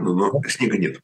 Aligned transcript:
но 0.00 0.40
снега 0.48 0.78
нет. 0.78 1.00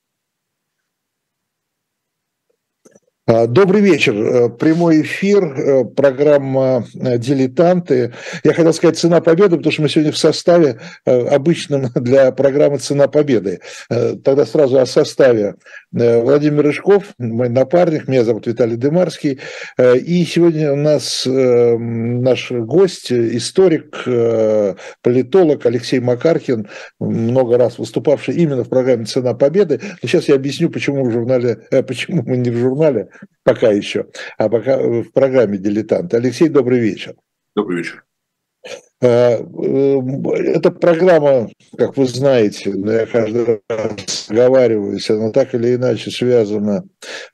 А, 2.87 3.10
добрый 3.47 3.81
вечер. 3.81 4.15
Э, 4.15 4.49
прямой 4.49 5.03
эфир, 5.03 5.45
э, 5.45 5.85
программа 5.85 6.85
э, 6.95 7.19
«Дилетанты». 7.19 8.13
Я 8.45 8.53
хотел 8.55 8.73
сказать 8.73 8.99
«Цена 8.99 9.21
победы», 9.21 9.57
потому 9.57 9.73
что 9.73 9.83
мы 9.83 9.89
сегодня 9.89 10.13
в 10.13 10.19
составе 10.19 10.81
обычном 11.05 11.87
для 11.95 12.33
программы 12.33 12.79
«Цена 12.79 13.09
победы». 13.09 13.61
Тогда 13.89 14.47
сразу 14.47 14.79
о 14.79 14.87
составе. 14.87 15.55
Владимир 15.93 16.65
Рыжков, 16.65 17.05
мой 17.19 17.49
напарник, 17.49 18.09
меня 18.09 18.25
зовут 18.25 18.47
Виталий 18.47 18.77
Дымарский. 18.77 19.41
И 19.79 20.25
сегодня 20.25 20.73
у 20.73 20.77
нас 20.77 21.27
наш 21.27 22.51
гость, 22.51 23.13
историк, 23.13 24.05
политолог 25.03 25.67
Алексей 25.67 26.01
Макаркин, 26.01 26.69
много 26.99 27.59
раз 27.59 27.79
выступавший 27.79 28.37
именно 28.37 28.65
в 28.65 28.69
программе 28.69 29.05
«Цена 29.05 29.35
победы». 29.35 29.81
Но 30.03 30.09
сейчас 30.09 30.29
я 30.29 30.37
объясню, 30.37 30.71
почему 30.71 31.05
в 31.05 31.13
журнале, 31.13 31.59
почему 31.87 32.23
мы 32.25 32.37
не 32.37 32.51
в 32.51 32.57
журнале, 32.57 33.09
пока 33.45 33.71
еще, 33.71 34.07
а 34.39 34.49
пока 34.49 34.79
в 34.79 35.11
программе 35.13 35.59
«Дилетант». 35.59 36.15
Алексей, 36.15 36.49
добрый 36.49 36.81
вечер. 36.81 37.15
Добрый 37.55 37.79
вечер. 37.79 38.05
А, 39.03 39.39
э, 39.39 40.01
эта 40.55 40.71
программа, 40.71 41.49
как 41.79 41.97
вы 41.97 42.07
знаете, 42.07 42.71
я 42.71 43.07
каждый 43.07 43.61
раз 43.69 44.29
оговариваюсь, 44.29 45.09
она 45.09 45.31
так 45.31 45.55
или 45.55 45.75
иначе 45.75 46.11
связана 46.11 46.85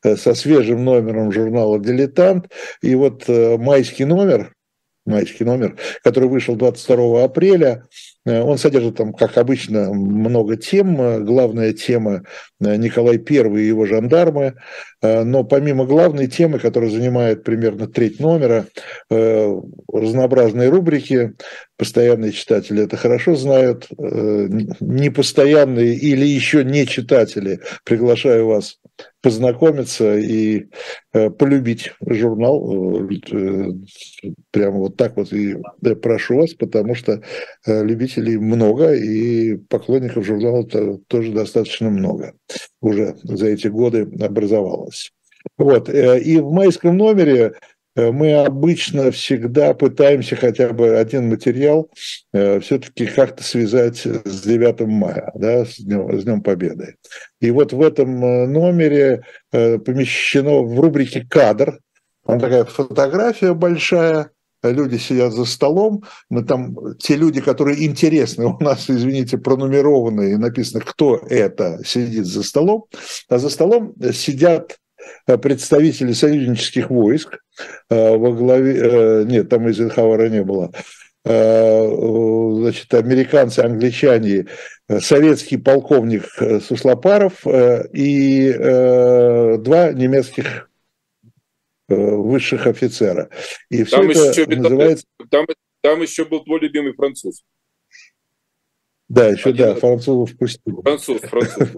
э, 0.05 0.17
со 0.17 0.35
свежим 0.35 0.85
номером 0.85 1.33
журнала 1.33 1.81
«Дилетант». 1.81 2.53
И 2.83 2.95
вот 2.95 3.25
э, 3.29 3.57
майский 3.59 4.05
номер, 4.05 4.55
майский 5.05 5.45
номер, 5.45 5.77
который 6.05 6.29
вышел 6.29 6.55
22 6.55 7.25
апреля, 7.25 7.85
он 8.27 8.59
содержит 8.59 8.97
там, 8.97 9.13
как 9.13 9.39
обычно, 9.39 9.93
много 9.93 10.57
тем. 10.57 11.25
Главная 11.25 11.73
тема 11.73 12.23
Николай 12.61 13.17
I 13.17 13.61
и 13.61 13.67
его 13.67 13.87
жандармы. 13.87 14.55
Э, 15.03 15.23
но 15.25 15.45
помимо 15.45 15.85
главной 15.85 16.27
темы, 16.27 16.59
которая 16.59 16.91
занимает 16.91 17.45
примерно 17.45 17.87
треть 17.87 18.21
номера, 18.21 18.67
э, 19.11 19.61
разнообразные 19.93 20.69
рубрики, 20.69 21.35
постоянные 21.77 22.33
читатели 22.33 22.85
это 22.85 22.97
хорошо 22.97 23.35
знают, 23.35 23.87
э, 23.91 24.49
непостоянные 24.81 25.95
или 25.95 26.25
еще 26.25 26.65
не 26.65 26.87
читатели, 26.87 27.61
приглашаю 27.85 28.47
вас 28.47 28.79
познакомиться 29.23 30.17
и 30.17 30.67
полюбить 31.13 31.93
журнал. 32.01 33.01
Прямо 34.51 34.79
вот 34.79 34.97
так 34.97 35.17
вот 35.17 35.33
и 35.33 35.57
прошу 36.03 36.37
вас, 36.37 36.55
потому 36.55 36.95
что 36.95 37.23
любителей 37.67 38.39
много, 38.39 38.95
и 38.95 39.57
поклонников 39.57 40.25
журнала 40.25 40.67
тоже 41.09 41.33
достаточно 41.33 41.91
много 41.91 42.35
уже 42.81 43.17
за 43.23 43.49
эти 43.49 43.69
годы 43.69 44.09
образовалось. 44.21 45.13
Вот. 45.59 45.89
Э, 45.89 46.21
и 46.21 46.39
в 46.39 46.51
майском 46.51 46.97
номере 46.97 47.37
э, 47.37 47.53
мы 47.97 48.35
обычно 48.35 49.11
всегда 49.11 49.75
пытаемся 49.75 50.37
хотя 50.37 50.73
бы 50.73 50.97
один 50.97 51.29
материал 51.29 51.91
э, 52.33 52.61
все-таки 52.61 53.07
как-то 53.07 53.43
связать 53.43 53.99
с 53.99 54.43
9 54.43 54.81
мая, 54.81 55.33
да, 55.35 55.65
с 55.65 55.79
Днем, 55.79 56.19
с 56.19 56.25
Днем 56.25 56.43
Победы. 56.43 56.97
И 57.41 57.51
вот 57.51 57.73
в 57.73 57.81
этом 57.81 58.21
номере 58.53 59.23
помещено 59.51 60.63
в 60.63 60.79
рубрике 60.81 61.27
«Кадр», 61.29 61.79
там 62.27 62.41
такая 62.41 62.65
фотография 62.65 63.55
большая, 63.55 64.31
люди 64.63 64.97
сидят 64.97 65.33
за 65.33 65.45
столом, 65.45 66.05
мы 66.29 66.45
там, 66.45 66.77
те 66.99 67.17
люди, 67.17 67.41
которые 67.41 67.87
интересны, 67.87 68.47
у 68.59 68.59
нас, 68.63 68.91
извините, 68.91 69.39
пронумерованы 69.39 70.33
и 70.33 70.37
написано, 70.37 70.83
кто 70.85 71.17
это 71.29 71.81
сидит 71.85 72.27
за 72.27 72.43
столом, 72.43 72.87
а 73.29 73.39
за 73.39 73.49
столом 73.49 73.95
сидят 74.13 74.77
э, 75.27 75.39
представители 75.39 76.13
союзнических 76.13 76.91
войск. 76.91 77.35
э, 77.35 77.39
во 77.91 78.33
главе, 78.33 78.77
э, 78.77 79.25
нет, 79.25 79.49
там 79.49 79.67
Эйзенхауэра 79.67 80.29
не 80.29 80.43
было, 80.43 80.73
значит, 81.25 82.95
американцы, 82.95 83.61
англичане, 83.61 84.47
советский 85.01 85.57
полковник 85.57 86.25
Суслопаров 86.63 87.45
и 87.45 88.53
два 89.59 89.93
немецких 89.93 90.69
Э, 91.89 91.95
высших 91.95 92.67
офицера. 92.67 93.31
И 93.71 93.85
все 93.85 93.97
там 93.99 94.11
это 94.11 94.19
еще, 94.19 94.47
называется... 94.47 95.07
Там, 95.31 95.47
там 95.83 96.03
еще 96.03 96.25
был 96.25 96.43
твой 96.43 96.59
любимый 96.59 96.95
француз. 96.95 97.45
Да, 99.09 99.29
еще, 99.29 99.51
Один... 99.51 99.67
да, 99.67 99.75
французов 99.77 100.37
пустили. 100.37 100.75
Француз, 100.83 101.21
француз. 101.21 101.69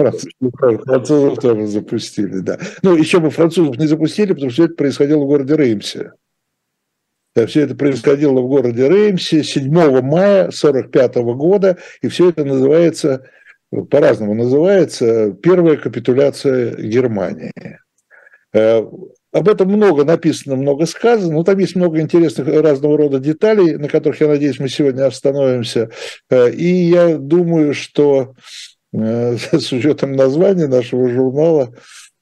Французов 0.85 1.39
тоже 1.39 1.67
запустили, 1.67 2.39
да. 2.39 2.59
Ну, 2.83 2.97
еще 2.97 3.21
бы 3.21 3.31
французов 3.31 3.77
не 3.77 3.87
запустили, 3.87 4.33
потому 4.33 4.51
что 4.51 4.65
это 4.65 4.75
происходило 4.75 5.23
в 5.23 5.27
городе 5.27 5.55
Реймсе. 5.57 6.13
Все 7.47 7.61
это 7.61 7.77
происходило 7.77 8.41
в 8.41 8.49
городе 8.49 8.89
Реймсе 8.89 9.45
7 9.45 9.71
мая 9.71 10.49
1945 10.49 11.17
года, 11.37 11.77
и 12.01 12.09
все 12.09 12.31
это 12.31 12.45
называется, 12.45 13.29
по-разному 13.91 14.35
называется, 14.35 15.33
первая 15.33 15.77
капитуляция 15.77 16.75
Германии. 16.77 17.53
Э, 19.33 19.39
об 19.39 19.49
этом 19.49 19.69
много 19.69 20.05
написано, 20.05 20.57
много 20.57 20.87
сказано, 20.87 21.35
но 21.35 21.45
там 21.45 21.59
есть 21.59 21.77
много 21.77 22.01
интересных 22.01 22.49
разного 22.49 22.97
рода 22.97 23.19
деталей, 23.19 23.77
на 23.77 23.89
которых, 23.89 24.21
я 24.21 24.29
надеюсь, 24.29 24.59
мы 24.59 24.69
сегодня 24.69 25.07
остановимся. 25.07 25.91
Э, 26.31 26.51
и 26.51 26.67
я 26.67 27.19
думаю, 27.19 27.75
что 27.75 28.35
э, 28.93 29.37
с 29.53 29.73
учетом 29.73 30.13
названия 30.13 30.67
нашего 30.67 31.09
журнала, 31.09 31.73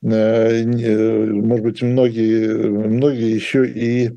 может 0.03 1.65
быть, 1.65 1.83
многие, 1.83 2.49
многие 2.49 3.35
еще 3.35 3.67
и 3.67 4.13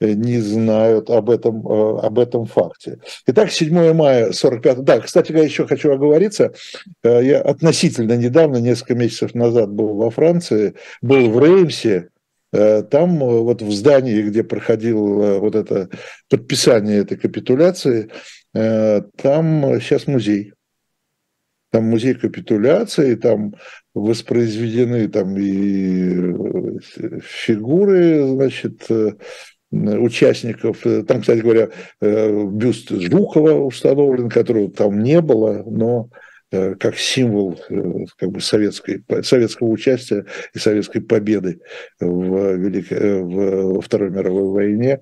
не 0.00 0.40
знают 0.40 1.08
об 1.08 1.30
этом, 1.30 1.66
об 1.66 2.18
этом 2.18 2.44
факте. 2.44 2.98
Итак, 3.26 3.50
7 3.50 3.94
мая 3.94 4.32
45 4.32 4.82
Да, 4.82 5.00
кстати, 5.00 5.32
я 5.32 5.42
еще 5.44 5.66
хочу 5.66 5.92
оговориться. 5.92 6.52
Я 7.02 7.40
относительно 7.40 8.16
недавно, 8.16 8.56
несколько 8.56 8.96
месяцев 8.96 9.34
назад 9.34 9.70
был 9.70 9.94
во 9.94 10.10
Франции, 10.10 10.74
был 11.00 11.30
в 11.30 11.42
Реймсе, 11.42 12.08
Э, 12.08 12.13
там 12.90 13.22
э, 13.22 13.40
вот 13.40 13.62
в 13.62 13.72
здании, 13.72 14.22
где 14.22 14.44
проходило 14.44 15.38
вот 15.40 15.54
это 15.54 15.88
подписание 16.28 16.98
этой 16.98 17.16
капитуляции, 17.16 18.10
э, 18.54 19.02
там 19.16 19.80
сейчас 19.80 20.06
музей. 20.06 20.52
Там 21.72 21.84
музей 21.84 22.14
капитуляции, 22.14 23.16
там 23.16 23.54
воспроизведены 23.94 25.08
там 25.08 25.36
и 25.36 27.20
фигуры, 27.20 28.28
значит, 28.28 28.86
участников. 29.72 30.82
Там, 31.08 31.20
кстати 31.20 31.40
говоря, 31.40 31.70
бюст 32.00 32.90
Жукова 32.90 33.54
установлен, 33.54 34.28
которого 34.28 34.70
там 34.70 35.02
не 35.02 35.20
было, 35.20 35.64
но 35.66 36.10
Э, 36.10 36.33
как 36.78 36.96
символ 36.96 37.58
э, 37.68 37.82
как 38.16 38.30
бы 38.30 38.40
советской, 38.40 39.04
советского 39.22 39.68
участия 39.68 40.26
и 40.54 40.58
советской 40.58 41.00
победы 41.00 41.60
в, 42.00 42.54
Великой, 42.56 42.98
э, 42.98 43.22
в 43.22 43.80
Второй 43.80 44.10
мировой 44.10 44.50
войне. 44.50 45.00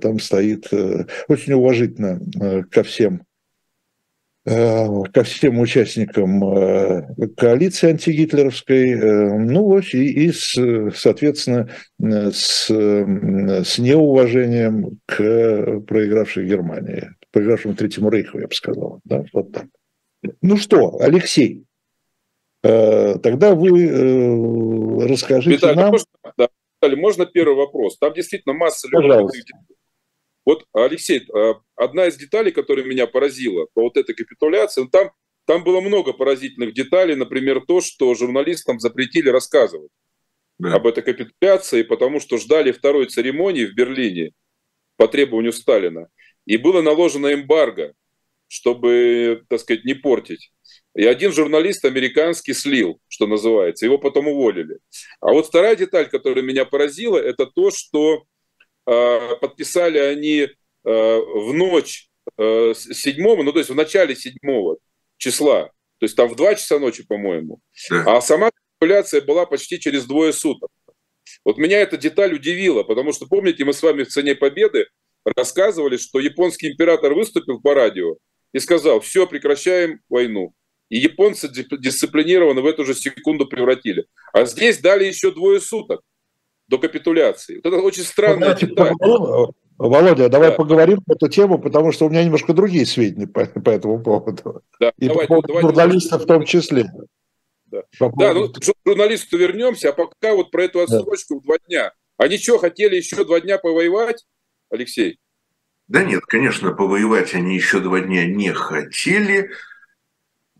Там 0.00 0.18
стоит 0.18 0.68
очень 1.28 1.52
уважительно 1.52 2.20
ко 2.72 2.82
всем 2.82 3.22
ко 4.44 5.22
всем 5.22 5.60
участникам 5.60 6.40
коалиции 7.36 7.90
антигитлеровской, 7.90 8.96
ну 8.96 9.78
и, 9.78 10.24
и 10.24 10.32
с, 10.32 10.58
соответственно, 10.96 11.68
с, 12.00 12.68
с 12.68 13.78
неуважением 13.78 14.98
к 15.06 15.82
проигравшей 15.86 16.48
Германии, 16.48 17.10
проигравшему 17.30 17.74
Третьему 17.74 18.10
Рейху, 18.10 18.40
я 18.40 18.48
бы 18.48 18.54
сказал. 18.54 19.00
Да, 19.04 19.22
вот 19.32 19.52
так. 19.52 19.66
Ну 20.42 20.56
что, 20.56 20.98
Алексей, 21.00 21.64
э, 22.62 23.18
тогда 23.18 23.54
вы 23.54 23.84
э, 23.84 25.06
расскажите 25.08 25.56
Виталий, 25.56 25.76
нам... 25.76 25.90
Можно, 25.92 26.06
да, 26.36 26.48
Виталий, 26.80 27.00
можно 27.00 27.26
первый 27.26 27.56
вопрос? 27.56 27.98
Там 27.98 28.12
действительно 28.12 28.54
масса 28.54 28.88
любопытных 28.90 29.42
Вот, 30.44 30.64
Алексей, 30.72 31.20
э, 31.20 31.54
одна 31.76 32.06
из 32.06 32.16
деталей, 32.16 32.52
которая 32.52 32.84
меня 32.84 33.06
поразила 33.06 33.66
по 33.72 33.82
вот 33.82 33.96
этой 33.96 34.14
капитуляции, 34.14 34.82
ну, 34.82 34.88
там, 34.88 35.10
там 35.46 35.64
было 35.64 35.80
много 35.80 36.12
поразительных 36.12 36.74
деталей, 36.74 37.14
например, 37.14 37.62
то, 37.66 37.80
что 37.80 38.14
журналистам 38.14 38.78
запретили 38.78 39.30
рассказывать 39.30 39.90
да. 40.58 40.74
об 40.74 40.86
этой 40.86 41.02
капитуляции, 41.02 41.82
потому 41.82 42.20
что 42.20 42.36
ждали 42.36 42.72
второй 42.72 43.06
церемонии 43.06 43.64
в 43.64 43.74
Берлине 43.74 44.32
по 44.96 45.08
требованию 45.08 45.52
Сталина. 45.52 46.08
И 46.46 46.56
было 46.58 46.82
наложено 46.82 47.32
эмбарго 47.32 47.94
чтобы, 48.50 49.44
так 49.48 49.60
сказать, 49.60 49.84
не 49.84 49.94
портить. 49.94 50.50
И 50.96 51.04
один 51.06 51.32
журналист 51.32 51.84
американский 51.84 52.52
слил, 52.52 52.98
что 53.06 53.28
называется, 53.28 53.86
его 53.86 53.96
потом 53.96 54.26
уволили. 54.26 54.80
А 55.20 55.32
вот 55.32 55.46
вторая 55.46 55.76
деталь, 55.76 56.10
которая 56.10 56.44
меня 56.44 56.64
поразила, 56.64 57.16
это 57.16 57.46
то, 57.46 57.70
что 57.70 58.24
э, 58.86 59.36
подписали 59.40 59.98
они 59.98 60.40
э, 60.40 60.48
в 60.84 61.54
ночь 61.54 62.08
э, 62.36 62.74
седьмого, 62.74 63.44
ну 63.44 63.52
то 63.52 63.60
есть 63.60 63.70
в 63.70 63.74
начале 63.76 64.16
седьмого 64.16 64.78
числа 65.16 65.66
То 66.00 66.06
есть 66.06 66.16
там 66.16 66.28
в 66.28 66.34
2 66.34 66.56
часа 66.56 66.80
ночи, 66.80 67.06
по-моему. 67.06 67.60
Да. 67.88 68.16
А 68.16 68.20
сама 68.20 68.50
капитуляция 68.50 69.20
была 69.20 69.46
почти 69.46 69.78
через 69.78 70.06
двое 70.06 70.32
суток. 70.32 70.70
Вот 71.44 71.56
меня 71.56 71.78
эта 71.78 71.96
деталь 71.96 72.34
удивила, 72.34 72.82
потому 72.82 73.12
что, 73.12 73.26
помните, 73.26 73.64
мы 73.64 73.74
с 73.74 73.82
вами 73.82 74.02
в 74.02 74.08
«Цене 74.08 74.34
победы» 74.34 74.88
рассказывали, 75.36 75.98
что 75.98 76.18
японский 76.18 76.72
император 76.72 77.14
выступил 77.14 77.60
по 77.60 77.74
радио 77.74 78.16
и 78.52 78.58
сказал, 78.58 79.00
все, 79.00 79.26
прекращаем 79.26 80.00
войну. 80.08 80.54
И 80.88 80.98
японцы 80.98 81.48
дисциплинированно 81.48 82.62
в 82.62 82.66
эту 82.66 82.84
же 82.84 82.94
секунду 82.94 83.46
превратили. 83.46 84.06
А 84.32 84.44
здесь 84.44 84.78
дали 84.78 85.04
еще 85.04 85.30
двое 85.30 85.60
суток 85.60 86.00
до 86.66 86.78
капитуляции. 86.78 87.60
Вот 87.62 87.72
это 87.72 87.82
очень 87.82 88.02
странная 88.02 88.54
деталь. 88.54 88.92
Володя, 89.78 90.28
давай 90.28 90.50
да. 90.50 90.56
поговорим 90.56 91.00
по 91.00 91.14
эту 91.14 91.28
тему, 91.28 91.58
потому 91.58 91.90
что 91.90 92.04
у 92.04 92.10
меня 92.10 92.22
немножко 92.22 92.52
другие 92.52 92.84
сведения 92.84 93.26
по, 93.26 93.46
по 93.46 93.70
этому 93.70 94.02
поводу. 94.02 94.62
Да, 94.78 94.92
И 94.98 95.06
давайте, 95.06 95.20
по 95.20 95.26
поводу 95.28 95.48
давайте, 95.48 95.68
журналистов 95.68 96.22
в 96.22 96.26
том 96.26 96.44
числе. 96.44 96.84
Да, 97.64 97.82
по 97.98 98.12
да 98.18 98.34
ну, 98.34 98.52
к 98.52 98.58
журналисту 98.84 99.38
вернемся, 99.38 99.88
а 99.88 99.92
пока 99.92 100.34
вот 100.34 100.50
про 100.50 100.64
эту 100.64 100.80
отсрочку 100.80 101.36
да. 101.36 101.40
в 101.40 101.42
два 101.44 101.56
дня. 101.66 101.92
Они 102.18 102.36
что, 102.36 102.58
хотели 102.58 102.96
еще 102.96 103.24
два 103.24 103.40
дня 103.40 103.56
повоевать, 103.56 104.26
Алексей? 104.68 105.18
Да 105.90 106.04
нет, 106.04 106.24
конечно, 106.24 106.72
повоевать 106.72 107.34
они 107.34 107.56
еще 107.56 107.80
два 107.80 107.98
дня 107.98 108.24
не 108.24 108.52
хотели. 108.52 109.50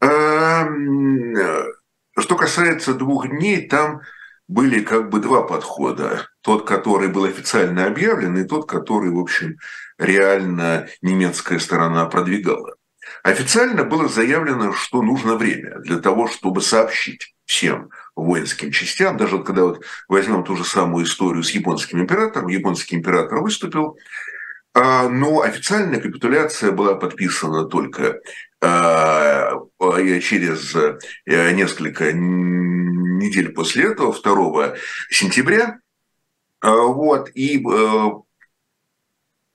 Эм, 0.00 1.36
что 2.18 2.34
касается 2.34 2.94
двух 2.94 3.28
дней, 3.28 3.68
там 3.68 4.00
были 4.48 4.82
как 4.82 5.08
бы 5.08 5.20
два 5.20 5.42
подхода. 5.42 6.26
Тот, 6.40 6.66
который 6.66 7.06
был 7.06 7.26
официально 7.26 7.86
объявлен, 7.86 8.38
и 8.38 8.44
тот, 8.44 8.68
который, 8.68 9.10
в 9.12 9.20
общем, 9.20 9.58
реально 9.98 10.88
немецкая 11.00 11.60
сторона 11.60 12.06
продвигала. 12.06 12.74
Официально 13.22 13.84
было 13.84 14.08
заявлено, 14.08 14.72
что 14.72 15.00
нужно 15.00 15.36
время 15.36 15.78
для 15.78 16.00
того, 16.00 16.26
чтобы 16.26 16.60
сообщить 16.60 17.36
всем 17.44 17.90
воинским 18.16 18.72
частям. 18.72 19.16
Даже 19.16 19.36
вот 19.36 19.46
когда 19.46 19.62
вот 19.62 19.84
возьмем 20.08 20.42
ту 20.42 20.56
же 20.56 20.64
самую 20.64 21.04
историю 21.04 21.44
с 21.44 21.52
японским 21.52 22.00
императором, 22.00 22.48
японский 22.48 22.96
император 22.96 23.42
выступил, 23.42 23.96
но 24.75 25.43
официальная 25.43 26.00
капитуляция 26.00 26.70
была 26.70 26.94
подписана 26.94 27.64
только 27.64 28.20
а, 28.62 29.52
через 30.20 30.75
э, 30.75 30.99
несколько 31.52 32.12
недель 32.12 33.52
после 33.52 33.93
этого, 33.93 34.12
2 34.12 34.75
сентября. 35.08 35.78
А, 36.61 36.70
вот, 36.70 37.31
и 37.34 37.58
э, 37.58 38.11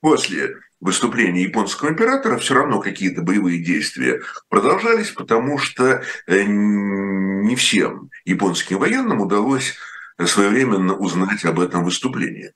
после 0.02 0.56
выступления 0.80 1.44
японского 1.44 1.90
императора 1.90 2.38
все 2.38 2.56
равно 2.56 2.80
какие-то 2.80 3.22
боевые 3.22 3.64
действия 3.64 4.22
продолжались, 4.50 5.12
потому 5.12 5.60
что 5.60 6.02
э, 6.26 6.44
не 6.46 7.56
всем 7.56 8.10
японским 8.26 8.80
военным 8.80 9.22
удалось 9.22 9.76
своевременно 10.24 10.96
узнать 10.96 11.46
об 11.46 11.60
этом 11.60 11.84
выступлении 11.84 12.54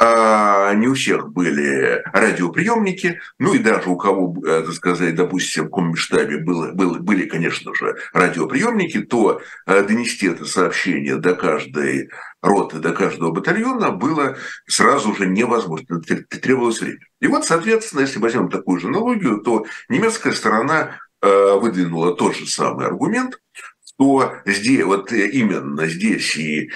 а 0.00 0.74
не 0.74 0.88
у 0.88 0.94
всех 0.94 1.32
были 1.32 2.02
радиоприемники, 2.12 3.20
ну 3.38 3.54
и 3.54 3.58
даже 3.60 3.88
у 3.90 3.96
кого, 3.96 4.34
э, 4.44 4.62
так 4.62 4.74
сказать, 4.74 5.14
допустим, 5.14 5.66
в 5.66 5.70
комштабе 5.70 6.38
было, 6.38 6.72
было, 6.72 6.98
были, 6.98 7.26
конечно 7.26 7.72
же, 7.74 7.96
радиоприемники, 8.12 9.02
то 9.02 9.40
э, 9.66 9.82
донести 9.84 10.26
это 10.26 10.46
сообщение 10.46 11.16
до 11.16 11.34
каждой 11.34 12.10
роты, 12.42 12.80
до 12.80 12.92
каждого 12.92 13.30
батальона 13.30 13.92
было 13.92 14.36
сразу 14.66 15.14
же 15.14 15.26
невозможно, 15.26 16.00
требовалось 16.00 16.80
время. 16.80 16.98
И 17.20 17.28
вот, 17.28 17.44
соответственно, 17.44 18.00
если 18.00 18.18
возьмем 18.18 18.50
такую 18.50 18.80
же 18.80 18.88
аналогию, 18.88 19.42
то 19.42 19.64
немецкая 19.88 20.32
сторона 20.32 20.98
э, 21.22 21.54
выдвинула 21.54 22.16
тот 22.16 22.34
же 22.34 22.48
самый 22.48 22.86
аргумент, 22.86 23.38
что 23.86 24.34
здесь, 24.44 24.82
вот 24.82 25.12
именно 25.12 25.86
здесь 25.86 26.36
и 26.36 26.70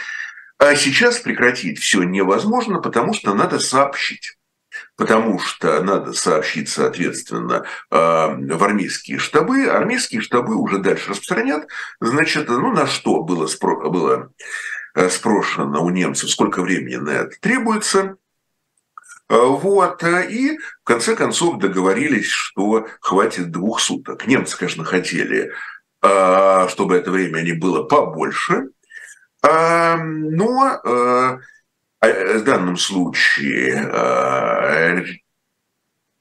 а 0.58 0.74
сейчас 0.74 1.20
прекратить 1.20 1.78
все 1.78 2.02
невозможно, 2.02 2.80
потому 2.80 3.14
что 3.14 3.32
надо 3.34 3.60
сообщить. 3.60 4.36
Потому 4.96 5.38
что 5.38 5.80
надо 5.82 6.12
сообщить, 6.12 6.68
соответственно, 6.68 7.64
а, 7.90 8.28
в 8.36 8.64
армейские 8.64 9.18
штабы. 9.18 9.66
Армейские 9.66 10.20
штабы 10.20 10.56
уже 10.56 10.78
дальше 10.78 11.10
распространят. 11.10 11.68
Значит, 12.00 12.48
ну 12.48 12.72
на 12.72 12.86
что 12.86 13.22
было, 13.22 13.46
спро- 13.46 13.88
было 13.88 14.32
э, 14.94 15.08
спрошено 15.08 15.84
у 15.84 15.90
немцев, 15.90 16.30
сколько 16.30 16.62
времени 16.62 16.96
на 16.96 17.10
это 17.10 17.36
требуется. 17.40 18.16
А, 19.28 19.36
вот. 19.36 20.02
И 20.02 20.58
в 20.58 20.84
конце 20.84 21.14
концов 21.14 21.58
договорились, 21.58 22.28
что 22.28 22.88
хватит 23.00 23.50
двух 23.52 23.80
суток. 23.80 24.26
Немцы, 24.26 24.58
конечно, 24.58 24.84
хотели, 24.84 25.52
а, 26.02 26.68
чтобы 26.68 26.96
это 26.96 27.10
время 27.10 27.40
не 27.42 27.52
было 27.52 27.84
побольше. 27.84 28.70
Но 29.42 30.80
э, 30.84 31.38
э, 32.00 32.38
в 32.38 32.44
данном 32.44 32.76
случае 32.76 33.74
э, 33.74 35.04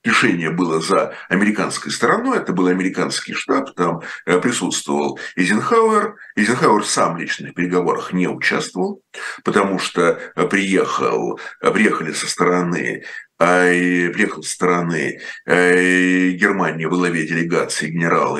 решение 0.03 0.51
было 0.51 0.79
за 0.79 1.15
американской 1.27 1.91
стороной, 1.91 2.37
это 2.37 2.53
был 2.53 2.67
американский 2.67 3.33
штаб, 3.33 3.73
там 3.73 4.01
присутствовал 4.25 5.19
Эйзенхауэр. 5.35 6.15
Эйзенхауэр 6.35 6.85
сам 6.85 7.17
лично 7.17 7.49
в 7.49 7.53
переговорах 7.53 8.13
не 8.13 8.27
участвовал, 8.27 9.01
потому 9.43 9.79
что 9.79 10.19
приехал, 10.49 11.39
приехали 11.59 12.13
со 12.13 12.27
стороны 12.27 13.03
приехал 13.37 14.41
со 14.41 14.51
стороны 14.51 15.19
Германии 15.45 16.85
в 16.85 16.89
главе 16.89 17.27
делегации 17.27 17.91
генерала 17.91 18.39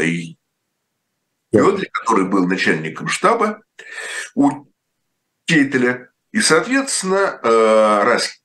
Йодли, 1.52 1.90
который 1.92 2.26
был 2.26 2.48
начальником 2.48 3.08
штаба 3.08 3.62
у 4.34 4.67
Кейтеля. 5.48 6.10
И, 6.34 6.42
соответственно, 6.42 7.40
э, 7.42 8.04
раз 8.04 8.42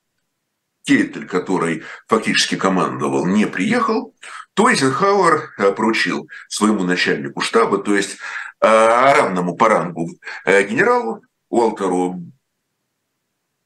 Кейтель, 0.85 1.27
который 1.27 1.83
фактически 2.07 2.55
командовал, 2.55 3.27
не 3.27 3.45
приехал, 3.45 4.15
то 4.53 4.69
Эйзенхауэр 4.69 5.53
э, 5.57 5.71
поручил 5.73 6.29
своему 6.47 6.83
начальнику 6.83 7.41
штаба, 7.41 7.77
то 7.77 7.95
есть 7.95 8.17
э, 8.61 8.67
равному 8.67 9.55
по 9.55 9.67
рангу 9.69 10.09
генералу 10.45 11.21
Уолтеру 11.49 12.21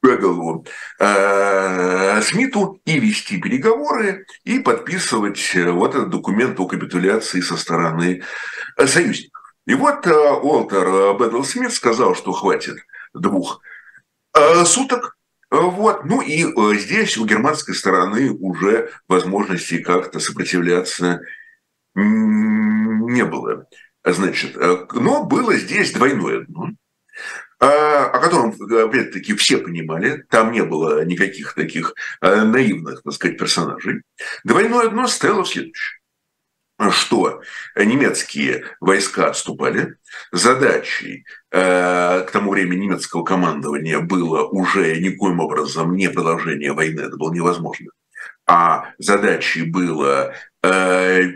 Беглову 0.02 0.66
Смиту 2.22 2.82
и 2.86 3.00
вести 3.00 3.42
переговоры 3.42 4.26
и 4.44 4.60
подписывать 4.60 5.56
вот 5.56 5.96
этот 5.96 6.10
документ 6.10 6.60
о 6.60 6.68
капитуляции 6.68 7.42
со 7.42 7.58
стороны 7.58 8.24
союзников. 8.78 9.56
И 9.66 9.74
вот 9.74 10.06
Уолтер 10.06 11.14
Бэдл 11.16 11.44
Смит 11.44 11.74
сказал, 11.74 12.16
что 12.16 12.32
хватит 12.32 12.78
двух 13.14 13.62
э, 14.36 14.66
суток. 14.66 15.18
Вот. 15.50 16.06
Ну 16.06 16.22
и 16.22 16.44
э, 16.44 16.78
здесь 16.78 17.18
у 17.18 17.26
германской 17.26 17.76
стороны 17.76 18.32
уже 18.32 18.92
возможности 19.08 19.80
как-то 19.80 20.20
сопротивляться 20.20 21.22
не 21.96 23.26
было. 23.26 23.68
Значит, 24.04 24.56
э, 24.58 24.86
но 24.94 25.24
было 25.24 25.56
здесь 25.56 25.94
двойное 25.94 26.46
дно, 26.46 26.70
о 27.60 28.20
котором, 28.20 28.52
опять-таки, 28.52 29.34
все 29.36 29.58
понимали, 29.58 30.24
там 30.30 30.52
не 30.52 30.64
было 30.64 31.04
никаких 31.04 31.56
таких 31.56 31.96
наивных, 32.22 33.02
так 33.02 33.14
сказать, 33.14 33.40
персонажей. 33.40 34.04
Двойное 34.44 34.90
дно 34.90 35.08
стояло 35.08 35.44
в 35.44 35.50
следующем 35.50 35.98
что 36.92 37.42
немецкие 37.76 38.66
войска 38.80 39.30
отступали. 39.30 39.96
Задачей 40.32 41.26
э, 41.52 42.22
к 42.22 42.32
тому 42.32 42.52
времени 42.52 42.86
немецкого 42.86 43.24
командования 43.24 44.00
было 44.00 44.44
уже 44.48 45.00
никоим 45.00 45.40
образом 45.40 45.96
не 45.96 46.10
продолжение 46.10 46.74
войны, 46.74 47.02
это 47.02 47.18
было 47.18 47.34
невозможно. 47.34 47.92
А 48.46 48.94
задачей 49.00 49.64
было 49.64 50.34
э, 50.64 51.32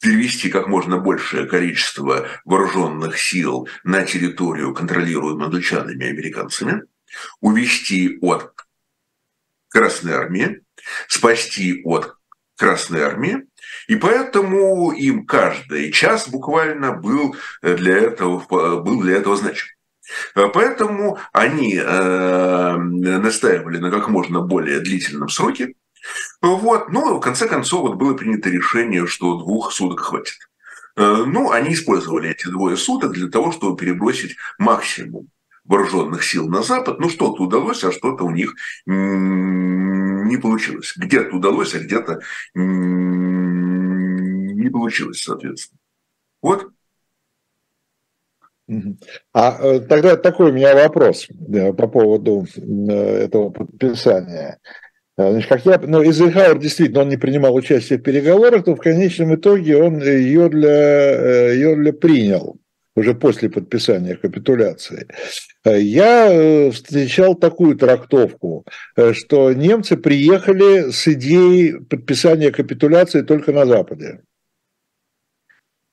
перевести 0.00 0.48
как 0.48 0.68
можно 0.68 0.98
большее 0.98 1.46
количество 1.46 2.28
вооруженных 2.44 3.18
сил 3.18 3.68
на 3.84 4.04
территорию, 4.04 4.74
контролируемую 4.74 5.46
англичанами 5.46 6.04
и 6.04 6.08
американцами, 6.10 6.82
увести 7.40 8.18
от 8.22 8.54
Красной 9.68 10.14
Армии, 10.14 10.62
спасти 11.08 11.82
от 11.84 12.16
Красной 12.56 13.02
Армии, 13.02 13.47
и 13.88 13.96
поэтому 13.96 14.92
им 14.92 15.26
каждый 15.26 15.90
час 15.90 16.28
буквально 16.28 16.92
был 16.92 17.34
для 17.62 17.96
этого, 17.98 18.80
был 18.80 19.00
для 19.00 19.16
этого 19.16 19.36
значим. 19.36 19.66
Поэтому 20.34 21.18
они 21.32 21.76
э, 21.76 22.76
настаивали 22.76 23.78
на 23.78 23.90
как 23.90 24.08
можно 24.08 24.40
более 24.40 24.80
длительном 24.80 25.28
сроке. 25.28 25.74
Вот. 26.40 26.90
Но 26.90 27.16
в 27.16 27.20
конце 27.20 27.48
концов 27.48 27.82
вот 27.82 27.96
было 27.96 28.14
принято 28.14 28.48
решение, 28.48 29.06
что 29.06 29.38
двух 29.38 29.72
суток 29.72 30.00
хватит. 30.00 30.38
Э, 30.96 31.24
ну, 31.26 31.50
они 31.50 31.74
использовали 31.74 32.30
эти 32.30 32.48
двое 32.48 32.76
суток 32.76 33.12
для 33.12 33.28
того, 33.28 33.52
чтобы 33.52 33.76
перебросить 33.76 34.36
максимум 34.58 35.28
вооруженных 35.64 36.24
сил 36.24 36.48
на 36.48 36.62
Запад. 36.62 36.98
Ну, 36.98 37.10
что-то 37.10 37.42
удалось, 37.42 37.84
а 37.84 37.92
что-то 37.92 38.24
у 38.24 38.30
них 38.30 38.54
не 38.86 40.36
получилось. 40.38 40.94
Где-то 40.96 41.36
удалось, 41.36 41.74
а 41.74 41.80
где-то 41.80 42.20
не 44.58 44.70
получилось, 44.70 45.22
соответственно. 45.22 45.78
Вот 46.42 46.68
А 49.32 49.58
э, 49.60 49.80
тогда 49.80 50.16
такой 50.16 50.50
у 50.50 50.52
меня 50.52 50.74
вопрос 50.74 51.26
э, 51.30 51.72
по 51.72 51.88
поводу 51.88 52.46
э, 52.56 52.92
этого 53.24 53.50
подписания. 53.50 54.58
Значит, 55.16 55.48
как 55.48 55.66
я, 55.66 55.80
ну, 55.84 56.00
Эйзенхауэр 56.00 56.58
действительно, 56.60 57.00
он 57.00 57.08
не 57.08 57.16
принимал 57.16 57.52
участие 57.52 57.98
в 57.98 58.02
переговорах, 58.02 58.66
но 58.66 58.76
в 58.76 58.80
конечном 58.80 59.34
итоге 59.34 59.76
он 59.76 60.00
ее 60.00 60.48
для, 60.48 61.50
ее 61.50 61.74
для 61.74 61.92
принял 61.92 62.56
уже 62.94 63.14
после 63.14 63.50
подписания 63.50 64.14
капитуляции. 64.14 65.08
Я 65.64 66.70
встречал 66.70 67.34
такую 67.34 67.76
трактовку, 67.76 68.64
что 69.12 69.52
немцы 69.52 69.96
приехали 69.96 70.92
с 70.92 71.08
идеей 71.08 71.80
подписания 71.80 72.52
капитуляции 72.52 73.22
только 73.22 73.52
на 73.52 73.66
Западе. 73.66 74.20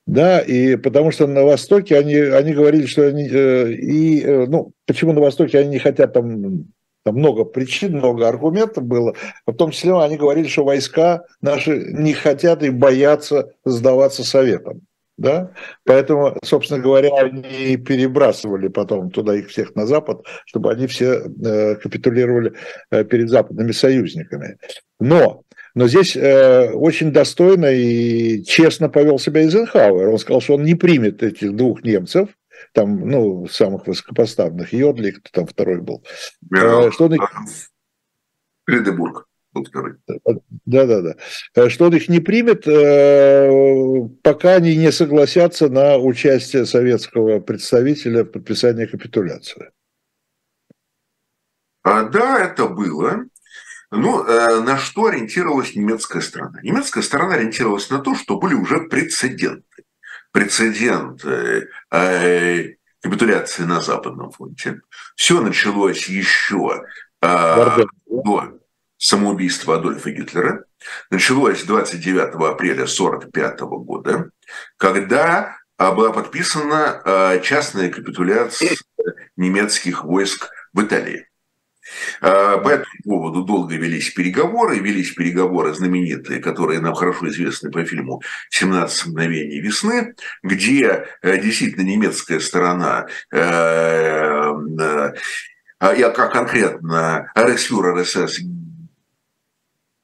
Да, 0.06 0.38
и 0.38 0.76
потому 0.76 1.10
что 1.10 1.26
на 1.26 1.42
Востоке 1.42 1.98
они, 1.98 2.14
они 2.14 2.52
говорили, 2.52 2.86
что 2.86 3.08
они, 3.08 3.28
э, 3.28 3.72
и, 3.72 4.22
э, 4.22 4.46
ну, 4.46 4.72
почему 4.86 5.12
на 5.12 5.20
Востоке 5.20 5.58
они 5.58 5.70
не 5.70 5.78
хотят 5.80 6.12
там, 6.12 6.66
там 7.02 7.16
много 7.16 7.44
причин, 7.44 7.96
много 7.96 8.28
аргументов 8.28 8.84
было, 8.84 9.14
в 9.44 9.52
том 9.54 9.72
числе 9.72 10.00
они 10.00 10.16
говорили, 10.16 10.46
что 10.46 10.64
войска 10.64 11.24
наши 11.40 11.92
не 11.92 12.12
хотят 12.12 12.62
и 12.62 12.70
боятся 12.70 13.52
сдаваться 13.64 14.22
советам. 14.22 14.82
Да? 15.18 15.50
Поэтому, 15.84 16.36
собственно 16.44 16.78
говоря, 16.78 17.10
они 17.16 17.76
перебрасывали 17.76 18.68
потом 18.68 19.10
туда 19.10 19.34
их 19.34 19.48
всех 19.48 19.74
на 19.74 19.86
Запад, 19.86 20.24
чтобы 20.44 20.70
они 20.70 20.86
все 20.86 21.24
э, 21.24 21.74
капитулировали 21.76 22.52
перед 22.90 23.28
западными 23.28 23.72
союзниками. 23.72 24.58
Но 25.00 25.42
но 25.76 25.88
здесь 25.88 26.16
э, 26.16 26.70
очень 26.72 27.12
достойно 27.12 27.66
и 27.66 28.42
честно 28.44 28.88
повел 28.88 29.18
себя 29.18 29.42
Эйзенхауэр. 29.42 30.08
Он 30.08 30.18
сказал, 30.18 30.40
что 30.40 30.54
он 30.54 30.64
не 30.64 30.74
примет 30.74 31.22
этих 31.22 31.54
двух 31.54 31.84
немцев, 31.84 32.30
там, 32.72 33.06
ну, 33.06 33.46
самых 33.46 33.86
высокопоставленных, 33.86 34.72
Йодли, 34.72 35.10
кто 35.10 35.28
там 35.30 35.46
второй 35.46 35.82
был. 35.82 36.02
Э, 36.50 36.90
что 36.90 37.04
он 37.04 37.18
был 39.52 39.64
второй. 39.64 39.96
Да-да-да. 40.64 41.16
Э, 41.54 41.68
что 41.68 41.84
он 41.84 41.94
их 41.94 42.08
не 42.08 42.20
примет, 42.20 42.66
э, 42.66 44.08
пока 44.22 44.54
они 44.54 44.76
не 44.76 44.90
согласятся 44.90 45.68
на 45.68 45.98
участие 45.98 46.64
советского 46.64 47.40
представителя 47.40 48.24
в 48.24 48.30
подписании 48.30 48.86
капитуляции. 48.86 49.72
А, 51.82 52.04
да, 52.04 52.46
это 52.46 52.66
было. 52.66 53.26
Ну, 53.96 54.24
э, 54.24 54.60
на 54.60 54.78
что 54.78 55.06
ориентировалась 55.06 55.74
немецкая 55.74 56.20
сторона? 56.20 56.60
Немецкая 56.62 57.02
сторона 57.02 57.34
ориентировалась 57.34 57.90
на 57.90 57.98
то, 57.98 58.14
что 58.14 58.38
были 58.38 58.54
уже 58.54 58.80
прецеденты. 58.80 59.84
Прецеденты 60.32 61.68
э, 61.90 62.74
капитуляции 63.02 63.62
на 63.62 63.80
Западном 63.80 64.32
фронте. 64.32 64.80
Все 65.14 65.40
началось 65.40 66.08
еще 66.08 66.84
э, 67.22 67.84
до 68.06 68.58
самоубийства 68.98 69.76
Адольфа 69.76 70.10
Гитлера. 70.10 70.64
Началось 71.10 71.64
29 71.64 72.34
апреля 72.34 72.84
1945 72.84 73.60
года, 73.60 74.30
когда 74.76 75.56
была 75.78 76.12
подписана 76.12 77.40
частная 77.42 77.90
капитуляция 77.90 78.70
немецких 79.36 80.04
войск 80.04 80.48
в 80.72 80.82
Италии. 80.82 81.26
А, 82.20 82.58
по 82.58 82.68
этому 82.68 83.02
поводу 83.04 83.42
долго 83.44 83.76
велись 83.76 84.10
переговоры, 84.10 84.78
велись 84.78 85.12
переговоры 85.12 85.74
знаменитые, 85.74 86.40
которые 86.40 86.80
нам 86.80 86.94
хорошо 86.94 87.28
известны 87.28 87.70
по 87.70 87.84
фильму 87.84 88.22
«17 88.52 89.08
мгновений 89.08 89.60
весны», 89.60 90.14
где 90.42 91.06
э, 91.22 91.38
действительно 91.38 91.82
немецкая 91.84 92.40
сторона 92.40 93.06
э, 93.32 93.38
э, 93.38 95.12
а 95.78 95.94
я 95.94 96.10
как 96.10 96.32
конкретно 96.32 97.30
рейхсфюрер 97.34 98.04
СС 98.04 98.40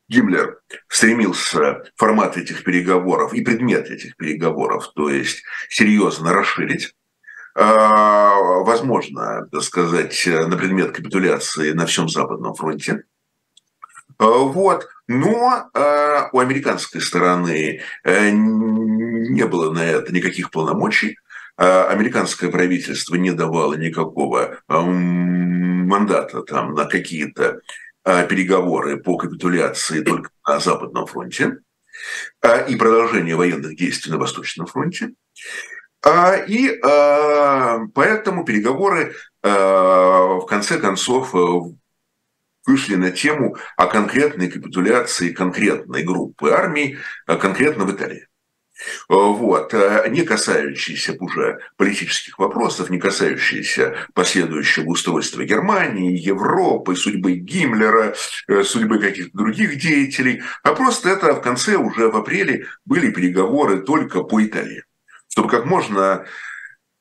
Гиммлер 0.09 0.61
стремился 0.89 1.85
формат 1.97 2.37
этих 2.37 2.65
переговоров 2.65 3.33
и 3.33 3.41
предмет 3.41 3.91
этих 3.91 4.17
переговоров, 4.17 4.93
то 4.95 5.09
есть 5.09 5.43
серьезно 5.71 6.35
расширить 6.35 6.89
а, 6.89 7.02
возможно, 7.55 9.47
так 9.51 9.63
сказать, 9.63 10.27
на 10.27 10.57
предмет 10.57 10.93
капитуляции 10.93 11.73
на 11.73 11.87
всем 11.87 12.09
Западном 12.09 12.55
фронте. 12.55 13.05
А, 14.19 14.25
вот. 14.27 14.89
Но 15.09 15.69
а, 15.75 16.31
у 16.33 16.39
американской 16.39 17.01
стороны 17.01 17.81
э, 18.05 18.31
не 18.31 19.47
было 19.47 19.73
на 19.73 19.85
это 19.85 20.13
никаких 20.13 20.51
полномочий. 20.51 21.19
Американское 21.57 22.51
правительство 22.51 23.15
не 23.15 23.31
давало 23.31 23.75
никакого 23.75 24.59
мандата 24.69 26.43
там, 26.43 26.75
на 26.75 26.87
какие-то 26.87 27.61
переговоры 28.03 28.97
по 28.97 29.19
капитуляции 29.19 30.01
только 30.01 30.31
на 30.49 30.59
Западном 30.61 31.07
фронте 31.07 31.59
и 32.69 32.75
продолжение 32.75 33.37
военных 33.37 33.77
действий 33.77 34.11
на 34.11 34.19
Восточном 34.19 34.67
фронте. 34.67 35.13
А, 36.05 36.35
и 36.35 36.81
а, 36.81 37.87
поэтому 37.95 38.45
переговоры 38.45 39.15
а, 39.43 40.41
в 40.41 40.47
конце 40.47 40.79
концов 40.79 41.33
э, 41.35 41.39
вышли 42.67 42.97
на 42.97 43.13
тему 43.13 43.57
о 43.77 43.87
конкретной 43.87 44.51
капитуляции 44.51 45.33
конкретной 45.33 46.03
группы 46.03 46.51
армий, 46.51 46.99
конкретно 47.27 47.85
в 47.85 47.93
Италии. 47.93 48.27
Вот, 49.09 49.73
не 50.09 50.23
касающиеся 50.23 51.17
уже 51.21 51.61
политических 51.77 52.37
вопросов, 52.41 52.91
не 52.91 52.99
касающиеся 52.99 53.95
последующего 54.13 54.89
устройства 54.89 55.45
Германии, 55.45 56.19
Европы, 56.19 56.97
судьбы 56.97 57.35
Гиммлера, 57.35 58.17
э, 58.49 58.65
судьбы 58.65 58.99
каких-то 58.99 59.39
других 59.39 59.79
деятелей, 59.79 60.43
а 60.65 60.75
просто 60.75 61.11
это 61.11 61.35
в 61.35 61.43
конце, 61.43 61.77
уже 61.77 62.09
в 62.09 62.17
апреле, 62.17 62.67
были 62.85 63.13
переговоры 63.13 63.83
только 63.83 64.25
по 64.25 64.45
Италии 64.45 64.83
чтобы 65.33 65.49
как 65.49 65.65
можно 65.65 66.27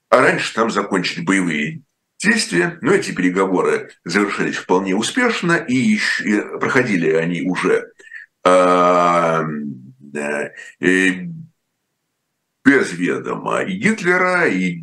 раньше 0.10 0.54
там 0.54 0.72
закончить 0.72 1.26
боевые 1.26 1.82
действия. 2.18 2.78
Но 2.82 2.94
эти 2.94 3.12
переговоры 3.12 3.92
завершились 4.06 4.56
вполне 4.56 4.96
успешно, 4.96 5.54
и, 5.54 5.76
еще, 5.76 6.58
проходили 6.58 7.12
они 7.12 7.42
уже 7.42 7.92
э, 8.46 9.44
э, 10.80 11.10
без 12.64 12.94
ведома 12.94 13.64
и 13.64 13.74
Гитлера, 13.74 14.48
и 14.48 14.82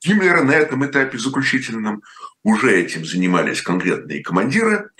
Гиммлера 0.00 0.44
на 0.44 0.52
этом 0.52 0.86
этапе 0.86 1.18
заключительном. 1.18 2.04
Уже 2.44 2.80
этим 2.80 3.04
занимались 3.04 3.60
конкретные 3.60 4.22
командиры 4.22 4.90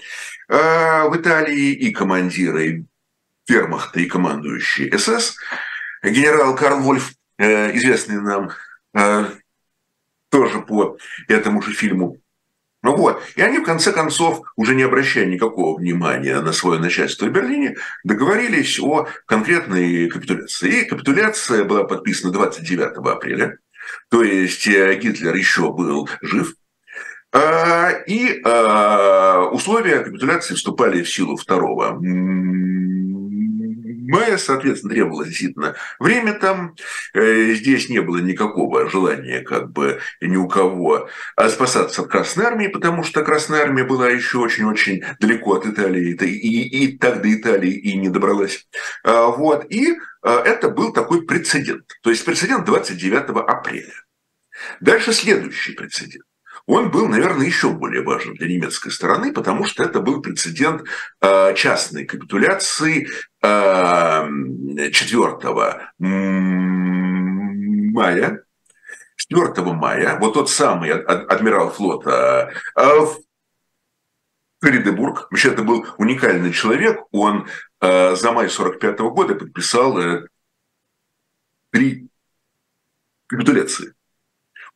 э, 0.49 1.09
в 1.09 1.17
Италии, 1.17 1.75
и 1.75 1.93
командиры 1.93 2.87
вермахта, 3.49 4.01
и 4.01 4.07
командующие 4.07 4.99
СС. 4.99 5.37
Генерал 6.03 6.57
Карл 6.57 6.81
Вольф 6.81 7.13
известный 7.39 8.21
нам 8.21 8.51
э, 8.95 9.27
тоже 10.31 10.61
по 10.61 10.99
этому 11.29 11.63
же 11.63 11.73
фильму. 11.73 12.19
Ну 12.83 12.97
вот, 12.97 13.21
и 13.35 13.43
они 13.43 13.59
в 13.59 13.65
конце 13.65 13.93
концов, 13.93 14.43
уже 14.57 14.75
не 14.75 14.85
обращая 14.85 15.27
никакого 15.27 15.79
внимания 15.79 16.41
на 16.41 16.53
свое 16.53 16.81
начальство 16.81 17.27
в 17.27 17.33
Берлине, 17.33 17.77
договорились 18.05 18.79
о 18.79 19.09
конкретной 19.27 20.09
капитуляции. 20.09 20.83
И 20.83 20.85
капитуляция 20.85 21.65
была 21.65 21.85
подписана 21.85 22.33
29 22.33 22.99
апреля, 22.99 23.59
то 24.11 24.23
есть 24.23 24.67
э, 24.69 24.95
Гитлер 24.97 25.35
еще 25.35 25.73
был 25.73 26.09
жив, 26.23 26.55
и 28.07 28.41
условия 29.53 29.99
капитуляции 30.01 30.55
вступали 30.55 31.03
в 31.03 31.11
силу 31.11 31.37
2 31.37 31.99
мая, 34.09 34.39
соответственно, 34.39 34.95
требовалось 34.95 35.29
действительно 35.29 35.77
время 35.99 36.35
там. 36.35 36.75
Э, 37.15 37.53
здесь 37.53 37.89
не 37.89 38.01
было 38.01 38.19
никакого 38.19 38.89
желания 38.89 39.43
как 39.43 39.71
бы 39.71 40.01
ни 40.21 40.37
у 40.37 40.49
кого 40.49 41.09
а 41.37 41.49
спасаться 41.49 42.03
от 42.03 42.09
Красной 42.09 42.47
Армии, 42.47 42.69
потому 42.69 43.05
что 43.05 43.23
Красная 43.23 43.63
Армия 43.63 43.85
была 43.85 44.09
еще 44.09 44.39
очень-очень 44.39 45.05
далеко 45.21 45.55
от 45.57 45.67
Италии, 45.67 46.13
и, 46.13 46.25
и, 46.25 46.85
и 46.85 46.99
так 46.99 47.23
до 47.23 47.33
Италии 47.33 47.73
и 47.73 47.97
не 47.97 48.09
добралась. 48.09 48.67
А, 49.05 49.27
вот. 49.27 49.67
И 49.71 49.99
а, 50.23 50.43
это 50.43 50.69
был 50.71 50.93
такой 50.93 51.27
прецедент. 51.27 51.85
То 52.03 52.11
есть 52.11 52.25
прецедент 52.25 52.65
29 52.65 53.31
апреля. 53.47 53.95
Дальше 54.81 55.13
следующий 55.13 55.73
прецедент 55.73 56.28
он 56.69 56.91
был, 56.91 57.09
наверное, 57.09 57.47
еще 57.47 57.71
более 57.71 58.03
важен 58.03 58.35
для 58.35 58.47
немецкой 58.47 58.91
стороны, 58.91 59.33
потому 59.33 59.65
что 59.65 59.83
это 59.83 60.01
был 60.01 60.21
прецедент 60.21 60.83
э, 61.23 61.55
частной 61.55 62.05
капитуляции 62.05 63.09
4 63.41 64.29
мая. 67.95 68.45
4 69.17 69.73
мая, 69.73 70.19
вот 70.21 70.35
тот 70.35 70.51
самый 70.51 70.93
адмирал 70.93 71.71
флота 71.71 72.53
э, 72.77 73.07
Фридебург, 74.61 75.29
вообще 75.31 75.53
это 75.53 75.63
был 75.63 75.87
уникальный 75.97 76.53
человек, 76.53 77.01
он 77.13 77.49
э, 77.81 78.15
за 78.15 78.33
май 78.33 78.51
45 78.51 78.99
года 79.01 79.35
подписал 79.37 79.99
три 81.71 82.11
капитуляции. 83.27 83.95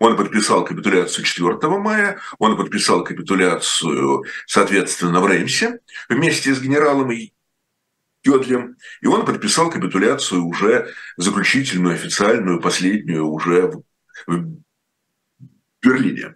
Он 0.02 0.16
подписал 0.16 0.64
капитуляцию 0.64 1.25
4 1.25 1.78
мая, 1.78 2.18
он 2.40 2.56
подписал 2.56 3.04
капитуляцию, 3.04 4.25
соответственно, 4.49 5.21
в 5.21 5.28
Реймсе 5.28 5.78
вместе 6.09 6.52
с 6.52 6.61
генералом 6.61 7.12
Йодлем, 8.25 8.76
и 9.00 9.06
он 9.06 9.25
подписал 9.25 9.71
капитуляцию 9.71 10.44
уже 10.44 10.92
заключительную, 11.16 11.94
официальную, 11.94 12.61
последнюю 12.61 13.28
уже 13.28 13.71
в 14.26 14.56
Берлине. 15.80 16.35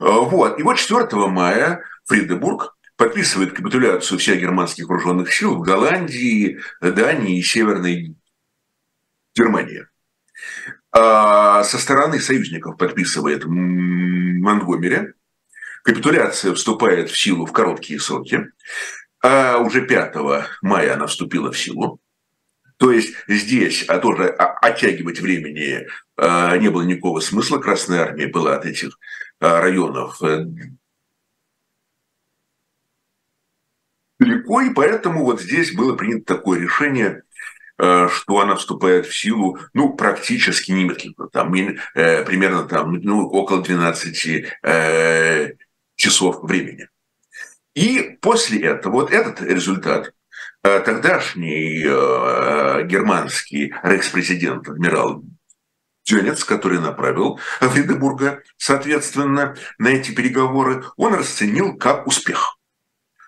Вот. 0.00 0.58
И 0.58 0.62
вот 0.62 0.78
4 0.78 1.06
мая 1.26 1.84
Фридебург 2.06 2.74
подписывает 2.96 3.52
капитуляцию 3.52 4.18
всех 4.18 4.40
германских 4.40 4.88
вооруженных 4.88 5.30
сил 5.30 5.56
в 5.56 5.60
Голландии, 5.60 6.58
Дании 6.80 7.38
и 7.38 7.42
Северной 7.42 8.16
Германии. 9.34 9.86
А 10.92 11.64
со 11.64 11.78
стороны 11.78 12.20
союзников 12.20 12.76
подписывает 12.76 13.44
Монтгомери. 13.46 15.14
Капитуляция 15.82 16.52
вступает 16.54 17.10
в 17.10 17.18
силу 17.18 17.46
в 17.46 17.52
короткие 17.52 17.98
сроки. 17.98 18.48
А 19.22 19.58
уже 19.58 19.86
5 19.86 20.14
мая 20.60 20.94
она 20.94 21.06
вступила 21.06 21.50
в 21.50 21.58
силу. 21.58 21.98
То 22.76 22.90
есть 22.90 23.14
здесь 23.28 23.84
а 23.88 23.98
тоже 23.98 24.28
оттягивать 24.28 25.20
времени 25.20 25.86
а, 26.16 26.56
не 26.56 26.68
было 26.68 26.82
никакого 26.82 27.20
смысла. 27.20 27.58
Красная 27.58 28.02
армия 28.02 28.26
была 28.26 28.56
от 28.56 28.66
этих 28.66 28.98
а, 29.38 29.60
районов 29.60 30.20
э, 30.22 30.46
далеко, 34.18 34.62
и 34.62 34.70
поэтому 34.70 35.24
вот 35.24 35.40
здесь 35.40 35.74
было 35.74 35.94
принято 35.94 36.34
такое 36.34 36.60
решение, 36.60 37.22
что 37.82 38.38
она 38.38 38.54
вступает 38.54 39.06
в 39.06 39.16
силу, 39.16 39.58
ну, 39.74 39.94
практически 39.94 40.70
немедленно, 40.70 41.28
там, 41.32 41.52
э, 41.52 42.24
примерно 42.24 42.62
там, 42.62 42.92
ну, 42.92 43.26
около 43.26 43.60
12 43.60 44.46
э, 44.62 45.54
часов 45.96 46.44
времени. 46.44 46.88
И 47.74 48.18
после 48.20 48.60
этого, 48.60 48.92
вот 48.92 49.10
этот 49.10 49.40
результат, 49.40 50.12
тогдашний 50.62 51.82
германский 52.86 53.74
рекс-президент 53.82 54.68
адмирал 54.68 55.24
Дёнец, 56.04 56.44
который 56.44 56.78
направил 56.78 57.40
Фридебурга, 57.60 58.42
соответственно, 58.58 59.56
на 59.78 59.88
эти 59.88 60.12
переговоры, 60.12 60.84
он 60.96 61.14
расценил 61.14 61.76
как 61.76 62.06
успех. 62.06 62.58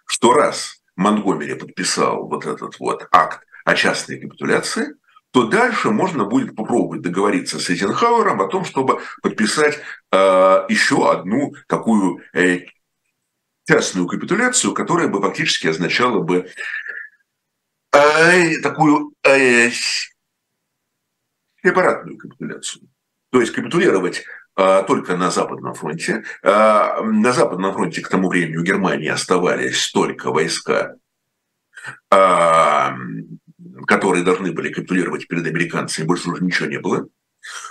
Что 0.06 0.34
раз 0.34 0.82
Монтгомери 0.96 1.54
подписал 1.54 2.28
вот 2.28 2.46
этот 2.46 2.78
вот 2.78 3.08
акт 3.10 3.43
о 3.64 3.74
частной 3.74 4.20
капитуляции, 4.20 4.94
то 5.30 5.44
дальше 5.44 5.90
можно 5.90 6.24
будет 6.24 6.54
попробовать 6.54 7.02
договориться 7.02 7.58
с 7.58 7.68
Эйзенхауэром 7.68 8.40
о 8.40 8.48
том, 8.48 8.64
чтобы 8.64 9.00
подписать 9.22 9.80
э, 10.12 10.16
еще 10.68 11.10
одну 11.10 11.54
такую 11.66 12.22
э, 12.32 12.66
частную 13.66 14.06
капитуляцию, 14.06 14.74
которая 14.74 15.08
бы 15.08 15.20
фактически 15.20 15.66
означала 15.66 16.20
бы 16.20 16.48
э, 17.92 18.60
такую 18.62 19.12
э, 19.24 19.70
сепаратную 21.64 22.16
капитуляцию. 22.18 22.88
То 23.30 23.40
есть 23.40 23.52
капитулировать 23.52 24.24
а, 24.56 24.82
только 24.84 25.16
на 25.16 25.30
Западном 25.30 25.74
фронте. 25.74 26.22
А, 26.42 27.02
на 27.02 27.32
Западном 27.32 27.72
фронте 27.72 28.02
к 28.02 28.08
тому 28.08 28.28
времени 28.28 28.56
у 28.56 28.62
Германии 28.62 29.08
оставались 29.08 29.90
только 29.90 30.30
войска, 30.30 30.96
а, 32.10 32.96
которые 33.86 34.24
должны 34.24 34.52
были 34.52 34.72
капитулировать 34.72 35.28
перед 35.28 35.46
американцами, 35.46 36.06
больше 36.06 36.30
уже 36.30 36.44
ничего 36.44 36.68
не 36.68 36.78
было. 36.78 37.08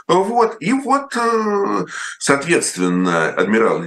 Вот. 0.07 0.57
И 0.59 0.73
вот, 0.73 1.15
э, 1.15 1.85
соответственно, 2.19 3.29
адмирал 3.29 3.83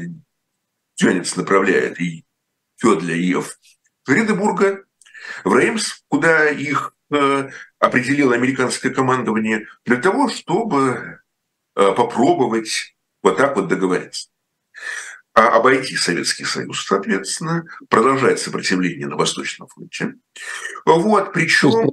Тюнец 0.96 1.37
направляет 1.37 2.00
и 2.00 2.24
Федля 2.76 3.14
и 3.14 3.37
Фридебурга 4.05 4.85
в 5.44 5.55
Реймс, 5.57 6.02
куда 6.09 6.48
их 6.50 6.94
э, 7.11 7.50
определило 7.79 8.35
американское 8.35 8.92
командование, 8.92 9.66
для 9.85 9.96
того, 9.96 10.29
чтобы 10.29 11.20
Э, 11.76 11.92
попробовать 11.92 12.96
вот 13.22 13.37
так 13.37 13.55
вот 13.55 13.68
договориться. 13.68 14.31
А 15.37 15.49
обойти 15.49 15.96
Советский 15.96 16.44
Союз, 16.44 16.87
соответственно, 16.87 17.66
продолжать 17.90 18.40
сопротивление 18.40 19.07
на 19.07 19.16
Восточном 19.16 19.68
фронте. 19.68 20.14
Вот, 20.87 21.31
причем... 21.35 21.90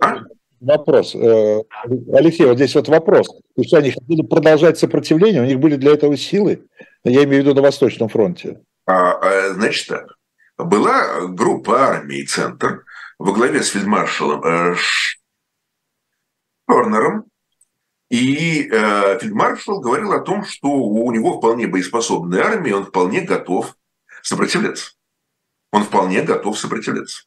А? 0.00 0.22
Вопрос. 0.58 1.14
Э, 1.14 1.60
Алексей, 2.14 2.46
вот 2.46 2.56
здесь 2.56 2.74
вот 2.74 2.88
вопрос. 2.88 3.28
То 3.28 3.62
есть 3.62 3.74
они 3.74 3.90
хотели 3.90 4.22
продолжать 4.22 4.78
сопротивление, 4.78 5.42
у 5.42 5.44
них 5.44 5.60
были 5.60 5.76
для 5.76 5.92
этого 5.92 6.16
силы? 6.16 6.66
Я 7.04 7.24
имею 7.24 7.42
в 7.42 7.46
виду 7.46 7.54
на 7.54 7.60
Восточном 7.60 8.08
фронте. 8.08 8.58
А, 8.86 9.12
а, 9.12 9.52
значит 9.52 9.86
так. 9.86 10.14
Была 10.56 11.26
группа 11.28 11.78
армий 11.78 12.24
«Центр» 12.24 12.84
во 13.18 13.32
главе 13.34 13.62
с 13.62 13.68
фельдмаршалом 13.68 14.42
э, 14.42 14.74
Шорнером, 16.66 17.27
и 18.10 18.68
э, 18.70 19.18
фельдмаршал 19.20 19.80
говорил 19.80 20.12
о 20.12 20.20
том, 20.20 20.44
что 20.44 20.68
у 20.68 21.12
него 21.12 21.38
вполне 21.38 21.66
боеспособная 21.66 22.42
армия, 22.42 22.74
он 22.74 22.86
вполне 22.86 23.20
готов 23.20 23.74
сопротивляться. 24.22 24.92
Он 25.72 25.84
вполне 25.84 26.22
готов 26.22 26.58
сопротивляться. 26.58 27.24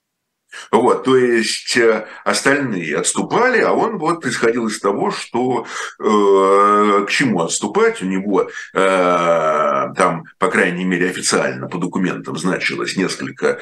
Вот, 0.70 1.06
то 1.06 1.16
есть 1.16 1.78
э, 1.78 2.08
остальные 2.26 2.98
отступали, 2.98 3.62
а 3.62 3.72
он 3.72 3.98
вот 3.98 4.26
исходил 4.26 4.68
из 4.68 4.80
того, 4.80 5.12
что 5.12 5.66
э, 6.00 7.06
к 7.06 7.10
чему 7.10 7.42
отступать, 7.42 8.02
у 8.02 8.06
него 8.06 8.44
э, 8.44 8.48
там, 8.74 10.26
по 10.40 10.50
крайней 10.50 10.84
мере, 10.84 11.10
официально 11.10 11.68
по 11.68 11.78
документам 11.78 12.38
значилось 12.38 12.98
несколько 12.98 13.60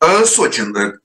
э, 0.00 0.24
сотен 0.24 0.76
э, 0.76 0.98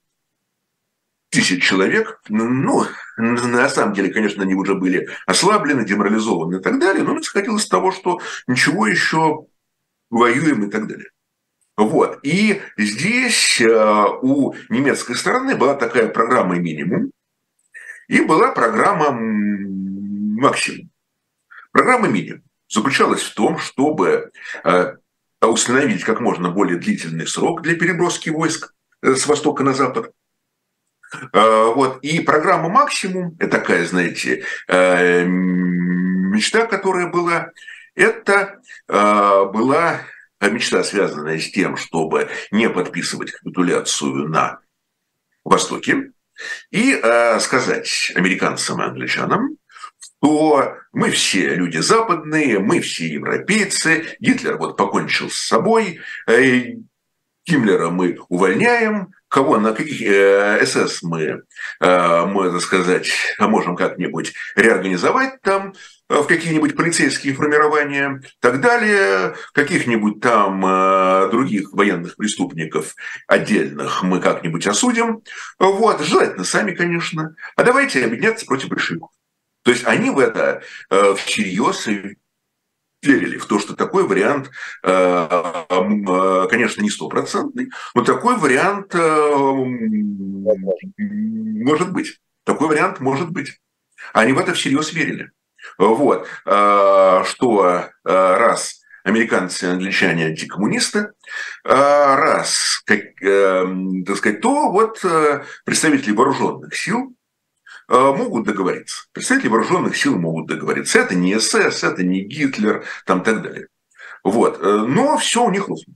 тысяч 1.34 1.64
человек, 1.64 2.22
ну, 2.30 2.86
на 3.18 3.70
самом 3.70 3.94
деле, 3.94 4.14
конечно, 4.14 4.44
они 4.44 4.54
уже 4.54 4.76
были 4.76 5.10
ослаблены, 5.26 5.84
деморализованы 5.84 6.58
и 6.58 6.62
так 6.62 6.80
далее, 6.80 7.04
но 7.04 7.20
исходило 7.20 7.58
из 7.58 7.68
того, 7.68 7.92
что 7.92 8.22
ничего 8.48 8.86
еще 8.86 9.48
воюем 10.12 10.66
и 10.66 10.70
так 10.70 10.88
далее. 10.88 11.10
Вот. 11.76 12.20
И 12.22 12.62
здесь 12.78 13.60
э, 13.60 14.06
у 14.22 14.54
немецкой 14.70 15.16
стороны 15.16 15.56
была 15.56 15.74
такая 15.74 16.08
программа 16.08 16.60
минимум 16.60 17.12
и 18.08 18.22
была 18.22 18.52
программа 18.52 19.10
максимум. 19.12 20.92
Программа 21.72 22.10
минимум 22.10 22.44
заключалась 22.70 23.24
в 23.24 23.34
том, 23.34 23.58
чтобы 23.58 24.32
э, 24.64 24.96
установить 25.42 26.04
как 26.04 26.20
можно 26.20 26.52
более 26.52 26.78
длительный 26.78 27.26
срок 27.26 27.64
для 27.64 27.76
переброски 27.76 28.30
войск 28.30 28.76
э, 29.02 29.16
с 29.16 29.26
востока 29.26 29.64
на 29.64 29.74
запад– 29.74 30.12
вот. 31.32 32.00
И 32.04 32.20
программа 32.22 32.70
«Максимум»– 32.70 33.36
это 33.40 33.60
такая, 33.60 33.86
знаете, 33.86 34.44
э, 34.68 35.24
мечта, 35.26 36.66
которая 36.66 37.08
была, 37.08 37.52
это 37.96 38.62
э, 38.88 38.94
была 38.94 40.02
мечта, 40.42 40.84
связанная 40.84 41.40
с 41.40 41.52
тем, 41.52 41.78
чтобы 41.78 42.30
не 42.52 42.70
подписывать 42.70 43.32
капитуляцию 43.32 44.28
на 44.28 44.60
Востоке 45.44 46.12
и 46.72 47.02
сказать 47.40 48.12
американцам 48.16 48.82
и 48.82 48.86
англичанам, 48.86 49.58
что 50.00 50.76
мы 50.92 51.12
все 51.12 51.56
люди 51.56 51.78
западные, 51.78 52.60
мы 52.60 52.82
все 52.82 53.08
европейцы, 53.08 54.18
Гитлер 54.20 54.58
вот 54.58 54.76
покончил 54.76 55.30
с 55.30 55.38
собой, 55.38 56.00
Гиммлера 57.46 57.90
мы 57.90 58.18
увольняем, 58.30 59.14
кого, 59.34 59.58
на 59.58 59.74
каких 59.74 60.00
э, 60.04 60.64
СС 60.64 61.02
мы, 61.02 61.42
э, 61.82 62.26
мы, 62.28 62.52
так 62.52 62.62
сказать, 62.62 63.10
можем 63.40 63.76
как-нибудь 63.76 64.32
реорганизовать 64.56 65.42
там 65.42 65.74
э, 66.08 66.18
в 66.18 66.28
какие-нибудь 66.28 66.76
полицейские 66.76 67.34
формирования, 67.34 68.22
так 68.40 68.62
далее, 68.62 69.36
каких-нибудь 69.54 70.22
там 70.22 70.64
э, 70.64 71.30
других 71.32 71.74
военных 71.74 72.16
преступников 72.16 72.94
отдельных 73.28 74.04
мы 74.04 74.20
как-нибудь 74.20 74.68
осудим. 74.68 75.24
Вот, 75.58 76.02
желательно 76.02 76.44
сами, 76.44 76.76
конечно. 76.76 77.36
А 77.56 77.64
давайте 77.64 78.06
объединяться 78.06 78.46
против 78.46 78.70
большевиков. 78.70 79.10
То 79.64 79.72
есть 79.72 79.88
они 79.88 80.12
в 80.12 80.20
это 80.20 80.62
э, 80.92 81.16
всерьез 81.16 81.88
верили 83.06 83.38
в 83.38 83.46
то, 83.46 83.60
что 83.60 83.76
такой 83.76 84.08
вариант, 84.08 84.50
э, 84.84 85.28
э, 85.70 86.48
конечно, 86.50 86.82
не 86.82 86.90
стопроцентный, 86.90 87.70
но 87.96 88.04
такой 88.04 88.38
вариант 88.38 88.94
э, 88.96 89.44
может 90.98 91.92
быть. 91.92 92.20
Такой 92.44 92.68
вариант 92.68 93.00
может 93.00 93.30
быть. 93.32 93.60
Они 94.14 94.34
в 94.34 94.40
это 94.40 94.54
всерьез 94.54 94.92
верили. 94.94 95.32
Вот. 95.78 96.28
Что 96.44 97.86
раз 98.04 98.82
американцы 99.06 99.66
и 99.66 99.70
англичане 99.70 100.26
антикоммунисты, 100.26 101.12
раз, 101.64 102.82
как, 102.86 103.00
так 103.22 104.18
сказать, 104.18 104.42
то 104.42 104.72
вот 104.72 105.02
представители 105.64 106.12
вооруженных 106.12 106.76
сил 106.76 107.16
могут 107.94 108.46
договориться. 108.46 109.06
Представители 109.12 109.50
вооруженных 109.50 109.96
сил 109.96 110.18
могут 110.18 110.48
договориться. 110.48 111.00
Это 111.00 111.16
не 111.16 111.40
СС, 111.40 111.84
это 111.84 112.04
не 112.04 112.22
Гитлер, 112.22 112.86
там 113.06 113.24
так 113.24 113.44
далее. 113.44 113.68
Вот. 114.24 114.62
Но 114.62 115.18
все 115.18 115.46
у 115.46 115.52
них 115.52 115.68
рухнуло. 115.68 115.96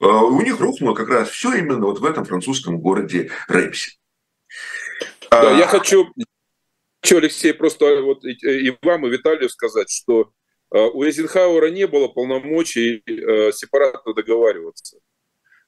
У 0.00 0.40
них 0.42 0.58
рухнуло 0.58 0.94
как 0.94 1.08
раз 1.08 1.28
все 1.28 1.54
именно 1.54 1.84
вот 1.84 1.98
в 1.98 2.04
этом 2.04 2.24
французском 2.24 2.80
городе 2.80 3.30
Рейпсе. 3.48 3.98
Да, 5.30 5.50
я 5.58 5.66
хочу, 5.66 6.06
хочу, 7.02 7.18
Алексей, 7.18 7.52
просто 7.52 8.00
вот 8.02 8.24
и 8.24 8.76
вам, 8.82 9.06
и 9.06 9.10
Виталию 9.10 9.50
сказать, 9.50 9.90
что 9.90 10.32
у 10.70 11.02
Эйзенхауэра 11.02 11.70
не 11.70 11.86
было 11.86 12.08
полномочий 12.08 13.02
сепаратно 13.52 14.14
договариваться. 14.14 14.98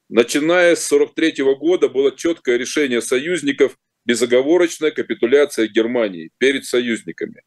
Начиная 0.09 0.75
с 0.75 0.91
1943 0.91 1.43
года 1.55 1.89
было 1.89 2.11
четкое 2.15 2.57
решение 2.57 3.01
союзников 3.01 3.77
безоговорочная 4.05 4.91
капитуляция 4.91 5.67
Германии 5.67 6.31
перед 6.37 6.65
союзниками. 6.65 7.43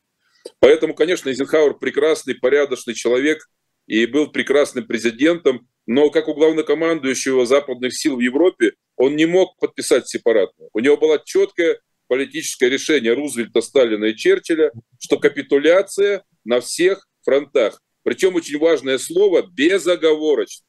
Поэтому, 0.59 0.95
конечно, 0.95 1.29
Эйзенхауэр 1.29 1.75
прекрасный, 1.75 2.35
порядочный 2.35 2.95
человек 2.95 3.49
и 3.87 4.07
был 4.07 4.31
прекрасным 4.31 4.87
президентом, 4.87 5.69
но 5.87 6.11
как 6.11 6.29
у 6.29 6.35
главнокомандующего 6.35 7.47
западных 7.47 7.97
сил 7.97 8.17
в 8.17 8.21
Европе 8.21 8.73
он 8.97 9.17
не 9.17 9.27
мог 9.27 9.59
подписать 9.59 10.09
сепаратно. 10.09 10.67
У 10.73 10.81
него 10.81 10.97
было 10.97 11.21
четкое 11.25 11.81
политическое 12.07 12.69
решение 12.69 13.13
Рузвельта, 13.13 13.61
Сталина 13.61 14.05
и 14.05 14.17
Черчилля, 14.17 14.73
что 14.99 15.19
капитуляция 15.19 16.25
на 16.45 16.61
всех 16.61 17.07
фронтах. 17.23 17.81
Причем 18.03 18.35
очень 18.35 18.59
важное 18.59 18.99
слово– 18.99 19.43
безоговорочно. 19.55 20.67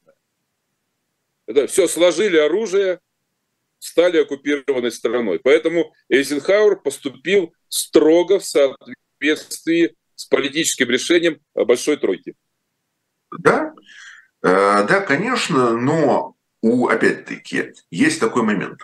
Это 1.48 1.68
все 1.68 1.88
сложили 1.88 2.38
оружие, 2.38 3.00
стали 3.80 4.18
оккупированной 4.18 4.92
страной. 4.92 5.40
Поэтому 5.40 5.94
Эйзенхауэр 6.10 6.78
поступил 6.78 7.54
строго 7.70 8.40
в 8.40 8.46
соответствии 8.46 9.96
с 10.16 10.26
политическим 10.26 10.90
решением 10.90 11.40
Большой 11.54 11.98
Тройки. 11.98 12.36
Да, 13.38 13.74
э, 14.44 14.86
да, 14.88 15.02
конечно, 15.02 15.78
но 15.78 16.36
у, 16.62 16.88
опять-таки, 16.88 17.74
есть 17.92 18.20
такой 18.20 18.44
момент. 18.44 18.82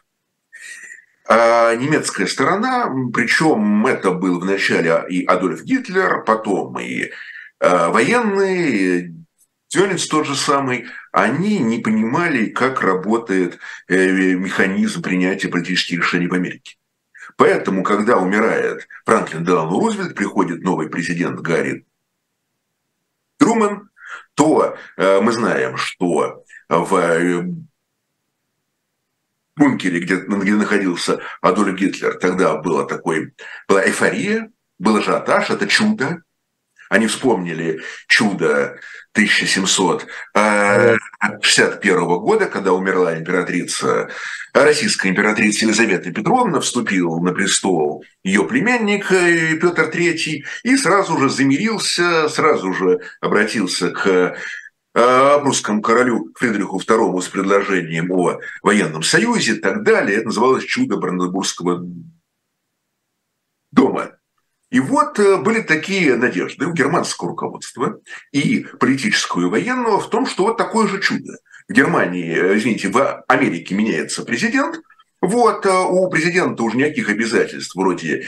А 1.28 1.76
немецкая 1.76 2.28
сторона, 2.28 2.92
причем 3.14 3.88
это 3.88 4.12
был 4.12 4.40
вначале 4.40 5.04
и 5.10 5.26
Адольф 5.26 5.64
Гитлер, 5.64 6.24
потом 6.26 6.78
и 6.80 7.12
э, 7.60 7.88
военные, 7.90 9.16
Тёнец 9.68 10.06
тот 10.08 10.28
же 10.28 10.36
самый, 10.36 10.88
они 11.12 11.60
не 11.60 11.80
понимали, 11.80 12.46
как 12.48 12.82
работает 12.82 13.60
э, 13.88 14.34
механизм 14.34 15.02
принятия 15.02 15.50
политических 15.50 16.00
решений 16.00 16.28
в 16.28 16.34
Америке. 16.34 16.78
Поэтому, 17.38 17.84
когда 17.84 18.18
умирает 18.18 18.88
Франклин 19.06 19.44
Делану 19.44 19.80
Рузвельт, 19.80 20.16
приходит 20.16 20.62
новый 20.62 20.90
президент 20.90 21.40
Гарри 21.40 21.86
Трумэн, 23.38 23.90
то 24.36 24.78
э, 24.98 25.22
мы 25.22 25.32
знаем, 25.32 25.78
что 25.78 26.44
в 26.70 26.96
э, 26.96 27.44
бункере, 29.56 30.00
где, 30.00 30.16
где 30.16 30.54
находился 30.54 31.20
Адольф 31.42 31.76
Гитлер, 31.76 32.18
тогда 32.18 32.58
была, 32.58 32.86
такой, 32.86 33.34
была 33.68 33.86
эйфория, 33.86 34.52
был 34.80 34.98
ажиотаж, 34.98 35.50
это 35.50 35.68
чудо. 35.68 36.24
Они 36.92 37.08
вспомнили 37.08 37.82
чудо 38.08 38.78
1761 39.14 40.06
э, 40.36 40.98
года, 42.20 42.46
когда 42.48 42.74
умерла 42.74 43.18
императрица, 43.18 44.10
российская 44.54 45.08
императрица 45.08 45.64
Елизавета 45.64 46.12
Петровна, 46.12 46.60
вступил 46.60 47.18
на 47.22 47.32
престол 47.32 48.04
ее 48.26 48.44
племянник 48.44 49.10
э, 49.10 49.56
Петр 49.56 49.84
III 49.84 50.44
и 50.64 50.76
сразу 50.76 51.18
же 51.18 51.30
замирился, 51.30 52.28
сразу 52.28 52.74
же 52.74 53.00
обратился 53.22 53.92
к 53.92 54.36
э, 54.94 55.40
русскому 55.40 55.82
королю 55.82 56.34
Фридриху 56.36 56.82
II 56.82 57.22
с 57.22 57.30
предложением 57.30 58.12
о 58.12 58.42
военном 58.64 59.04
союзе 59.04 59.54
и 59.54 59.60
так 59.60 59.84
далее. 59.84 60.18
Это 60.18 60.26
называлось 60.26 60.66
чудо 60.66 60.98
Бранденбургского 60.98 61.86
дома. 63.72 64.18
И 64.72 64.80
вот 64.80 65.20
э, 65.20 65.38
были 65.38 65.62
такие 65.62 66.16
надежды 66.16 66.66
у 66.66 66.74
германского 66.74 67.32
руководства 67.32 68.00
и 68.32 68.66
политического 68.80 69.42
и 69.42 69.50
военного 69.50 70.00
в 70.00 70.10
том, 70.10 70.26
что 70.26 70.46
вот 70.46 70.58
такое 70.58 70.88
же 70.88 71.02
чудо. 71.02 71.38
В 71.68 71.74
Германии, 71.74 72.34
э, 72.34 72.58
извините, 72.58 72.88
в 72.88 73.24
Америке 73.28 73.76
меняется 73.76 74.24
президент, 74.24 74.80
вот 75.20 75.66
э, 75.66 75.70
у 75.70 76.10
президента 76.10 76.64
уже 76.64 76.78
никаких 76.78 77.10
обязательств 77.10 77.76
вроде 77.76 78.26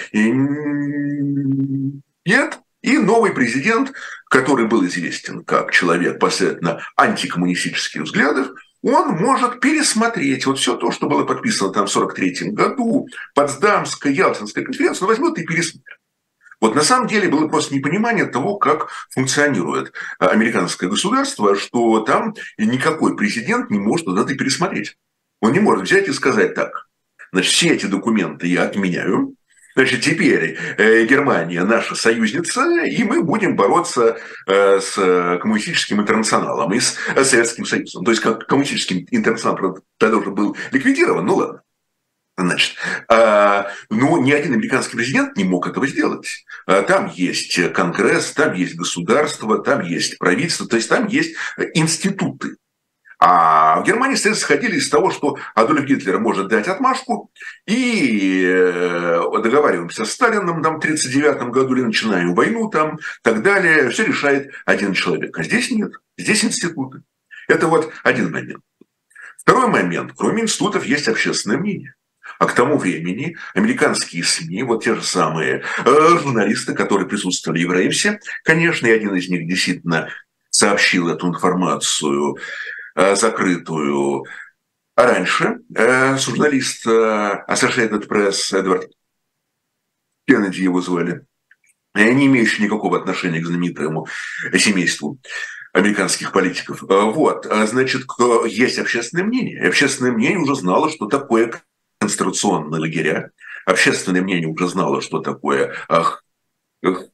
нет, 2.26 2.60
и 2.82 2.98
новый 2.98 3.32
президент, 3.32 3.94
который 4.30 4.68
был 4.68 4.86
известен 4.86 5.46
как 5.46 5.72
человек 5.72 6.20
последовательно 6.20 6.82
антикоммунистических 6.98 8.02
взглядов, 8.02 8.50
он 8.82 9.16
может 9.16 9.62
пересмотреть 9.62 10.46
вот 10.46 10.60
все 10.60 10.76
то, 10.76 10.92
что 10.92 11.08
было 11.08 11.24
подписано 11.24 11.72
там 11.72 11.88
в 11.88 11.96
1943 11.96 12.52
году, 12.52 13.08
Потсдамская, 13.34 14.12
Ялтинская 14.12 14.66
конференция, 14.66 15.06
он 15.06 15.08
возьмет 15.08 15.38
и 15.38 15.46
пересмотрит. 15.46 16.03
Вот 16.64 16.76
на 16.76 16.82
самом 16.82 17.08
деле 17.08 17.28
было 17.28 17.50
просто 17.50 17.76
непонимание 17.76 18.24
того, 18.24 18.56
как 18.56 18.88
функционирует 19.10 19.92
э, 20.22 20.26
американское 20.26 20.90
государство, 20.90 21.58
что 21.58 22.00
там 22.06 22.36
никакой 22.58 23.18
президент 23.18 23.70
не 23.70 23.80
может 23.80 24.08
это 24.08 24.34
пересмотреть. 24.34 24.96
Он 25.42 25.52
не 25.52 25.60
может 25.60 25.84
взять 25.84 26.08
и 26.08 26.14
сказать 26.14 26.56
так. 26.56 26.88
Значит, 27.34 27.52
все 27.52 27.68
эти 27.74 27.86
документы 27.88 28.48
я 28.48 28.64
отменяю, 28.64 29.36
Значит, 29.76 30.02
теперь 30.02 30.58
э, 30.78 31.06
Германия 31.06 31.64
наша 31.66 31.96
союзница, 31.96 32.86
и 32.86 33.04
мы 33.04 33.24
будем 33.24 33.58
бороться 33.58 34.18
э, 34.48 34.80
с 34.80 34.94
коммунистическим 35.42 36.00
интернационалом 36.00 36.72
и 36.74 36.80
с 36.80 36.96
Советским 37.24 37.66
Союзом. 37.66 38.06
То 38.06 38.12
есть, 38.12 38.24
коммунистический 38.48 39.06
интернационал 39.12 39.80
тогда 39.98 40.18
уже 40.18 40.30
был 40.30 40.56
ликвидирован, 40.72 41.26
ну 41.26 41.36
ладно. 41.36 41.63
Значит, 42.36 42.76
а, 43.10 43.68
но 43.92 44.18
ни 44.18 44.32
один 44.32 44.54
американский 44.54 44.98
президент 44.98 45.38
не 45.38 45.44
мог 45.44 45.68
этого 45.68 45.86
сделать. 45.86 46.46
А, 46.66 46.82
там 46.82 47.12
есть 47.14 47.74
Конгресс, 47.74 48.32
там 48.32 48.54
есть 48.54 48.76
государство, 48.76 49.60
там 49.60 49.82
есть 49.82 50.18
правительство, 50.18 50.68
то 50.68 50.76
есть 50.76 50.90
там 50.90 51.08
есть 51.08 51.36
институты. 51.76 52.56
А 53.26 53.80
в 53.80 53.86
Германии, 53.86 54.16
соответственно, 54.16 54.58
сходили 54.58 54.80
из 54.80 54.90
того, 54.90 55.10
что 55.10 55.38
Адольф 55.56 55.86
Гитлер 55.86 56.20
может 56.20 56.50
дать 56.50 56.68
отмашку, 56.68 57.32
и 57.66 58.44
э, 58.46 59.22
договариваемся 59.42 60.04
с 60.04 60.12
Сталином 60.12 60.62
там, 60.62 60.76
в 60.76 60.78
1939 60.80 61.54
году 61.54 61.76
или 61.76 61.84
начинаем 61.84 62.34
войну 62.34 62.68
там, 62.70 63.00
так 63.22 63.42
далее. 63.42 63.92
Все 63.92 64.06
решает 64.06 64.52
один 64.66 64.92
человек. 64.92 65.38
А 65.40 65.44
здесь 65.44 65.72
нет. 65.72 65.94
Здесь 66.18 66.44
институты. 66.44 67.04
Это 67.48 67.68
вот 67.68 67.94
один 68.04 68.30
момент. 68.30 68.62
Второй 69.38 69.68
момент. 69.68 70.12
Кроме 70.18 70.42
институтов 70.42 70.84
есть 70.86 71.08
общественное 71.08 71.58
мнение. 71.58 71.94
А 72.40 72.46
к 72.46 72.54
тому 72.54 72.78
времени 72.78 73.38
американские 73.54 74.24
СМИ, 74.24 74.64
вот 74.64 74.84
те 74.84 74.96
же 74.96 75.04
самые 75.04 75.64
э, 75.86 76.08
журналисты, 76.20 76.74
которые 76.74 77.08
присутствовали 77.08 77.64
в 77.64 77.72
Реймсе, 77.72 78.20
конечно, 78.44 78.88
и 78.88 78.92
один 78.92 79.16
из 79.16 79.30
них 79.30 79.48
действительно 79.48 80.10
сообщил 80.50 81.10
эту 81.10 81.28
информацию 81.28 82.38
э, 82.96 83.16
закрытую 83.16 84.26
раньше, 84.96 85.60
э, 85.76 86.18
журналист 86.18 86.86
Associated 86.86 88.08
Press 88.08 88.58
Эдвард 88.58 88.92
Кеннеди 90.28 90.62
его 90.62 90.82
звали, 90.82 91.26
не 91.96 92.28
имеющий 92.28 92.64
никакого 92.64 92.98
отношения 92.98 93.42
к 93.42 93.46
знаменитому 93.46 94.08
семейству 94.58 95.20
американских 95.74 96.32
политиков. 96.32 96.82
Вот, 96.82 97.46
значит, 97.46 98.04
есть 98.48 98.80
общественное 98.80 99.26
мнение. 99.26 99.62
И 99.62 99.68
общественное 99.68 100.12
мнение 100.12 100.40
уже 100.40 100.56
знало, 100.56 100.90
что 100.90 101.08
такое 101.08 101.52
концентрационные 102.04 102.82
лагеря. 102.82 103.32
Общественное 103.66 104.22
мнение 104.22 104.50
уже 104.50 104.68
знало, 104.68 105.02
что 105.02 105.20
такое 105.20 105.74
ах, 105.88 106.24
ах, 106.84 107.06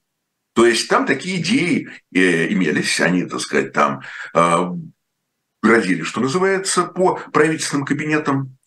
То 0.55 0.65
есть 0.65 0.87
там 0.87 1.05
такие 1.05 1.41
идеи 1.41 1.89
э, 2.13 2.51
имелись, 2.51 3.01
они, 3.01 3.25
так 3.25 3.41
сказать, 3.41 3.73
там 3.73 4.01
э, 4.33 4.57
грозили, 5.61 6.03
что 6.03 6.21
называется, 6.21 6.85
по 6.85 7.19
правительственным 7.33 7.85
кабинетам. 7.85 8.57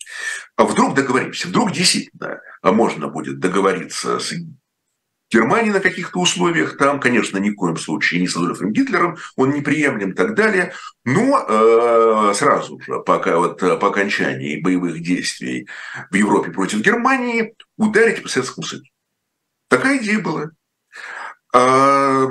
А 0.55 0.65
вдруг 0.65 0.93
договоримся, 0.93 1.47
вдруг 1.47 1.71
действительно 1.71 2.41
можно 2.61 3.07
будет 3.07 3.39
договориться 3.39 4.19
с 4.19 4.33
Германией 5.31 5.73
на 5.73 5.79
каких-то 5.79 6.19
условиях, 6.19 6.77
там, 6.77 6.99
конечно, 6.99 7.37
ни 7.37 7.49
в 7.49 7.55
коем 7.55 7.77
случае 7.77 8.21
не 8.21 8.27
с 8.27 8.35
Адольфом 8.35 8.71
Гитлером, 8.71 9.17
он 9.35 9.51
неприемлем 9.51 10.11
и 10.11 10.15
так 10.15 10.35
далее, 10.35 10.73
но 11.05 11.45
э, 11.47 12.33
сразу 12.35 12.79
же, 12.81 12.99
пока, 12.99 13.37
вот, 13.37 13.59
по 13.59 13.87
окончании 13.87 14.61
боевых 14.61 15.01
действий 15.01 15.67
в 16.11 16.15
Европе 16.15 16.51
против 16.51 16.81
Германии, 16.81 17.55
ударить 17.77 18.21
по 18.21 18.29
Советскому 18.29 18.65
Союзу. 18.65 18.87
Такая 19.69 19.99
идея 19.99 20.19
была. 20.19 20.51
Э, 21.53 22.27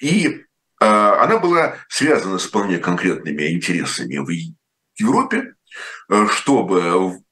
и 0.00 0.44
а, 0.80 1.24
она 1.24 1.38
была 1.38 1.76
связана 1.88 2.38
с 2.38 2.46
вполне 2.46 2.78
конкретными 2.78 3.52
интересами 3.52 4.18
в 4.18 4.28
Европе, 4.98 5.54
э, 6.10 6.26
чтобы 6.28 7.22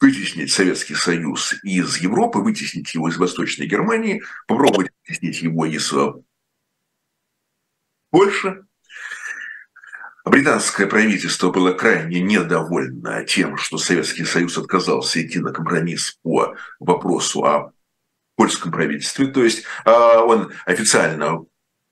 вытеснить 0.00 0.52
Советский 0.52 0.94
Союз 0.94 1.54
из 1.62 1.98
Европы, 1.98 2.38
вытеснить 2.38 2.94
его 2.94 3.08
из 3.08 3.16
Восточной 3.16 3.66
Германии, 3.66 4.22
попробовать 4.46 4.90
вытеснить 5.06 5.42
его 5.42 5.66
из 5.66 5.92
э, 5.92 6.12
Польши. 8.10 8.64
Британское 10.24 10.86
правительство 10.86 11.50
было 11.50 11.72
крайне 11.72 12.20
недовольно 12.20 13.24
тем, 13.24 13.56
что 13.56 13.78
Советский 13.78 14.24
Союз 14.24 14.58
отказался 14.58 15.24
идти 15.24 15.38
на 15.38 15.52
компромисс 15.52 16.18
по 16.22 16.56
вопросу 16.80 17.44
о 17.44 17.72
польском 18.38 18.70
правительстве. 18.70 19.26
То 19.26 19.42
есть 19.42 19.64
а, 19.84 20.22
он 20.22 20.52
официально 20.64 21.44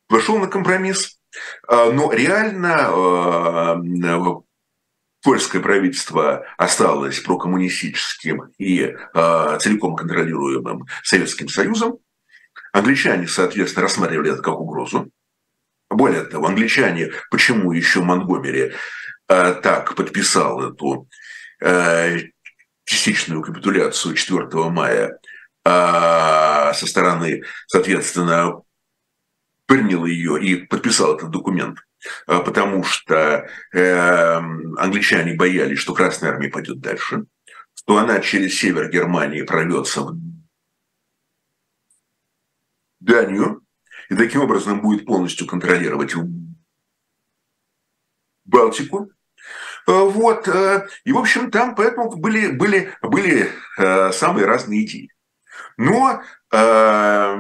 пошел 0.07 0.39
на 0.39 0.47
компромисс, 0.47 1.19
а, 1.67 1.91
но 1.91 2.13
реально 2.13 2.87
а, 2.89 3.77
польское 5.25 5.61
правительство 5.61 6.47
осталось 6.57 7.19
прокоммунистическим 7.19 8.53
и 8.59 8.95
целиком 9.59 9.97
контролируемым 9.97 10.87
Советским 11.03 11.49
Союзом. 11.49 11.99
Англичане, 12.73 13.27
соответственно, 13.27 13.83
рассматривали 13.83 14.33
это 14.33 14.41
как 14.43 14.61
угрозу. 14.61 15.11
Более 15.91 16.23
того, 16.23 16.47
англичане, 16.47 17.11
почему 17.29 17.73
еще 17.73 18.03
Монгомери 18.03 18.73
так 19.27 19.97
подписал 19.97 20.63
эту 20.63 21.09
частичную 22.85 23.43
капитуляцию 23.43 24.15
4 24.15 24.47
мая 24.71 25.19
со 26.77 26.87
стороны, 26.87 27.43
соответственно, 27.67 28.63
принял 29.67 30.07
ее 30.07 30.43
и 30.43 30.57
подписал 30.67 31.17
этот 31.17 31.31
документ, 31.31 31.79
а, 32.27 32.41
потому 32.41 32.85
что 32.85 33.49
э, 33.73 34.37
англичане 34.79 35.35
боялись, 35.35 35.79
что 35.79 35.95
Красная 35.95 36.31
Армия 36.31 36.49
пойдет 36.49 36.81
дальше, 36.81 37.25
что 37.75 37.99
она 37.99 38.21
через 38.21 38.59
север 38.59 38.91
Германии 38.91 39.43
прорвется 39.43 40.03
в 40.03 40.17
Данию 43.01 43.63
и 44.09 44.15
таким 44.15 44.43
образом 44.43 44.81
будет 44.81 45.05
полностью 45.05 45.47
контролировать 45.47 46.15
Балтику. 48.45 49.11
А, 49.87 50.05
вот. 50.05 50.49
Э, 50.49 50.87
и, 51.05 51.13
в 51.13 51.19
общем, 51.19 51.51
там 51.51 51.75
поэтому 51.75 52.15
были, 52.17 52.49
были, 52.49 52.95
были 53.03 53.51
э, 53.79 54.13
самые 54.13 54.47
разные 54.47 54.85
идеи. 54.85 55.13
Но 55.77 56.23
ну, 56.53 57.37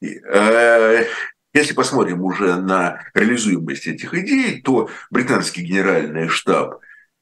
Э, 0.00 1.04
если 1.52 1.74
посмотрим 1.74 2.22
уже 2.22 2.56
на 2.56 3.04
реализуемость 3.14 3.86
этих 3.86 4.14
идей, 4.14 4.62
то 4.62 4.88
британский 5.10 5.62
генеральный 5.62 6.28
штаб 6.28 6.80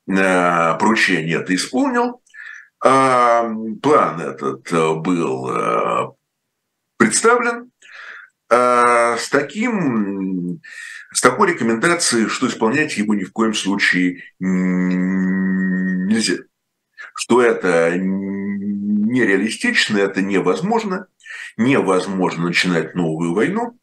э, 0.09 0.79
поручение 0.79 1.41
это 1.41 1.55
исполнил. 1.55 2.23
А, 2.85 3.49
план 3.83 4.21
этот 4.21 4.71
э, 4.71 4.95
был 4.95 6.17
представлен 6.99 7.71
с 8.49 9.29
таким 9.31 10.61
с 11.13 11.21
такой 11.21 11.53
рекомендацией, 11.53 12.29
что 12.29 12.47
исполнять 12.47 12.97
его 12.97 13.13
ни 13.15 13.25
в 13.25 13.33
коем 13.33 13.55
случае 13.55 14.23
нельзя. 14.39 16.35
Что 17.15 17.43
это 17.43 17.97
нереалистично, 19.07 19.99
это 19.99 20.23
невозможно, 20.23 21.07
невозможно 21.57 22.45
начинать 22.45 22.95
новую 22.95 23.35
войну, 23.35 23.79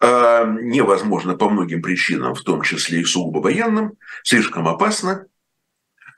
а, 0.00 0.46
невозможно 0.46 1.36
по 1.36 1.50
многим 1.50 1.82
причинам, 1.82 2.34
в 2.34 2.42
том 2.42 2.62
числе 2.62 3.00
и 3.00 3.04
сугубо 3.04 3.38
военным, 3.40 3.94
слишком 4.22 4.68
опасно. 4.68 5.26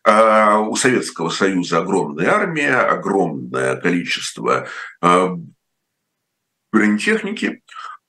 А, 0.04 0.58
у 0.58 0.76
Советского 0.76 1.30
Союза 1.30 1.78
огромная 1.78 2.30
армия, 2.30 2.76
огромное 2.76 3.76
количество 3.76 4.68
а, 5.00 5.36
бронетехники, 6.72 7.62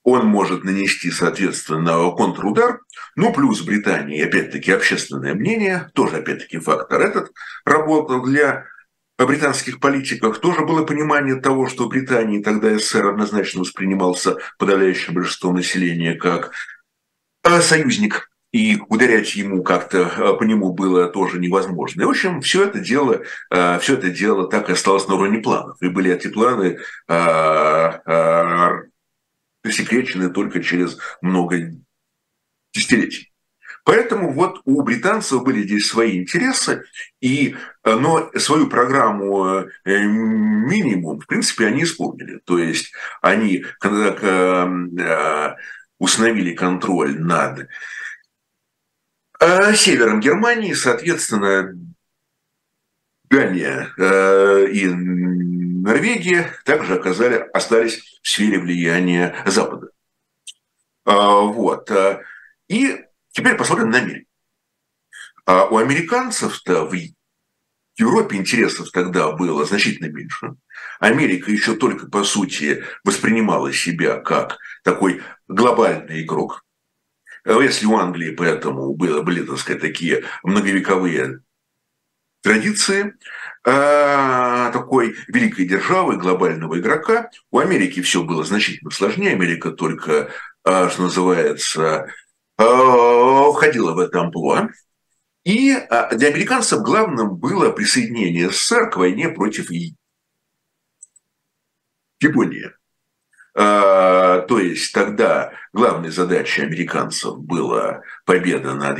он 0.03 0.25
может 0.25 0.65
нанести, 0.65 1.11
соответственно, 1.11 2.11
контрудар, 2.11 2.81
ну, 3.15 3.31
плюс 3.31 3.61
Британия, 3.61 4.25
опять-таки, 4.25 4.71
общественное 4.71 5.33
мнение, 5.33 5.89
тоже, 5.93 6.17
опять-таки, 6.17 6.59
фактор 6.59 7.01
этот 7.01 7.31
работал 7.63 8.21
для 8.23 8.65
британских 9.17 9.79
политиках 9.79 10.39
тоже 10.39 10.65
было 10.65 10.83
понимание 10.85 11.35
того, 11.35 11.67
что 11.67 11.85
в 11.85 11.89
Британии 11.89 12.41
тогда 12.41 12.77
СССР 12.77 13.07
однозначно 13.07 13.61
воспринимался 13.61 14.37
подавляющим 14.57 15.13
большинством 15.13 15.55
населения 15.55 16.15
как 16.15 16.51
э, 17.43 17.61
союзник, 17.61 18.29
и 18.51 18.79
ударять 18.89 19.35
ему 19.35 19.63
как-то 19.63 19.99
э, 19.99 20.37
по 20.37 20.43
нему 20.43 20.73
было 20.73 21.07
тоже 21.07 21.39
невозможно. 21.39 22.01
И, 22.01 22.05
в 22.05 22.09
общем, 22.09 22.41
все 22.41 22.65
это 22.65 22.79
дело, 22.79 23.23
э, 23.51 23.79
все 23.79 23.95
это 23.95 24.09
дело 24.09 24.47
так 24.47 24.69
и 24.69 24.73
осталось 24.73 25.07
на 25.07 25.15
уровне 25.15 25.39
планов. 25.39 25.77
И 25.81 25.89
были 25.89 26.11
эти 26.11 26.27
планы 26.27 26.79
засекречены 29.63 30.29
только 30.29 30.61
через 30.61 30.97
много 31.21 31.71
десятилетий. 32.73 33.32
Поэтому 33.83 34.31
вот 34.31 34.61
у 34.63 34.81
британцев 34.81 35.43
были 35.43 35.63
здесь 35.63 35.87
свои 35.87 36.17
интересы, 36.17 36.85
и, 37.19 37.55
э, 37.83 37.95
но 37.95 38.31
свою 38.37 38.67
программу 38.67 39.45
э, 39.45 39.67
минимум, 39.85 41.19
в 41.19 41.27
принципе, 41.27 41.67
они 41.67 41.83
исполнили. 41.83 42.39
То 42.45 42.57
есть 42.59 42.93
они 43.21 43.65
э, 43.83 45.55
установили 45.99 46.53
контроль 46.53 47.19
над 47.19 47.67
севером 49.75 50.21
Германии, 50.21 50.71
соответственно, 50.71 51.77
Дания 53.29 53.89
и 54.69 54.87
Норвегия 54.87 56.49
также 56.63 56.95
оказали, 56.95 57.45
остались 57.51 58.19
в 58.21 58.29
сфере 58.29 58.59
влияния 58.59 59.35
Запада. 59.45 59.89
Вот. 61.03 61.91
И 62.69 63.05
Теперь 63.33 63.55
посмотрим 63.55 63.89
на 63.89 63.97
Америку. 63.97 64.29
А 65.45 65.65
у 65.65 65.77
американцев-то 65.77 66.85
в 66.85 66.95
Европе 67.97 68.37
интересов 68.37 68.91
тогда 68.91 69.31
было 69.31 69.65
значительно 69.65 70.07
меньше. 70.07 70.55
Америка 70.99 71.51
еще 71.51 71.75
только, 71.75 72.07
по 72.07 72.23
сути, 72.23 72.83
воспринимала 73.03 73.73
себя 73.73 74.19
как 74.19 74.57
такой 74.83 75.21
глобальный 75.47 76.23
игрок. 76.23 76.63
Если 77.45 77.85
у 77.85 77.97
Англии 77.97 78.31
поэтому 78.31 78.95
было, 78.95 79.21
были, 79.21 79.43
так 79.43 79.57
сказать, 79.57 79.81
такие 79.81 80.23
многовековые 80.43 81.41
традиции 82.41 83.15
а, 83.65 84.71
такой 84.71 85.15
великой 85.27 85.65
державы, 85.65 86.17
глобального 86.17 86.79
игрока, 86.79 87.29
у 87.51 87.59
Америки 87.59 88.01
все 88.01 88.23
было 88.23 88.43
значительно 88.43 88.91
сложнее. 88.91 89.31
Америка 89.31 89.71
только, 89.71 90.29
а, 90.63 90.89
что 90.89 91.03
называется, 91.03 92.07
входила 92.57 93.93
в 93.93 93.99
это 93.99 94.21
амплуа. 94.21 94.69
И 95.43 95.73
а, 95.73 96.15
для 96.15 96.29
американцев 96.29 96.81
главным 96.81 97.35
было 97.35 97.71
присоединение 97.71 98.49
СССР 98.49 98.89
к 98.89 98.97
войне 98.97 99.29
против 99.29 99.69
Японии. 102.21 102.71
А, 103.55 104.39
то 104.41 104.59
есть 104.59 104.93
тогда 104.93 105.51
главной 105.73 106.11
задачей 106.11 106.61
американцев 106.61 107.37
была 107.39 108.01
победа 108.25 108.73
над 108.73 108.99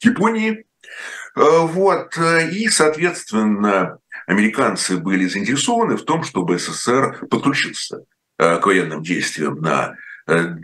Японией. 0.00 0.66
А, 1.34 1.60
вот. 1.60 2.16
И, 2.52 2.68
соответственно, 2.68 3.98
американцы 4.26 4.96
были 4.96 5.26
заинтересованы 5.26 5.96
в 5.96 6.04
том, 6.04 6.22
чтобы 6.22 6.58
СССР 6.58 7.26
подключился 7.28 8.04
к 8.38 8.60
военным 8.64 9.02
действиям 9.02 9.60
на 9.60 9.96
э, 10.26 10.56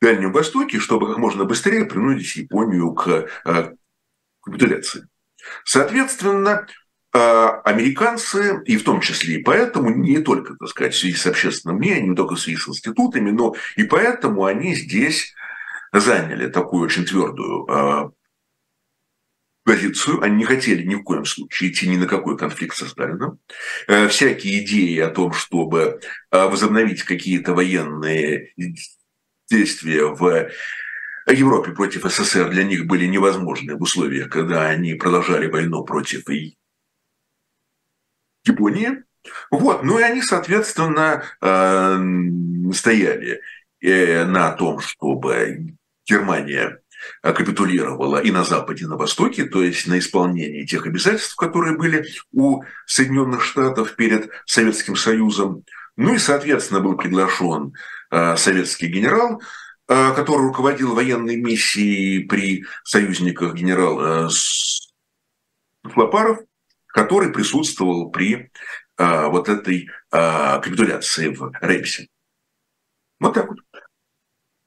Дальнем 0.00 0.32
Востоке, 0.32 0.78
чтобы 0.78 1.08
как 1.08 1.18
можно 1.18 1.44
быстрее 1.44 1.84
принудить 1.86 2.36
Японию 2.36 2.92
к 2.92 3.28
капитуляции. 4.42 5.08
Соответственно, 5.64 6.66
а 7.16 7.62
американцы, 7.64 8.62
и 8.66 8.76
в 8.76 8.84
том 8.84 9.00
числе 9.00 9.36
и 9.36 9.42
поэтому, 9.42 9.88
не 9.88 10.18
только, 10.18 10.54
так 10.54 10.68
сказать, 10.68 10.94
в 10.94 10.98
связи 10.98 11.14
с 11.14 11.26
общественным 11.26 11.78
мнением, 11.78 12.10
не 12.10 12.16
только 12.16 12.34
в 12.34 12.40
связи 12.40 12.58
с 12.58 12.68
институтами, 12.68 13.30
но 13.30 13.54
и 13.76 13.84
поэтому 13.84 14.44
они 14.44 14.74
здесь 14.74 15.34
заняли 15.92 16.48
такую 16.48 16.84
очень 16.84 17.06
твердую 17.06 17.64
а, 17.70 18.10
позицию. 19.64 20.20
Они 20.20 20.36
не 20.36 20.44
хотели 20.44 20.82
ни 20.82 20.94
в 20.94 21.04
коем 21.04 21.24
случае 21.24 21.70
идти 21.70 21.88
ни 21.88 21.96
на 21.96 22.06
какой 22.06 22.36
конфликт 22.36 22.76
со 22.76 22.86
Сталином. 22.86 23.38
Э, 23.88 24.08
всякие 24.08 24.62
идеи 24.62 24.98
о 24.98 25.08
том, 25.08 25.32
чтобы 25.32 26.00
возобновить 26.30 27.02
какие-то 27.04 27.54
военные 27.54 28.52
действия 29.50 30.04
в 30.06 30.50
Европе 31.26 31.72
против 31.72 32.04
СССР 32.04 32.50
для 32.50 32.64
них 32.64 32.86
были 32.86 33.06
невозможны 33.06 33.76
в 33.76 33.82
условиях, 33.82 34.30
когда 34.30 34.66
они 34.66 34.94
продолжали 34.94 35.46
войну 35.48 35.84
против 35.84 36.24
Японии. 38.44 39.02
Вот, 39.50 39.82
ну 39.82 39.98
и 39.98 40.02
они, 40.02 40.22
соответственно, 40.22 41.24
э, 41.40 42.72
стояли 42.72 43.40
э, 43.80 44.24
на 44.24 44.52
том, 44.52 44.78
чтобы 44.78 45.74
Германия 46.06 46.80
капитулировала 47.20 48.18
и 48.18 48.30
на 48.30 48.44
Западе, 48.44 48.84
и 48.84 48.86
на 48.86 48.96
Востоке, 48.96 49.44
то 49.44 49.62
есть 49.62 49.86
на 49.86 49.98
исполнении 49.98 50.64
тех 50.64 50.86
обязательств, 50.86 51.36
которые 51.36 51.76
были 51.76 52.06
у 52.32 52.62
Соединенных 52.86 53.42
Штатов 53.42 53.96
перед 53.96 54.30
Советским 54.46 54.96
Союзом. 54.96 55.64
Ну 55.96 56.14
и, 56.14 56.18
соответственно, 56.18 56.80
был 56.80 56.96
приглашен 56.96 57.74
советский 58.36 58.88
генерал, 58.88 59.40
который 59.86 60.42
руководил 60.42 60.94
военной 60.94 61.36
миссией 61.36 62.24
при 62.26 62.64
союзниках 62.84 63.54
генерал 63.54 64.30
Слопаров, 65.92 66.40
который 66.86 67.32
присутствовал 67.32 68.10
при 68.10 68.50
вот 68.98 69.48
этой 69.48 69.88
капитуляции 70.10 71.28
в 71.28 71.52
Реймсе. 71.60 72.08
Вот 73.20 73.34
так 73.34 73.48
вот. 73.48 73.58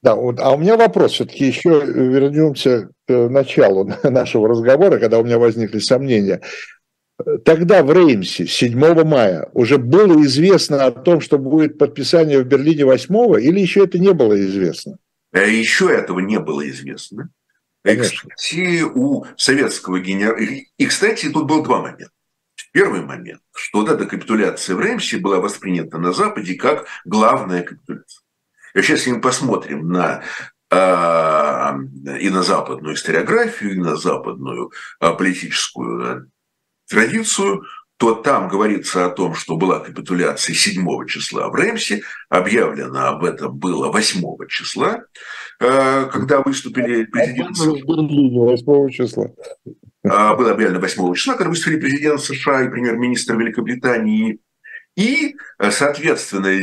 Да, 0.02 0.14
вот, 0.14 0.40
а 0.40 0.52
у 0.52 0.58
меня 0.58 0.78
вопрос, 0.78 1.12
все-таки 1.12 1.44
еще 1.44 1.82
вернемся 1.84 2.88
к 3.06 3.28
началу 3.28 3.84
нашего 4.04 4.48
разговора, 4.48 4.98
когда 4.98 5.18
у 5.18 5.24
меня 5.24 5.38
возникли 5.38 5.78
сомнения. 5.78 6.40
Тогда 7.44 7.82
в 7.82 7.92
Реймсе 7.92 8.46
7 8.46 9.04
мая 9.04 9.48
уже 9.52 9.78
было 9.78 10.22
известно 10.24 10.84
о 10.84 10.90
том, 10.90 11.20
что 11.20 11.38
будет 11.38 11.78
подписание 11.78 12.40
в 12.40 12.46
Берлине 12.46 12.84
8 12.84 13.40
или 13.40 13.60
еще 13.60 13.84
это 13.84 13.98
не 13.98 14.12
было 14.12 14.40
известно? 14.40 14.98
Э, 15.32 15.48
еще 15.48 15.90
этого 15.90 16.20
не 16.20 16.38
было 16.38 16.68
известно. 16.68 17.30
Конечно. 17.82 18.28
И, 18.28 18.34
кстати, 18.34 18.82
у 18.82 19.24
советского 19.36 20.00
генерала... 20.00 20.38
И, 20.38 20.86
кстати, 20.86 21.30
тут 21.30 21.46
был 21.46 21.62
два 21.62 21.80
момента. 21.80 22.10
Первый 22.72 23.00
момент, 23.00 23.40
что 23.52 23.80
вот 23.80 23.90
эта 23.90 24.06
капитуляция 24.06 24.76
в 24.76 24.80
Реймсе 24.80 25.18
была 25.18 25.40
воспринята 25.40 25.98
на 25.98 26.12
Западе 26.12 26.54
как 26.54 26.86
главная 27.04 27.62
капитуляция. 27.62 28.22
И 28.74 28.82
сейчас, 28.82 29.00
если 29.00 29.12
мы 29.12 29.20
посмотрим 29.20 29.88
на 29.88 30.22
а, 30.70 31.76
и 32.20 32.30
на 32.30 32.44
западную 32.44 32.94
историографию, 32.94 33.72
и 33.72 33.78
на 33.78 33.96
западную 33.96 34.70
а, 35.00 35.14
политическую 35.14 36.30
традицию, 36.90 37.62
то 37.96 38.14
там 38.14 38.48
говорится 38.48 39.04
о 39.04 39.10
том, 39.10 39.34
что 39.34 39.56
была 39.56 39.78
капитуляция 39.80 40.54
7 40.54 41.06
числа 41.06 41.48
в 41.50 41.54
Реймсе, 41.54 42.02
объявлено 42.30 43.08
об 43.08 43.24
этом 43.24 43.56
было 43.56 43.92
8 43.92 44.46
числа, 44.48 45.04
а, 45.60 46.06
когда 46.06 46.40
выступили 46.40 47.04
президенты... 47.04 47.60
В 47.60 47.86
Берлине 47.86 48.40
8 48.40 48.90
числа. 48.90 49.26
Было 50.02 50.52
объявлено 50.52 50.80
8 50.80 51.14
числа, 51.14 51.34
когда 51.34 51.50
выступили 51.50 51.78
президент 51.78 52.22
США 52.22 52.62
и 52.62 52.70
премьер-министр 52.70 53.36
Великобритании. 53.36 54.40
И, 54.96 55.36
э, 55.58 55.70
соответственно, 55.70 56.58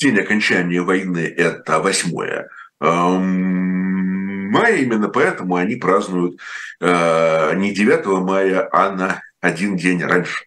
день 0.00 0.18
окончания 0.18 0.82
войны– 0.82 1.34
это 1.36 1.80
8 1.80 2.12
мая, 2.80 4.76
именно 4.76 5.08
поэтому 5.08 5.56
они 5.56 5.76
празднуют 5.76 6.38
э, 6.80 7.56
не 7.56 7.74
9 7.74 8.06
мая, 8.22 8.68
а 8.72 8.90
на 8.90 9.20
один 9.46 9.76
день 9.76 10.02
раньше. 10.02 10.46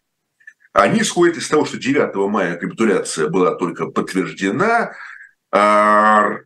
Они 0.73 1.01
исходят 1.01 1.37
из 1.37 1.47
того, 1.47 1.65
что 1.65 1.77
9 1.77 2.15
мая 2.29 2.55
капитуляция 2.55 3.27
была 3.27 3.55
только 3.55 3.87
подтверждена, 3.87 4.93
а 5.51 6.37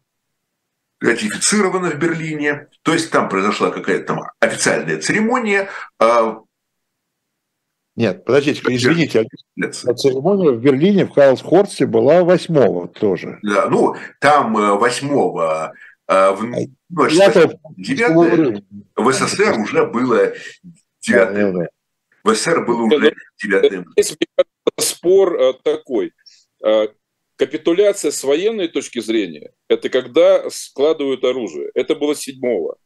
ратифицировано 1.02 1.92
в 1.92 2.00
Берлине. 2.00 2.68
То 2.84 2.94
есть 2.94 3.12
там 3.12 3.28
произошла 3.28 3.70
какая-то 3.70 4.16
там 4.16 4.24
официальная 4.40 5.00
церемония. 5.00 5.70
А 6.00 6.40
Нет, 7.98 8.24
подождите, 8.24 8.62
извините, 8.70 9.26
а 9.60 9.94
церемония 9.94 10.52
в 10.52 10.62
Берлине, 10.62 11.06
в 11.06 11.14
Карлсхорсте 11.14 11.86
была 11.86 12.24
8 12.24 12.88
тоже. 12.88 13.40
Да, 13.44 13.68
ну, 13.70 13.98
там 14.20 14.54
8 14.54 15.10
э, 15.10 15.72
э, 16.08 16.32
в 16.32 16.44
ночь 16.90 17.12
9 17.12 18.64
в 18.96 19.12
СССР 19.12 19.60
уже 19.60 19.86
было 19.86 20.32
9 21.02 21.70
В 22.24 22.34
СССР 22.34 22.66
было 22.66 22.84
уже 22.84 23.14
9 23.44 23.86
Спор 24.80 25.40
э, 25.40 25.54
такой 25.64 26.14
Капитуляция 27.36 28.12
с 28.12 28.24
военной 28.24 28.68
точки 28.68 29.00
зрения– 29.00 29.52
это 29.68 29.90
когда 29.90 30.50
складывают 30.50 31.24
оружие. 31.24 31.72
Это 31.74 31.96
было 31.96 32.16
седьмого. 32.16 32.78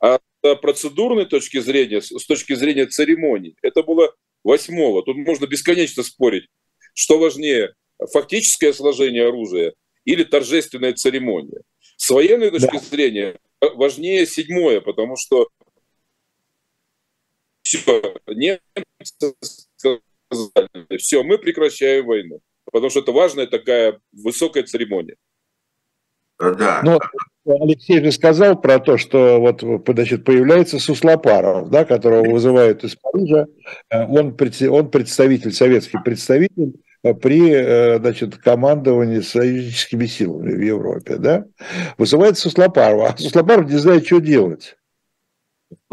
А 0.00 0.20
с 0.42 0.54
процедурной 0.56 1.26
точки 1.26 1.58
зрения, 1.60 2.00
с 2.00 2.24
точки 2.26 2.54
зрения 2.54 2.86
церемоний, 2.86 3.56
это 3.62 3.82
было 3.82 4.14
восьмого. 4.44 5.02
Тут 5.02 5.16
можно 5.16 5.46
бесконечно 5.46 6.02
спорить, 6.02 6.46
что 6.94 7.18
важнее– 7.18 7.74
фактическое 8.12 8.72
сложение 8.72 9.26
оружия 9.26 9.74
или 10.04 10.22
торжественная 10.22 10.92
церемония. 10.92 11.62
С 11.96 12.08
военной 12.10 12.50
точки 12.50 12.74
да. 12.74 12.78
зрения 12.78 13.38
важнее 13.60 14.24
седьмое, 14.26 14.80
потому 14.80 15.16
что 15.16 15.48
все, 17.64 18.16
немцы 18.28 19.34
сказали, 19.76 20.98
все, 20.98 21.24
мы 21.24 21.38
прекращаем 21.38 22.06
войну 22.06 22.40
потому 22.74 22.90
что 22.90 23.00
это 23.00 23.12
важная 23.12 23.46
такая 23.46 24.00
высокая 24.12 24.64
церемония. 24.64 25.14
Да. 26.40 26.80
Но 26.82 26.98
Алексей 27.46 28.02
же 28.02 28.10
сказал 28.10 28.60
про 28.60 28.80
то, 28.80 28.98
что 28.98 29.38
вот 29.38 29.62
значит, 29.86 30.24
появляется 30.24 30.80
Суслопаров, 30.80 31.70
да, 31.70 31.84
которого 31.84 32.28
вызывают 32.28 32.82
из 32.82 32.96
Парижа. 32.96 33.46
Э, 33.90 34.06
он, 34.06 34.36
он 34.70 34.90
представитель, 34.90 35.52
советский 35.52 35.98
представитель 36.04 36.80
э, 37.04 37.14
при 37.14 37.52
э, 37.52 37.98
значит, 38.00 38.38
командовании 38.38 39.20
союзническими 39.20 40.06
силами 40.06 40.54
в 40.54 40.60
Европе. 40.60 41.16
Да? 41.18 41.44
Вызывает 41.96 42.36
Суслопарова, 42.36 43.10
а 43.10 43.16
Суслопаров 43.16 43.70
не 43.70 43.76
знает, 43.76 44.04
что 44.04 44.18
делать. 44.18 44.76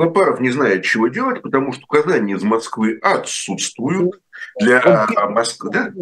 Лопаров 0.01 0.39
не 0.39 0.49
знает, 0.49 0.83
чего 0.83 1.09
делать, 1.09 1.43
потому 1.43 1.73
что 1.73 1.83
указания 1.83 2.33
из 2.33 2.41
Москвы 2.41 2.97
отсутствуют. 3.03 4.19
Для 4.59 5.07
Москвы, 5.29 5.69
да? 5.71 5.93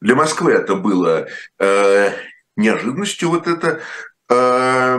Для 0.00 0.14
Москвы 0.14 0.52
это 0.52 0.74
было 0.74 1.28
э, 1.58 2.10
неожиданностью, 2.56 3.28
вот 3.28 3.46
эта 3.46 3.80
э, 4.30 4.98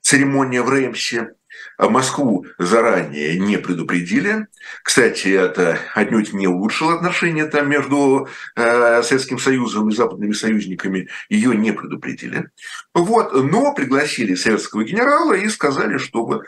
церемония 0.00 0.62
в 0.62 0.72
Реймсе. 0.72 1.34
А 1.76 1.88
Москву 1.88 2.46
заранее 2.58 3.38
не 3.38 3.56
предупредили. 3.56 4.46
Кстати, 4.82 5.28
это 5.28 5.78
отнюдь 5.94 6.32
не 6.32 6.48
улучшило 6.48 6.94
отношения 6.94 7.46
там 7.46 7.68
между 7.68 8.28
э, 8.56 9.02
Советским 9.02 9.38
Союзом 9.38 9.88
и 9.88 9.94
западными 9.94 10.32
союзниками. 10.32 11.08
Ее 11.28 11.54
не 11.56 11.72
предупредили. 11.72 12.50
Вот, 12.94 13.32
но 13.32 13.74
пригласили 13.74 14.34
советского 14.34 14.84
генерала 14.84 15.34
и 15.34 15.48
сказали, 15.48 15.98
что 15.98 16.42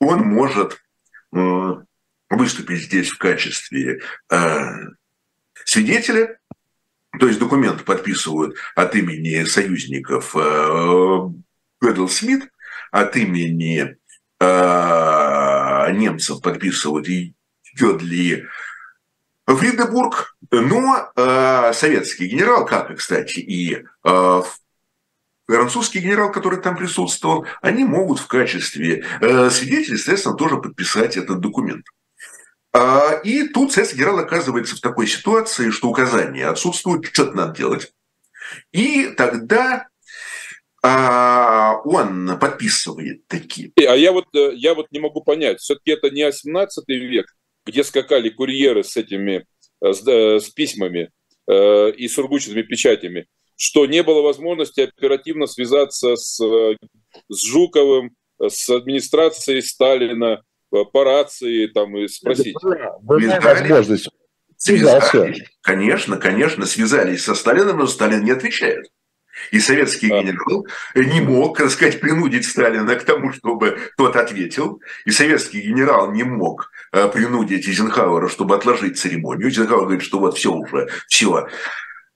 он 0.00 0.20
может 0.20 0.82
э, 1.32 1.74
выступить 2.30 2.84
здесь 2.84 3.10
в 3.10 3.18
качестве 3.18 4.00
э, 4.30 4.70
свидетеля. 5.64 6.38
То 7.18 7.26
есть 7.28 7.38
документы 7.38 7.84
подписывают 7.84 8.56
от 8.74 8.94
имени 8.94 9.44
союзников 9.44 10.34
э, 10.36 11.18
Бэдл 11.80 12.08
Смит, 12.08 12.50
от 12.90 13.16
имени 13.16 13.96
э, 14.40 15.92
немцев 15.92 16.40
подписывают 16.40 17.06
Йодли 17.78 18.48
Фридебург, 19.46 20.36
но 20.50 21.10
э, 21.14 21.72
советский 21.74 22.28
генерал, 22.28 22.64
как 22.64 22.90
и, 22.90 22.94
кстати, 22.94 23.40
и 23.40 23.84
э, 24.04 24.42
французский 25.56 26.00
генерал, 26.00 26.32
который 26.32 26.60
там 26.60 26.76
присутствовал, 26.76 27.46
они 27.62 27.84
могут 27.84 28.18
в 28.20 28.26
качестве 28.26 29.04
э, 29.20 29.50
свидетелей, 29.50 29.96
естественно, 29.96 30.36
тоже 30.36 30.56
подписать 30.58 31.16
этот 31.16 31.40
документ. 31.40 31.86
А, 32.72 33.20
и 33.24 33.48
тут 33.48 33.72
советский 33.72 33.96
генерал 33.96 34.18
оказывается 34.20 34.76
в 34.76 34.80
такой 34.80 35.06
ситуации, 35.06 35.70
что 35.70 35.88
указания 35.88 36.46
отсутствуют, 36.46 37.06
что-то 37.06 37.32
надо 37.32 37.56
делать. 37.56 37.92
И 38.72 39.08
тогда 39.16 39.88
а, 40.82 41.80
он 41.84 42.38
подписывает 42.38 43.26
такие. 43.26 43.72
А 43.76 43.96
я 43.96 44.12
вот, 44.12 44.26
э, 44.34 44.52
я 44.54 44.74
вот 44.74 44.86
не 44.92 45.00
могу 45.00 45.22
понять, 45.22 45.60
все-таки 45.60 45.90
это 45.90 46.10
не 46.10 46.24
18 46.24 46.84
век, 46.88 47.26
где 47.66 47.84
скакали 47.84 48.30
курьеры 48.30 48.82
с 48.82 48.96
этими, 48.96 49.46
э, 49.82 49.92
с, 49.92 50.06
э, 50.06 50.40
с 50.40 50.48
письмами 50.50 51.10
э, 51.48 51.90
и 51.90 52.08
сургучными 52.08 52.62
печатями, 52.62 53.26
что 53.60 53.84
не 53.84 54.02
было 54.02 54.22
возможности 54.22 54.80
оперативно 54.80 55.46
связаться 55.46 56.16
с, 56.16 56.40
с 57.28 57.44
Жуковым, 57.44 58.16
с 58.40 58.70
администрацией 58.70 59.60
Сталина, 59.60 60.42
по 60.70 61.04
рации 61.04 61.66
там, 61.66 61.94
и 61.98 62.08
спросить. 62.08 62.56
Была 63.02 63.38
возможность. 63.38 64.08
Связались, 64.56 65.42
конечно, 65.60 66.16
конечно, 66.16 66.64
связались 66.64 67.24
со 67.24 67.34
Сталином, 67.34 67.78
но 67.78 67.86
Сталин 67.86 68.24
не 68.24 68.30
отвечает. 68.30 68.86
И 69.52 69.60
советский 69.60 70.08
генерал 70.08 70.66
не 70.94 71.20
мог, 71.20 71.58
так 71.58 71.70
сказать, 71.70 72.00
принудить 72.00 72.46
Сталина 72.46 72.94
к 72.94 73.04
тому, 73.04 73.32
чтобы 73.32 73.78
тот 73.98 74.16
ответил. 74.16 74.80
И 75.04 75.10
советский 75.10 75.60
генерал 75.60 76.12
не 76.12 76.22
мог 76.22 76.70
э, 76.92 77.08
принудить 77.08 77.68
Эйзенхауэра, 77.68 78.28
чтобы 78.28 78.54
отложить 78.54 78.98
церемонию. 78.98 79.48
Эйзенхауэр 79.48 79.84
говорит, 79.84 80.02
что 80.02 80.18
вот 80.18 80.36
все 80.36 80.52
уже, 80.52 80.88
все 81.08 81.46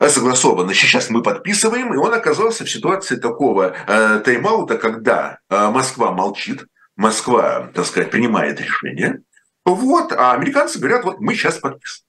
согласовано, 0.00 0.74
сейчас 0.74 1.10
мы 1.10 1.22
подписываем, 1.22 1.94
и 1.94 1.96
он 1.96 2.12
оказался 2.12 2.64
в 2.64 2.70
ситуации 2.70 3.16
такого 3.16 3.74
э, 3.86 4.20
тайм-аута, 4.24 4.76
когда 4.76 5.38
э, 5.48 5.70
Москва 5.70 6.12
молчит, 6.12 6.66
Москва, 6.96 7.70
так 7.74 7.86
сказать, 7.86 8.10
принимает 8.10 8.60
решение, 8.60 9.22
вот, 9.64 10.12
а 10.12 10.32
американцы 10.32 10.78
говорят, 10.78 11.04
вот 11.04 11.20
мы 11.20 11.34
сейчас 11.34 11.58
подписываем. 11.58 12.04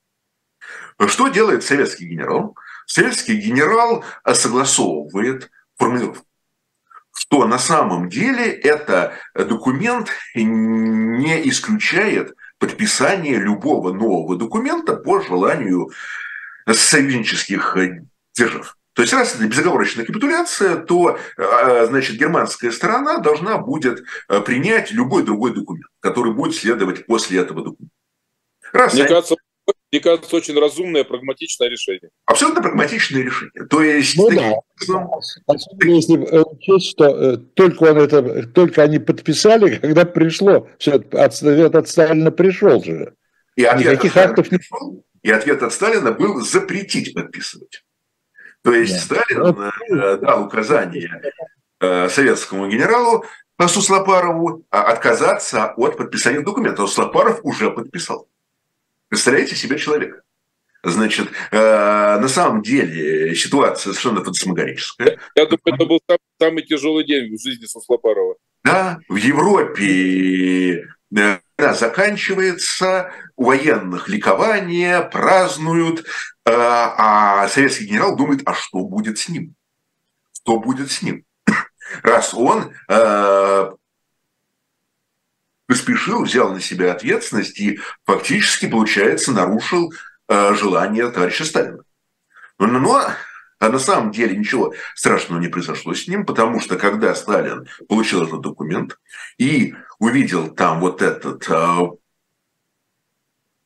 Что 1.07 1.27
делает 1.29 1.63
советский 1.63 2.05
генерал? 2.05 2.55
Советский 2.85 3.35
генерал 3.35 4.03
согласовывает 4.25 5.49
формулировку, 5.77 6.25
что 7.13 7.45
на 7.45 7.57
самом 7.57 8.09
деле 8.09 8.51
это 8.51 9.13
документ 9.33 10.09
не 10.35 11.49
исключает 11.49 12.35
подписание 12.59 13.37
любого 13.37 13.91
нового 13.91 14.37
документа 14.37 14.95
по 14.95 15.21
желанию 15.21 15.89
союзнических 16.71 17.77
держав. 18.37 18.77
То 18.93 19.01
есть, 19.01 19.13
раз 19.13 19.35
это 19.35 19.45
безоговорочная 19.45 20.05
капитуляция, 20.05 20.77
то, 20.77 21.19
а, 21.37 21.85
значит, 21.85 22.15
германская 22.15 22.71
сторона 22.71 23.17
должна 23.17 23.57
будет 23.57 24.03
принять 24.45 24.91
любой 24.91 25.23
другой 25.23 25.53
документ, 25.53 25.91
который 25.99 26.33
будет 26.33 26.55
следовать 26.55 27.05
после 27.05 27.39
этого 27.41 27.63
документа. 27.63 27.93
Раз 28.71 28.93
Мне 28.93 29.03
они... 29.03 29.09
кажется, 29.09 29.35
мне 29.91 30.01
кажется, 30.01 30.35
очень 30.35 30.59
разумное, 30.59 31.03
прагматичное 31.03 31.69
решение. 31.69 32.09
Абсолютно 32.25 32.61
прагматичное 32.61 33.23
решение. 33.23 33.65
То 33.69 33.81
есть, 33.81 34.17
ну, 34.17 34.29
да. 34.29 34.53
Особенно 35.47 35.95
если 35.95 36.17
учесть, 36.17 36.91
что 36.91 37.05
э, 37.05 37.37
только, 37.37 37.83
он 37.83 37.97
это, 37.99 38.47
только 38.47 38.83
они 38.83 38.99
подписали, 38.99 39.75
когда 39.81 40.05
пришло, 40.05 40.67
все, 40.77 40.95
ответ 41.13 41.75
от 41.75 41.87
Сталина 41.87 42.31
пришел 42.31 42.83
же. 42.83 43.13
И 43.55 43.61
Никаких 43.61 44.17
актов 44.17 44.51
не 44.51 44.57
пришел, 44.57 45.05
И 45.25 45.31
ответ 45.31 45.63
от 45.63 45.73
Сталина 45.73 46.11
был 46.11 46.41
запретить 46.41 47.15
подписывать. 47.15 47.83
То 48.61 48.75
есть 48.75 49.09
да. 49.09 49.23
Сталин 49.23 49.71
э, 49.89 50.17
дал 50.17 50.43
указание 50.43 51.19
э, 51.79 52.09
советскому 52.09 52.67
генералу 52.67 53.25
Суслопарову 53.59 54.67
а, 54.69 54.83
отказаться 54.83 55.71
от 55.71 55.97
подписания 55.97 56.41
документа. 56.41 56.85
Суслопаров 56.85 57.39
уже 57.41 57.71
подписал. 57.71 58.29
Представляете 59.07 59.55
себе 59.55 59.79
человека? 59.79 60.21
Значит, 60.83 61.29
э, 61.49 61.57
на 61.57 62.27
самом 62.27 62.61
деле 62.61 63.33
ситуация 63.33 63.93
совершенно 63.93 64.23
фантасмагорическая. 64.23 65.17
Я 65.33 65.45
думаю, 65.45 65.61
это 65.65 65.85
был 65.87 65.99
самый, 66.07 66.19
самый 66.39 66.63
тяжелый 66.67 67.03
день 67.03 67.35
в 67.35 67.41
жизни 67.41 67.65
Суслопарова. 67.65 68.35
Да, 68.63 68.99
в 69.09 69.15
Европе 69.15 70.85
да, 71.09 71.39
заканчивается, 71.57 73.11
у 73.35 73.45
военных 73.45 74.09
ликование, 74.09 75.01
празднуют, 75.01 76.01
э, 76.01 76.03
а 76.45 77.47
советский 77.47 77.85
генерал 77.85 78.15
думает, 78.15 78.41
а 78.45 78.53
что 78.53 78.79
будет 78.79 79.17
с 79.17 79.29
ним? 79.29 79.55
Что 80.33 80.59
будет 80.59 80.91
с 80.91 81.01
ним? 81.01 81.25
Раз 82.03 82.33
он 82.33 82.73
э, 82.89 83.71
поспешил, 85.67 86.23
взял 86.23 86.53
на 86.53 86.59
себя 86.59 86.91
ответственность 86.91 87.59
и 87.59 87.79
фактически, 88.05 88.67
получается, 88.67 89.31
нарушил 89.31 89.93
э, 90.27 90.53
желание 90.55 91.09
товарища 91.11 91.45
Сталина. 91.45 91.83
Но, 92.57 92.67
но 92.67 93.05
а 93.59 93.69
на 93.69 93.79
самом 93.79 94.11
деле 94.11 94.35
ничего 94.35 94.73
страшного 94.95 95.39
не 95.39 95.47
произошло 95.47 95.93
с 95.93 96.07
ним, 96.07 96.25
потому 96.25 96.59
что 96.59 96.77
когда 96.77 97.15
Сталин 97.15 97.67
получил 97.87 98.23
этот 98.23 98.41
документ 98.41 98.99
и 99.37 99.75
увидел 99.99 100.49
там 100.49 100.79
вот 100.79 101.01
этот 101.01 101.47
э, 101.49 101.89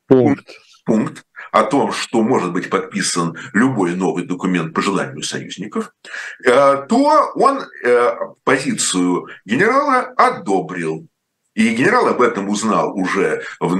пункт. 0.08 0.50
пункт 0.86 1.26
о 1.52 1.64
том, 1.64 1.92
что 1.92 2.22
может 2.22 2.54
быть 2.54 2.70
подписан 2.70 3.36
любой 3.54 3.96
новый 3.96 4.26
документ 4.26 4.74
по 4.74 4.82
желанию 4.82 5.24
союзников, 5.24 5.94
э, 6.46 6.86
то 6.88 7.32
он 7.36 7.62
э, 7.84 8.12
позицию 8.44 9.28
генерала 9.46 10.14
одобрил. 10.16 11.08
И 11.56 11.76
генерал 11.76 12.08
об 12.08 12.22
этом 12.22 12.48
узнал 12.48 12.96
уже 12.96 13.44
в 13.60 13.76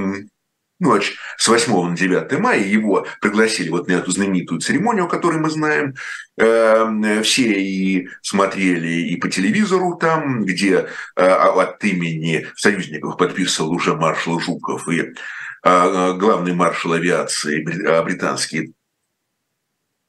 ночь 0.80 1.16
с 1.36 1.46
8 1.46 1.90
на 1.90 1.96
9 1.96 2.38
мая. 2.40 2.60
Его 2.60 3.06
пригласили 3.20 3.68
вот 3.68 3.86
на 3.86 3.92
эту 3.92 4.10
знаменитую 4.10 4.60
церемонию, 4.60 5.04
о 5.04 5.08
которой 5.08 5.38
мы 5.38 5.50
знаем. 5.50 5.94
Эм, 6.36 7.22
все 7.22 7.52
и 7.52 8.08
смотрели 8.22 8.88
и 8.88 9.16
по 9.16 9.28
телевизору 9.28 9.96
там, 9.96 10.44
где 10.44 10.88
э, 11.16 11.22
от 11.22 11.84
имени 11.84 12.46
союзников 12.56 13.18
подписывал 13.18 13.72
уже 13.72 13.94
маршал 13.94 14.40
Жуков 14.40 14.88
и 14.88 15.00
э, 15.00 16.14
главный 16.14 16.54
маршал 16.54 16.94
авиации 16.94 17.62
э, 17.62 18.02
британский 18.02 18.72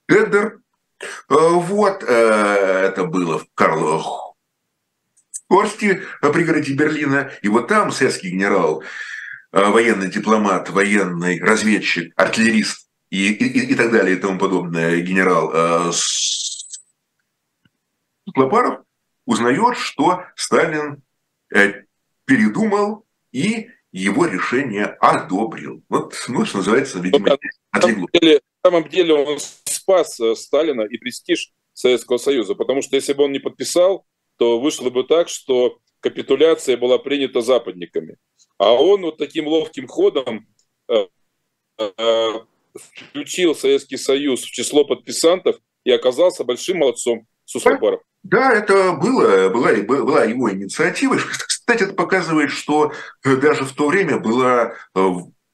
Эддер. 0.08 0.60
Вот, 1.28 2.04
это 2.04 3.06
было 3.06 3.40
в 3.40 3.46
Карловых 3.56 4.06
Орске, 5.50 6.04
пригороде 6.22 6.74
Берлина. 6.74 7.32
И 7.42 7.48
вот 7.48 7.68
там 7.68 7.92
советский 7.92 8.30
генерал 8.30 8.84
военный 9.52 10.10
дипломат, 10.10 10.70
военный 10.70 11.40
разведчик, 11.40 12.14
артиллерист 12.16 12.88
и, 13.10 13.32
и, 13.32 13.72
и 13.72 13.76
так 13.76 13.92
далее 13.92 14.16
и 14.16 14.20
тому 14.20 14.40
подобное 14.40 15.00
генерал 15.02 15.52
э, 15.54 15.92
Клопаров 18.34 18.84
узнает, 19.26 19.78
что 19.78 20.24
Сталин 20.36 21.04
э, 21.54 21.84
передумал 22.26 23.06
и 23.32 23.70
его 23.92 24.26
решение 24.26 24.86
одобрил. 24.86 25.84
Вот, 25.90 26.16
ну, 26.30 26.46
что 26.46 26.58
называется, 26.58 27.00
видимо, 27.00 27.38
отлегло. 27.72 28.08
На 28.14 28.70
самом 28.70 28.90
деле 28.90 29.14
он 29.14 29.40
спас 29.66 30.20
э, 30.20 30.36
Сталина 30.36 30.84
и 30.84 30.98
престиж 30.98 31.52
Советского 31.74 32.18
Союза, 32.18 32.56
потому 32.56 32.82
что 32.82 32.96
если 32.96 33.14
бы 33.14 33.26
он 33.26 33.32
не 33.32 33.40
подписал, 33.40 34.06
то 34.38 34.60
вышло 34.60 34.90
бы 34.90 35.04
так, 35.04 35.30
что 35.30 35.80
капитуляция 36.00 36.78
была 36.78 36.98
принята 36.98 37.42
западниками. 37.42 38.18
А 38.62 38.74
он 38.74 39.02
вот 39.02 39.18
таким 39.18 39.48
ловким 39.48 39.88
ходом 39.88 40.46
э, 40.88 41.08
э, 41.80 42.30
включил 43.10 43.56
Советский 43.56 43.98
Союз 43.98 44.44
в 44.44 44.52
число 44.52 44.86
подписантов 44.86 45.56
и 45.84 45.90
оказался 45.90 46.44
большим 46.44 46.78
молодцом 46.78 47.26
Суслопаров. 47.46 48.02
Да, 48.22 48.54
это 48.54 48.94
было, 48.94 49.50
была, 49.50 49.74
была 49.74 50.26
его 50.26 50.52
инициатива. 50.52 51.16
Кстати, 51.16 51.86
это 51.86 51.94
показывает, 51.94 52.52
что 52.52 52.94
э, 53.26 53.36
даже 53.38 53.66
в 53.66 53.74
то 53.74 53.88
время 53.88 54.20
была 54.20 54.76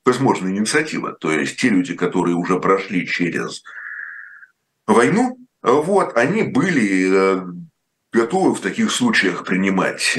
возможная 0.03 0.51
инициатива. 0.51 1.13
То 1.13 1.31
есть 1.31 1.57
те 1.61 1.69
люди, 1.69 1.95
которые 1.95 2.35
уже 2.35 2.59
прошли 2.59 3.07
через 3.07 3.63
войну, 4.85 5.37
вот, 5.61 6.17
они 6.17 6.43
были 6.43 7.41
готовы 8.11 8.53
в 8.53 8.59
таких 8.59 8.91
случаях 8.91 9.45
принимать 9.45 10.17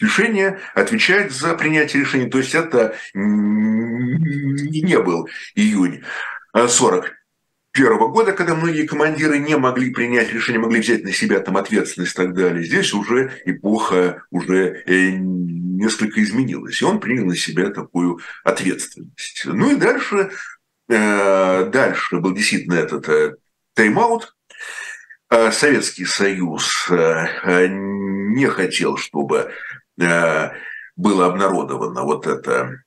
решение, 0.00 0.58
отвечать 0.74 1.32
за 1.32 1.54
принятие 1.54 2.02
решений. 2.02 2.30
То 2.30 2.38
есть 2.38 2.54
это 2.54 2.96
не 3.14 4.98
был 5.00 5.28
июнь 5.54 6.02
40 6.54 7.18
первого 7.72 8.08
года, 8.08 8.32
когда 8.32 8.54
многие 8.54 8.86
командиры 8.86 9.38
не 9.38 9.56
могли 9.56 9.90
принять 9.90 10.32
решение, 10.32 10.60
могли 10.60 10.80
взять 10.80 11.04
на 11.04 11.12
себя 11.12 11.38
там 11.40 11.56
ответственность 11.56 12.12
и 12.12 12.16
так 12.16 12.34
далее. 12.34 12.64
Здесь 12.64 12.92
уже 12.92 13.40
эпоха 13.44 14.24
уже 14.30 14.82
э, 14.86 15.10
несколько 15.12 16.22
изменилось, 16.22 16.80
и 16.82 16.84
он 16.84 16.98
принял 16.98 17.26
на 17.26 17.36
себя 17.36 17.70
такую 17.70 18.18
ответственность. 18.42 19.42
Ну 19.44 19.70
и 19.70 19.76
дальше, 19.76 20.30
э, 20.88 21.70
дальше 21.70 22.18
был 22.18 22.34
действительно 22.34 22.74
этот 22.74 23.08
э, 23.08 23.36
тайм-аут. 23.74 24.34
Э, 25.30 25.52
Советский 25.52 26.04
Союз 26.04 26.88
не 26.90 28.46
хотел, 28.46 28.96
чтобы 28.96 29.52
было 29.98 31.26
обнародовано 31.26 32.02
вот 32.02 32.26
это 32.26 32.82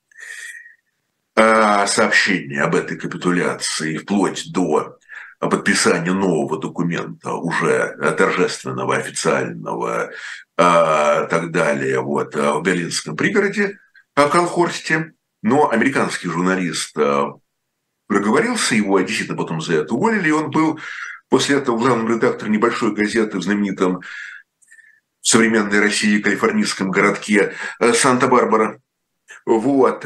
сообщение 1.36 2.62
об 2.62 2.76
этой 2.76 2.98
капитуляции 2.98 3.98
вплоть 3.98 4.52
до 4.52 4.98
подписания 5.40 6.14
нового 6.14 6.60
документа, 6.60 7.34
уже 7.34 7.96
торжественного, 8.18 8.96
официального, 8.96 10.12
а, 10.58 11.26
так 11.26 11.52
далее, 11.52 12.00
вот, 12.02 12.36
в 12.36 12.62
берлинском 12.62 13.16
пригороде, 13.18 13.80
в 14.16 14.28
Колхорсте. 14.30 15.14
Но 15.42 15.72
американский 15.72 16.30
журналист 16.30 16.96
проговорился, 18.08 18.76
его 18.76 19.00
действительно 19.00 19.38
потом 19.38 19.62
за 19.62 19.76
это 19.76 19.96
уволили, 19.96 20.28
и 20.28 20.34
он 20.34 20.52
был 20.52 20.80
после 21.30 21.58
этого 21.58 21.78
главным 21.78 22.10
редактором 22.10 22.52
небольшой 22.52 22.94
газеты 22.94 23.38
в 23.40 23.44
знаменитом 23.44 24.02
современной 25.22 25.80
России 25.80 26.20
калифорнийском 26.20 26.92
городке 26.92 27.54
Санта-Барбара. 27.80 28.80
Вот. 29.46 30.06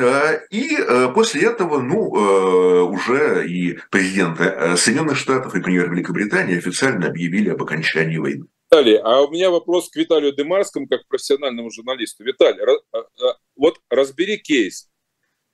И 0.52 0.78
после 1.14 1.48
этого, 1.48 1.82
ну, 1.82 2.90
уже 2.90 3.48
и 3.48 3.80
президент 3.90 4.38
Соединенных 4.80 5.18
Штатов, 5.18 5.56
и 5.56 5.62
премьер 5.62 5.92
Великобритании 5.92 6.58
официально 6.58 7.08
объявили 7.08 7.50
об 7.50 7.62
окончании 7.62 8.18
войны. 8.18 8.46
Виталий, 8.76 8.98
а 8.98 9.22
у 9.22 9.32
меня 9.32 9.52
вопрос 9.52 9.90
к 9.90 9.96
Виталию 9.96 10.34
Демарскому, 10.34 10.88
как 10.88 11.08
профессиональному 11.08 11.72
журналисту. 11.72 12.24
Виталий, 12.24 12.62
а, 12.92 12.98
а, 12.98 13.38
вот 13.56 13.80
разбери 13.90 14.38
кейс. 14.38 14.90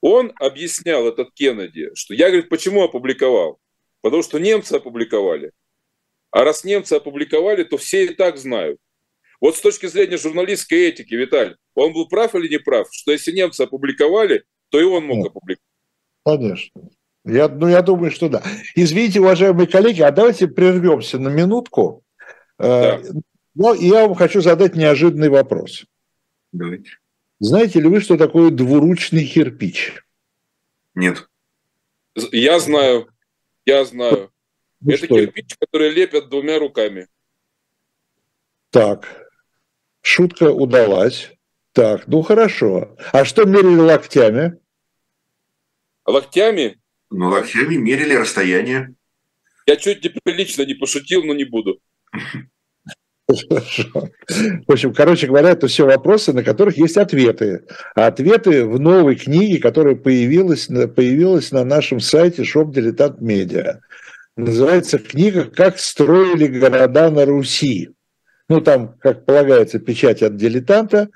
Он 0.01 0.31
объяснял 0.39 1.07
этот 1.07 1.31
Кеннеди, 1.33 1.91
что 1.93 2.13
я, 2.13 2.27
говорит, 2.27 2.49
почему 2.49 2.83
опубликовал? 2.83 3.59
Потому 4.01 4.23
что 4.23 4.39
немцы 4.39 4.73
опубликовали. 4.73 5.51
А 6.31 6.43
раз 6.43 6.63
немцы 6.63 6.93
опубликовали, 6.93 7.63
то 7.63 7.77
все 7.77 8.05
и 8.05 8.13
так 8.15 8.37
знают. 8.37 8.79
Вот 9.41 9.57
с 9.57 9.61
точки 9.61 9.87
зрения 9.87 10.17
журналистской 10.17 10.89
этики, 10.89 11.15
Виталий, 11.15 11.55
он 11.73 11.93
был 11.93 12.07
прав 12.07 12.35
или 12.35 12.47
не 12.47 12.59
прав, 12.59 12.87
что 12.91 13.11
если 13.11 13.31
немцы 13.31 13.61
опубликовали, 13.61 14.45
то 14.69 14.79
и 14.79 14.83
он 14.83 15.05
мог 15.05 15.17
Нет. 15.17 15.27
опубликовать? 15.27 15.67
Конечно. 16.23 16.89
Я, 17.25 17.49
ну, 17.49 17.67
я 17.67 17.81
думаю, 17.81 18.11
что 18.11 18.29
да. 18.29 18.43
Извините, 18.75 19.19
уважаемые 19.19 19.67
коллеги, 19.67 20.01
а 20.01 20.11
давайте 20.11 20.47
прервемся 20.47 21.19
на 21.19 21.29
минутку. 21.29 22.03
Да. 22.57 23.01
Ну, 23.55 23.73
я 23.73 24.07
вам 24.07 24.15
хочу 24.15 24.41
задать 24.41 24.75
неожиданный 24.75 25.29
вопрос. 25.29 25.85
Давайте. 26.51 26.91
Знаете 27.39 27.81
ли 27.81 27.87
вы, 27.87 27.99
что 27.99 28.17
такое 28.17 28.51
двуручный 28.51 29.25
кирпич? 29.25 30.03
Нет. 30.93 31.27
Я 32.31 32.59
знаю. 32.59 33.09
Я 33.65 33.83
знаю. 33.85 34.31
Ну, 34.79 34.91
это 34.91 35.07
кирпич, 35.07 35.45
это? 35.45 35.65
который 35.65 35.89
лепят 35.89 36.29
двумя 36.29 36.59
руками. 36.59 37.07
Так. 38.69 39.20
Шутка 40.01 40.51
удалась. 40.51 41.31
Так, 41.73 42.07
ну 42.07 42.21
хорошо. 42.21 42.95
А 43.13 43.23
что 43.23 43.45
мерили 43.45 43.79
локтями? 43.79 44.57
Локтями? 46.05 46.79
Ну, 47.09 47.29
локтями 47.29 47.75
мерили 47.75 48.15
расстояние. 48.15 48.95
Я 49.65 49.75
чуть 49.77 50.03
неприлично 50.03 50.63
не 50.63 50.73
пошутил, 50.73 51.23
но 51.23 51.33
не 51.33 51.45
буду. 51.45 51.79
Хорошо. 53.49 54.09
В 54.67 54.71
общем, 54.71 54.93
короче 54.93 55.27
говоря, 55.27 55.51
это 55.51 55.67
все 55.67 55.85
вопросы, 55.85 56.33
на 56.33 56.43
которых 56.43 56.77
есть 56.77 56.97
ответы. 56.97 57.65
А 57.95 58.07
ответы 58.07 58.65
в 58.65 58.79
новой 58.79 59.15
книге, 59.15 59.59
которая 59.59 59.95
появилась, 59.95 60.67
появилась 60.67 61.51
на 61.51 61.63
нашем 61.63 61.99
сайте 61.99 62.43
Shop 62.43 62.73
Dilettant 62.73 63.19
Media. 63.19 63.79
Называется 64.35 64.97
книга 64.97 65.45
«Как 65.45 65.79
строили 65.79 66.47
города 66.47 67.09
на 67.09 67.25
Руси». 67.25 67.91
Ну, 68.51 68.59
там, 68.59 68.95
как 68.99 69.23
полагается, 69.25 69.79
печать 69.79 70.21
от 70.21 70.35
дилетанта. 70.35 71.07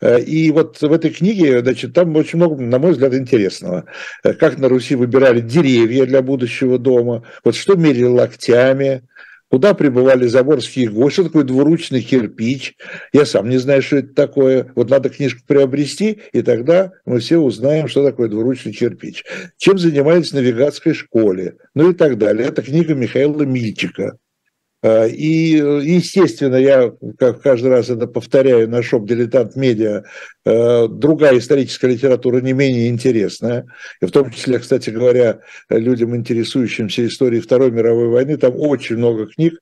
Э, 0.00 0.20
и 0.20 0.50
вот 0.50 0.82
в 0.82 0.92
этой 0.92 1.10
книге, 1.10 1.60
значит, 1.60 1.94
там 1.94 2.16
очень 2.16 2.38
много, 2.38 2.60
на 2.60 2.80
мой 2.80 2.90
взгляд, 2.90 3.14
интересного. 3.14 3.84
Э, 4.24 4.34
как 4.34 4.58
на 4.58 4.68
Руси 4.68 4.96
выбирали 4.96 5.40
деревья 5.40 6.04
для 6.04 6.20
будущего 6.20 6.78
дома, 6.78 7.22
вот 7.44 7.54
что 7.54 7.76
мерили 7.76 8.06
локтями, 8.06 9.02
Куда 9.50 9.74
прибывали 9.74 10.28
заморские 10.28 10.88
гости? 10.88 11.14
Что 11.14 11.24
такое 11.24 11.42
двуручный 11.42 12.02
кирпич? 12.02 12.76
Я 13.12 13.26
сам 13.26 13.48
не 13.48 13.58
знаю, 13.58 13.82
что 13.82 13.96
это 13.96 14.14
такое. 14.14 14.70
Вот 14.76 14.90
надо 14.90 15.08
книжку 15.08 15.40
приобрести, 15.44 16.20
и 16.32 16.42
тогда 16.42 16.92
мы 17.04 17.18
все 17.18 17.38
узнаем, 17.38 17.88
что 17.88 18.04
такое 18.04 18.28
двуручный 18.28 18.72
кирпич. 18.72 19.24
Чем 19.56 19.76
занимались 19.76 20.30
в 20.30 20.34
навигатской 20.34 20.94
школе? 20.94 21.56
Ну 21.74 21.90
и 21.90 21.94
так 21.94 22.16
далее. 22.16 22.46
Это 22.46 22.62
книга 22.62 22.94
Михаила 22.94 23.42
Мильчика. 23.42 24.18
А, 24.82 25.06
и, 25.06 25.56
естественно, 25.56 26.56
я 26.56 26.92
как 27.18 27.42
каждый 27.42 27.68
раз 27.68 27.90
это 27.90 28.06
повторяю 28.06 28.68
на 28.68 28.82
«Дилетант 29.06 29.56
Медиа», 29.56 30.04
другая 30.44 31.38
историческая 31.38 31.88
литература 31.88 32.40
не 32.40 32.52
менее 32.52 32.88
интересная, 32.88 33.66
и 34.00 34.06
в 34.06 34.10
том 34.10 34.30
числе, 34.30 34.58
кстати 34.58 34.90
говоря, 34.90 35.40
людям, 35.68 36.16
интересующимся 36.16 37.06
историей 37.06 37.40
Второй 37.40 37.70
мировой 37.70 38.08
войны, 38.08 38.36
там 38.36 38.54
очень 38.56 38.96
много 38.96 39.26
книг, 39.26 39.54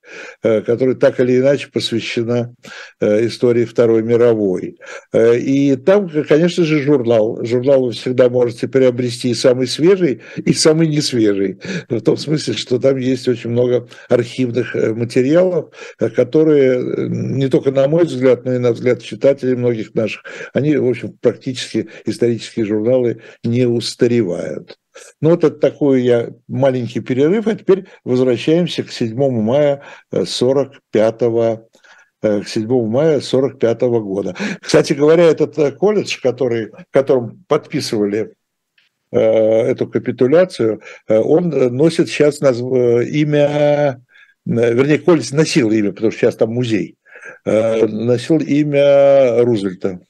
а, 0.42 0.60
которые 0.60 0.96
так 0.96 1.18
или 1.20 1.38
иначе 1.38 1.68
посвящены 1.72 2.54
истории 3.00 3.64
Второй 3.64 4.02
мировой. 4.02 4.78
И 5.14 5.76
там, 5.76 6.10
конечно 6.28 6.64
же, 6.64 6.82
журнал. 6.82 7.44
Журнал 7.44 7.86
вы 7.86 7.92
всегда 7.92 8.28
можете 8.28 8.68
приобрести 8.68 9.30
и 9.30 9.34
самый 9.34 9.66
свежий, 9.66 10.22
и 10.36 10.52
самый 10.52 10.88
несвежий, 10.88 11.58
в 11.88 12.00
том 12.00 12.16
смысле, 12.16 12.54
что 12.54 12.78
там 12.78 12.96
есть 12.96 13.28
очень 13.28 13.50
много 13.50 13.88
архивных 14.08 14.74
материалов 14.74 15.70
э, 15.98 16.08
которые 16.10 16.74
э, 16.74 17.08
не 17.08 17.48
только 17.48 17.70
на 17.70 17.88
мой 17.88 18.04
взгляд, 18.04 18.44
но 18.44 18.54
и 18.54 18.58
на 18.58 18.72
взгляд 18.72 19.02
читателей 19.02 19.54
многих 19.54 19.94
наших, 19.94 20.24
они, 20.52 20.76
в 20.78 20.88
общем, 20.88 21.16
практически 21.20 21.88
исторические 22.04 22.66
журналы 22.66 23.22
не 23.44 23.66
устаревают. 23.66 24.78
Ну, 25.20 25.30
вот 25.30 25.44
это 25.44 25.56
такой 25.56 26.02
я 26.02 26.30
маленький 26.48 27.00
перерыв, 27.00 27.46
а 27.46 27.54
теперь 27.54 27.86
возвращаемся 28.04 28.82
к 28.82 28.90
7 28.90 29.16
мая 29.30 29.82
45 30.12 31.22
э, 32.22 32.40
к 32.40 32.48
7 32.48 32.86
мая 32.86 33.20
45 33.20 33.80
года. 33.82 34.34
Кстати 34.60 34.92
говоря, 34.92 35.24
этот 35.24 35.76
колледж, 35.76 36.18
который, 36.20 36.70
в 36.70 36.86
котором 36.90 37.44
подписывали 37.46 38.34
эту 39.10 39.88
капитуляцию, 39.88 40.82
он 41.08 41.48
носит 41.48 42.10
сейчас 42.10 42.42
имя 42.42 44.02
вернее, 44.48 44.98
Коллинз 44.98 45.32
носил 45.32 45.70
имя, 45.70 45.92
потому 45.92 46.10
что 46.10 46.20
сейчас 46.20 46.36
там 46.36 46.50
музей, 46.50 46.96
э, 47.44 47.86
носил 47.86 48.38
имя 48.38 49.42
Рузвельта. 49.42 50.00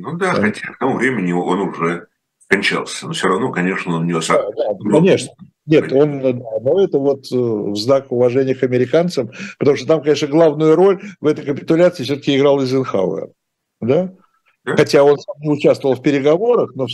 Ну 0.00 0.16
да, 0.16 0.34
да. 0.34 0.40
хотя 0.42 0.72
к 0.72 0.78
тому 0.78 0.96
времени 0.96 1.32
он 1.32 1.60
уже 1.60 2.06
кончался, 2.48 3.06
но 3.06 3.12
все 3.12 3.28
равно, 3.28 3.52
конечно, 3.52 3.96
он 3.96 4.06
нес... 4.06 4.26
Да, 4.26 4.50
да, 4.50 4.90
конечно. 4.90 5.32
Нет, 5.66 5.92
он, 5.92 6.20
да, 6.20 6.32
но 6.32 6.82
это 6.82 6.98
вот 6.98 7.26
э, 7.30 7.36
в 7.36 7.76
знак 7.76 8.10
уважения 8.10 8.54
к 8.54 8.62
американцам, 8.62 9.30
потому 9.58 9.76
что 9.76 9.86
там, 9.86 10.02
конечно, 10.02 10.26
главную 10.26 10.74
роль 10.74 11.00
в 11.20 11.26
этой 11.26 11.44
капитуляции 11.44 12.02
все-таки 12.02 12.36
играл 12.36 12.60
Эйзенхауэр. 12.60 13.28
Да? 13.80 14.12
Хотя 14.64 15.02
он 15.04 15.18
сам 15.18 15.36
не 15.40 15.48
участвовал 15.48 15.94
в 15.94 16.02
переговорах, 16.02 16.72
но 16.74 16.86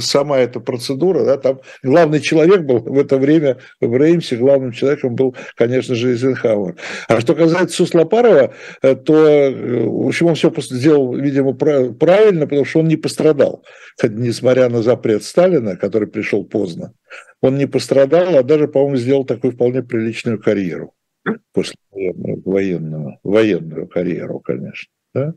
сама 0.00 0.38
эта 0.38 0.58
процедура, 0.58 1.24
да, 1.24 1.36
там 1.36 1.60
главный 1.82 2.20
человек 2.20 2.62
был 2.62 2.80
в 2.80 2.98
это 2.98 3.18
время 3.18 3.58
в 3.80 3.96
Реймсе, 3.96 4.36
главным 4.36 4.72
человеком 4.72 5.14
был, 5.14 5.36
конечно 5.54 5.94
же, 5.94 6.10
Эйзенхауэр. 6.10 6.76
А 7.08 7.20
что 7.20 7.34
касается 7.34 7.76
Суслопарова, 7.76 8.52
э, 8.82 8.94
то, 8.96 9.14
э, 9.28 9.84
в 9.84 10.08
общем, 10.08 10.26
он 10.26 10.34
все 10.34 10.52
сделал, 10.58 11.14
видимо, 11.14 11.54
правильно, 11.54 12.46
потому 12.46 12.64
что 12.64 12.80
он 12.80 12.88
не 12.88 12.96
пострадал. 12.96 13.64
Несмотря 14.02 14.68
на 14.68 14.82
запрет 14.82 15.22
Сталина, 15.22 15.76
который 15.76 16.08
пришел 16.08 16.44
поздно, 16.44 16.94
он 17.40 17.58
не 17.58 17.66
пострадал, 17.66 18.36
а 18.36 18.42
даже, 18.42 18.66
по-моему, 18.66 18.96
сделал 18.96 19.24
такую 19.24 19.52
вполне 19.52 19.84
приличную 19.84 20.42
карьеру 20.42 20.94
после 21.52 21.76
военного, 22.44 23.18
военную 23.22 23.86
карьеру, 23.86 24.40
конечно. 24.40 24.90
Да? 25.14 25.34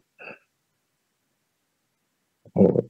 Вот. 2.58 2.86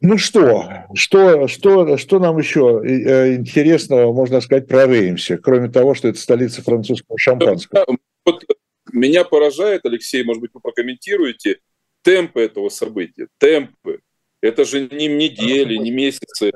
Ну 0.00 0.18
что, 0.18 0.68
что, 0.94 1.48
что, 1.48 1.96
что 1.96 2.18
нам 2.18 2.38
еще 2.38 2.82
э, 2.84 3.34
интересного 3.36 4.12
можно 4.12 4.40
сказать 4.40 4.68
про 4.68 4.86
Реймсе, 4.86 5.38
кроме 5.38 5.68
того, 5.68 5.94
что 5.94 6.08
это 6.08 6.18
столица 6.18 6.62
французского 6.62 7.18
шампанского? 7.18 7.96
Вот 8.24 8.44
меня 8.92 9.24
поражает, 9.24 9.84
Алексей, 9.84 10.22
может 10.22 10.42
быть, 10.42 10.50
вы 10.52 10.60
прокомментируете, 10.60 11.60
темпы 12.02 12.42
этого 12.42 12.68
события, 12.68 13.28
темпы. 13.38 14.00
Это 14.40 14.64
же 14.64 14.82
не 14.82 15.08
недели, 15.08 15.76
не 15.76 15.90
месяцы, 15.90 16.52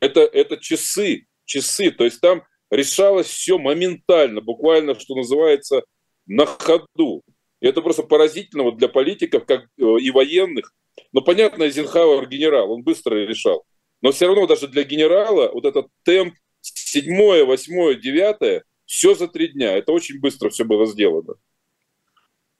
это, 0.00 0.20
это 0.20 0.56
часы, 0.56 1.26
часы. 1.44 1.90
То 1.90 2.04
есть 2.04 2.20
там 2.20 2.42
решалось 2.70 3.26
все 3.26 3.58
моментально, 3.58 4.40
буквально, 4.40 4.98
что 4.98 5.14
называется, 5.14 5.82
на 6.26 6.46
ходу. 6.46 7.22
И 7.60 7.66
это 7.66 7.82
просто 7.82 8.02
поразительно 8.02 8.62
вот 8.62 8.78
для 8.78 8.88
политиков, 8.88 9.44
как 9.44 9.66
и 9.76 10.10
военных. 10.10 10.72
Но 11.12 11.20
понятно, 11.20 11.64
Эйзенхауэр 11.64 12.26
генерал, 12.28 12.72
он 12.72 12.82
быстро 12.82 13.14
решал. 13.16 13.64
Но 14.02 14.12
все 14.12 14.26
равно 14.26 14.46
даже 14.46 14.68
для 14.68 14.84
генерала 14.84 15.50
вот 15.52 15.64
этот 15.64 15.88
темп 16.02 16.34
седьмое, 16.60 17.44
восьмое, 17.44 17.94
девятое, 17.94 18.64
все 18.86 19.14
за 19.14 19.28
три 19.28 19.48
дня. 19.48 19.76
Это 19.76 19.92
очень 19.92 20.20
быстро 20.20 20.50
все 20.50 20.64
было 20.64 20.86
сделано. 20.86 21.34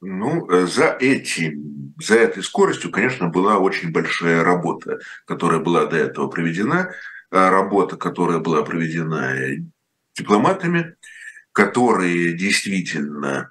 Ну, 0.00 0.50
э, 0.50 0.66
за 0.66 0.96
этим, 1.00 1.94
за 1.98 2.16
этой 2.16 2.42
скоростью, 2.42 2.90
конечно, 2.90 3.28
была 3.28 3.58
очень 3.58 3.92
большая 3.92 4.44
работа, 4.44 4.98
которая 5.26 5.60
была 5.60 5.86
до 5.86 5.96
этого 5.96 6.28
проведена. 6.28 6.92
А 7.30 7.50
работа, 7.50 7.96
которая 7.96 8.38
была 8.38 8.62
проведена 8.62 9.34
дипломатами, 10.16 10.94
которые 11.52 12.34
действительно 12.34 13.50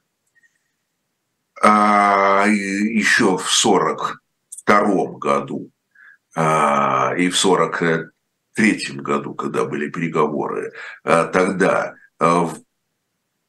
а, 1.62 2.46
еще 2.48 3.38
в 3.38 3.52
1942 4.66 5.20
году 5.20 5.72
а, 6.36 7.14
и 7.16 7.30
в 7.30 7.46
1943 7.46 8.98
году, 9.02 9.36
когда 9.36 9.66
были 9.66 9.90
переговоры, 9.90 10.74
а, 11.04 11.26
тогда 11.26 11.96
а, 12.20 12.50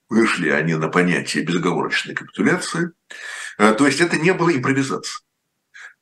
вышли 0.08 0.50
они 0.50 0.74
на 0.74 0.88
понятие 0.88 1.44
безоговорочной 1.44 2.14
капитуляции. 2.14 2.92
То 3.56 3.86
есть 3.86 4.00
это 4.00 4.16
не 4.16 4.32
было 4.34 4.54
импровизацией. 4.54 5.24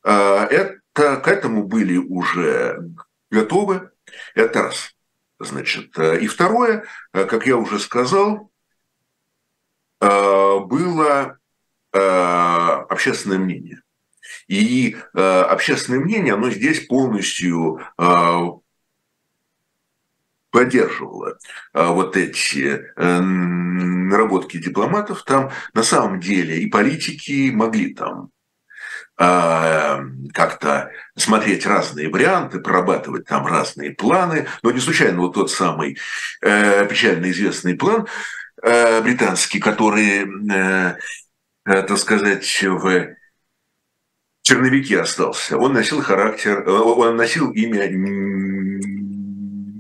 А, 0.02 0.44
это, 0.46 0.80
к 0.92 1.28
этому 1.28 1.64
были 1.64 1.96
уже 1.96 2.82
готовы. 3.30 3.90
Это 4.34 4.62
раз. 4.64 4.94
Значит, 5.38 5.98
и 5.98 6.26
второе, 6.28 6.84
как 7.12 7.46
я 7.46 7.56
уже 7.56 7.80
сказал, 7.80 8.50
было 10.00 11.38
общественное 11.90 13.38
мнение. 13.38 13.82
И 14.49 14.97
общественное 15.14 16.01
мнение, 16.01 16.34
оно 16.34 16.51
здесь 16.51 16.86
полностью 16.86 17.80
поддерживала 20.51 21.38
вот 21.72 22.16
эти 22.16 22.84
э, 22.95 23.20
наработки 23.20 24.59
дипломатов, 24.59 25.24
там 25.24 25.51
на 25.72 25.82
самом 25.82 26.20
деле 26.20 26.59
и 26.59 26.68
политики 26.68 27.51
могли 27.51 27.95
там 27.95 28.30
а, 29.18 30.01
как-то 30.32 30.90
смотреть 31.16 31.66
разные 31.66 32.09
варианты, 32.09 32.61
прорабатывать 32.61 33.26
там 33.26 33.47
разные 33.47 33.93
планы. 33.93 34.47
Но 34.62 34.70
не 34.70 34.80
случайно 34.80 35.18
вот 35.20 35.34
тот 35.34 35.51
самый 35.51 35.99
э, 36.40 36.86
печально 36.88 37.30
известный 37.30 37.74
план 37.74 38.07
э, 38.62 39.01
британский, 39.03 39.61
который, 39.61 40.26
э, 40.26 40.97
э, 41.66 41.82
так 41.82 41.99
сказать, 41.99 42.45
в 42.62 43.14
черновике 44.43 45.01
остался, 45.01 45.57
он 45.57 45.72
носил 45.72 46.03
характер, 46.03 46.68
он 46.68 47.16
носил 47.16 47.51
имя 47.53 47.88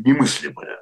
немыслимое. 0.04 0.78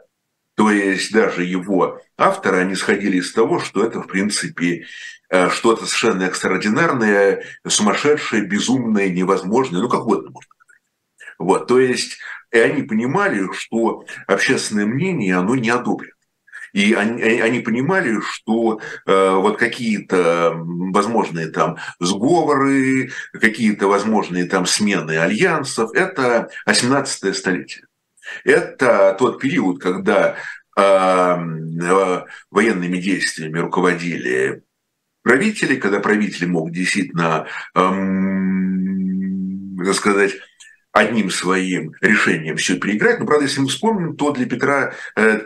То 0.55 0.71
есть 0.71 1.13
даже 1.13 1.45
его 1.45 2.01
авторы, 2.19 2.59
они 2.59 2.75
сходили 2.75 3.17
из 3.17 3.33
того, 3.33 3.61
что 3.61 3.83
это, 3.83 4.03
в 4.03 4.07
принципе, 4.07 4.85
э, 5.31 5.49
что-то 5.49 5.87
совершенно 5.87 6.25
экстраординарное, 6.25 7.45
сумасшедшее, 7.67 8.45
безумное, 8.45 9.09
невозможное, 9.09 9.81
ну, 9.81 9.89
как 9.89 10.03
угодно 10.03 10.31
можно 10.31 10.53
сказать. 10.59 10.83
Вот, 11.39 11.67
то 11.67 11.81
есть, 11.81 12.19
и 12.53 12.59
они 12.59 12.83
понимали, 12.83 13.51
что 13.55 14.05
общественное 14.27 14.85
мнение, 14.85 15.37
оно 15.37 15.57
не 15.57 15.71
одобрит. 15.71 16.13
И 16.73 16.95
они, 16.95 17.23
они 17.23 17.61
понимали, 17.61 18.19
что 18.21 18.81
э, 19.07 19.35
вот 19.35 19.59
какие-то 19.59 20.53
возможные 20.55 21.49
там 21.49 21.77
сговоры, 21.99 23.11
какие-то 23.33 23.89
возможные 23.89 24.45
там 24.45 24.67
смены 24.67 25.19
альянсов, 25.19 25.93
это 25.95 26.49
18 26.67 27.37
столетие. 27.37 27.87
Это 28.45 29.17
тот 29.19 29.41
период, 29.41 29.83
когда 29.83 30.37
а, 30.77 31.37
э, 31.37 32.25
военными 32.51 32.99
действиями 32.99 33.59
руководили 33.59 34.63
правители, 35.23 35.77
когда 35.77 36.01
правители 36.01 36.47
мог 36.47 36.71
действительно, 36.71 37.47
эм, 37.75 39.77
так 39.85 39.95
сказать, 39.95 40.33
одним 40.93 41.31
своим 41.31 41.93
решением 42.01 42.57
все 42.57 42.79
переиграть. 42.79 43.21
Но, 43.21 43.27
правда, 43.27 43.45
если 43.45 43.61
мы 43.61 43.69
вспомним, 43.69 44.17
то 44.17 44.33
для 44.33 44.47
Петра 44.47 44.95
э, 45.17 45.43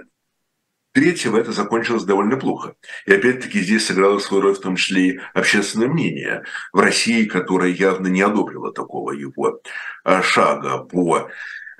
Третьего 0.94 1.38
это 1.38 1.50
закончилось 1.50 2.04
довольно 2.04 2.36
плохо. 2.36 2.76
И 3.04 3.12
опять-таки 3.12 3.60
здесь 3.60 3.84
сыграло 3.84 4.20
свою 4.20 4.44
роль 4.44 4.54
в 4.54 4.60
том 4.60 4.76
числе 4.76 5.08
и 5.08 5.20
общественное 5.34 5.88
мнение 5.88 6.44
в 6.72 6.78
России, 6.78 7.24
которое 7.24 7.72
явно 7.72 8.06
не 8.06 8.22
одобрило 8.22 8.72
такого 8.72 9.10
его 9.10 9.60
э, 10.04 10.22
шага 10.22 10.84
по 10.84 11.30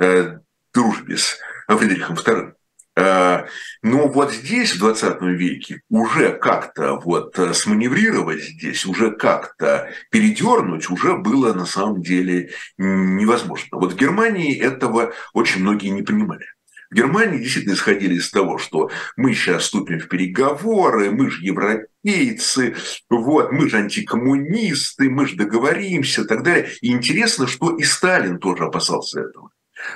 э, 0.00 0.38
дружбе 0.74 1.16
с 1.16 1.38
Фридрихом 1.68 2.16
II. 2.16 2.54
А, 2.96 3.46
но 3.82 4.08
вот 4.08 4.32
здесь, 4.32 4.74
в 4.74 4.80
20 4.80 5.22
веке, 5.22 5.82
уже 5.90 6.36
как-то 6.36 6.96
вот 6.96 7.38
э, 7.38 7.54
сманеврировать 7.54 8.42
здесь, 8.42 8.84
уже 8.84 9.12
как-то 9.12 9.90
передернуть, 10.10 10.90
уже 10.90 11.16
было 11.16 11.52
на 11.52 11.66
самом 11.66 12.02
деле 12.02 12.50
невозможно. 12.78 13.78
Вот 13.78 13.92
в 13.92 13.96
Германии 13.96 14.60
этого 14.60 15.12
очень 15.32 15.60
многие 15.60 15.90
не 15.90 16.02
понимали. 16.02 16.46
В 16.90 16.94
Германии 16.94 17.38
действительно 17.38 17.74
исходили 17.74 18.14
из 18.14 18.30
того, 18.30 18.58
что 18.58 18.90
мы 19.16 19.34
сейчас 19.34 19.64
вступим 19.64 20.00
в 20.00 20.08
переговоры, 20.08 21.10
мы 21.10 21.30
же 21.30 21.44
европейцы, 21.44 22.76
вот, 23.08 23.52
мы 23.52 23.68
же 23.68 23.78
антикоммунисты, 23.78 25.10
мы 25.10 25.26
же 25.26 25.36
договоримся 25.36 26.22
и 26.22 26.26
так 26.26 26.42
далее. 26.42 26.70
И 26.82 26.92
интересно, 26.92 27.46
что 27.46 27.76
и 27.76 27.82
Сталин 27.82 28.38
тоже 28.38 28.64
опасался 28.64 29.20
этого. 29.20 29.50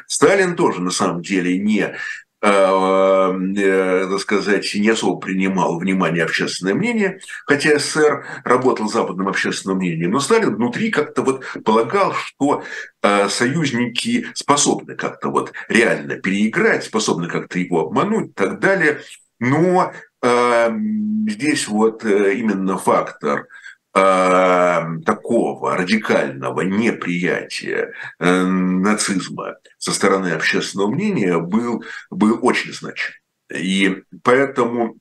Сталин 0.06 0.56
тоже 0.56 0.82
на 0.82 0.90
самом 0.90 1.22
деле 1.22 1.58
не 1.58 1.96
так 2.40 4.20
сказать, 4.20 4.72
не 4.74 4.88
особо 4.90 5.18
принимал 5.18 5.78
внимание 5.78 6.24
общественное 6.24 6.74
мнение, 6.74 7.20
хотя 7.46 7.78
СССР 7.78 8.24
работал 8.44 8.88
западным 8.88 9.28
общественным 9.28 9.78
мнением, 9.78 10.12
но 10.12 10.20
Сталин 10.20 10.54
внутри 10.54 10.90
как-то 10.90 11.22
вот 11.22 11.44
полагал, 11.64 12.14
что 12.14 12.62
э, 13.02 13.28
союзники 13.28 14.26
способны 14.34 14.94
как-то 14.94 15.30
вот 15.30 15.52
реально 15.68 16.16
переиграть, 16.16 16.84
способны 16.84 17.28
как-то 17.28 17.58
его 17.58 17.86
обмануть 17.86 18.30
и 18.30 18.34
так 18.34 18.60
далее. 18.60 19.00
Но 19.40 19.92
здесь 20.20 21.68
вот 21.68 22.04
именно 22.04 22.76
фактор 22.76 23.46
такого 23.92 25.76
радикального 25.76 26.60
неприятия 26.60 27.94
э, 28.18 28.42
нацизма 28.44 29.56
со 29.78 29.92
стороны 29.92 30.28
общественного 30.28 30.90
мнения 30.90 31.38
был, 31.38 31.84
был 32.10 32.38
очень 32.42 32.72
значим. 32.72 33.14
И 33.52 34.02
поэтому, 34.22 34.98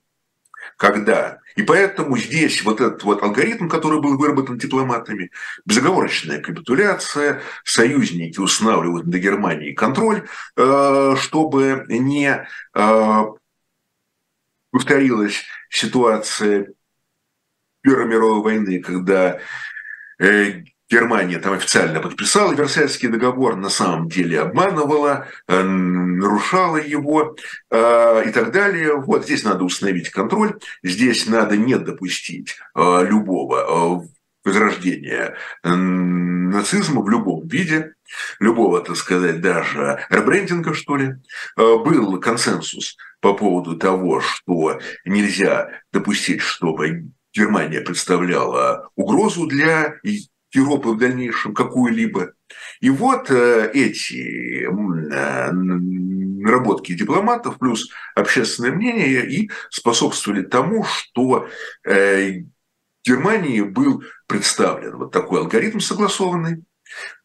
когда... 0.76 1.38
И 1.56 1.62
поэтому 1.62 2.16
здесь 2.16 2.62
вот 2.62 2.80
этот 2.80 3.02
вот 3.02 3.22
алгоритм, 3.22 3.68
который 3.68 4.00
был 4.00 4.16
выработан 4.16 4.58
дипломатами, 4.58 5.32
безоговорочная 5.64 6.40
капитуляция, 6.40 7.42
союзники 7.64 8.38
устанавливают 8.38 9.06
на 9.06 9.18
Германии 9.18 9.72
контроль, 9.72 10.28
э, 10.56 11.16
чтобы 11.18 11.84
не 11.88 12.46
э, 12.74 13.24
повторилась 14.70 15.42
ситуация 15.68 16.68
Первой 17.80 18.06
мировой 18.06 18.42
войны, 18.42 18.80
когда 18.80 19.38
э, 20.18 20.62
Германия 20.90 21.38
там 21.38 21.52
официально 21.52 22.00
подписала 22.00 22.52
Версальский 22.52 23.08
договор, 23.08 23.56
на 23.56 23.68
самом 23.68 24.08
деле 24.08 24.40
обманывала, 24.40 25.28
э, 25.46 25.62
нарушала 25.62 26.78
его 26.78 27.36
э, 27.70 28.22
и 28.26 28.30
так 28.32 28.50
далее. 28.50 28.96
Вот 28.96 29.24
здесь 29.24 29.44
надо 29.44 29.64
установить 29.64 30.10
контроль, 30.10 30.58
здесь 30.82 31.26
надо 31.26 31.56
не 31.56 31.78
допустить 31.78 32.56
любого 32.74 34.06
возрождения 34.44 35.36
нацизма 35.62 37.02
в 37.02 37.10
любом 37.10 37.46
виде, 37.46 37.92
любого, 38.40 38.80
так 38.80 38.96
сказать, 38.96 39.42
даже 39.42 40.06
ребрендинга, 40.08 40.72
что 40.72 40.96
ли. 40.96 41.16
Был 41.56 42.18
консенсус 42.18 42.96
по 43.20 43.34
поводу 43.34 43.76
того, 43.76 44.20
что 44.20 44.80
нельзя 45.04 45.68
допустить, 45.92 46.40
чтобы 46.40 47.10
Германия 47.32 47.80
представляла 47.80 48.90
угрозу 48.96 49.46
для 49.46 49.94
Европы 50.52 50.90
в 50.90 50.98
дальнейшем 50.98 51.54
какую-либо. 51.54 52.32
И 52.80 52.90
вот 52.90 53.30
э, 53.30 53.70
эти 53.74 54.64
э, 54.64 55.50
наработки 55.52 56.94
дипломатов 56.94 57.58
плюс 57.58 57.90
общественное 58.14 58.72
мнение 58.72 59.28
и 59.28 59.50
способствовали 59.70 60.42
тому, 60.42 60.84
что 60.84 61.48
э, 61.84 62.44
Германии 63.04 63.60
был 63.60 64.02
представлен 64.26 64.96
вот 64.96 65.12
такой 65.12 65.40
алгоритм 65.40 65.80
согласованный, 65.80 66.64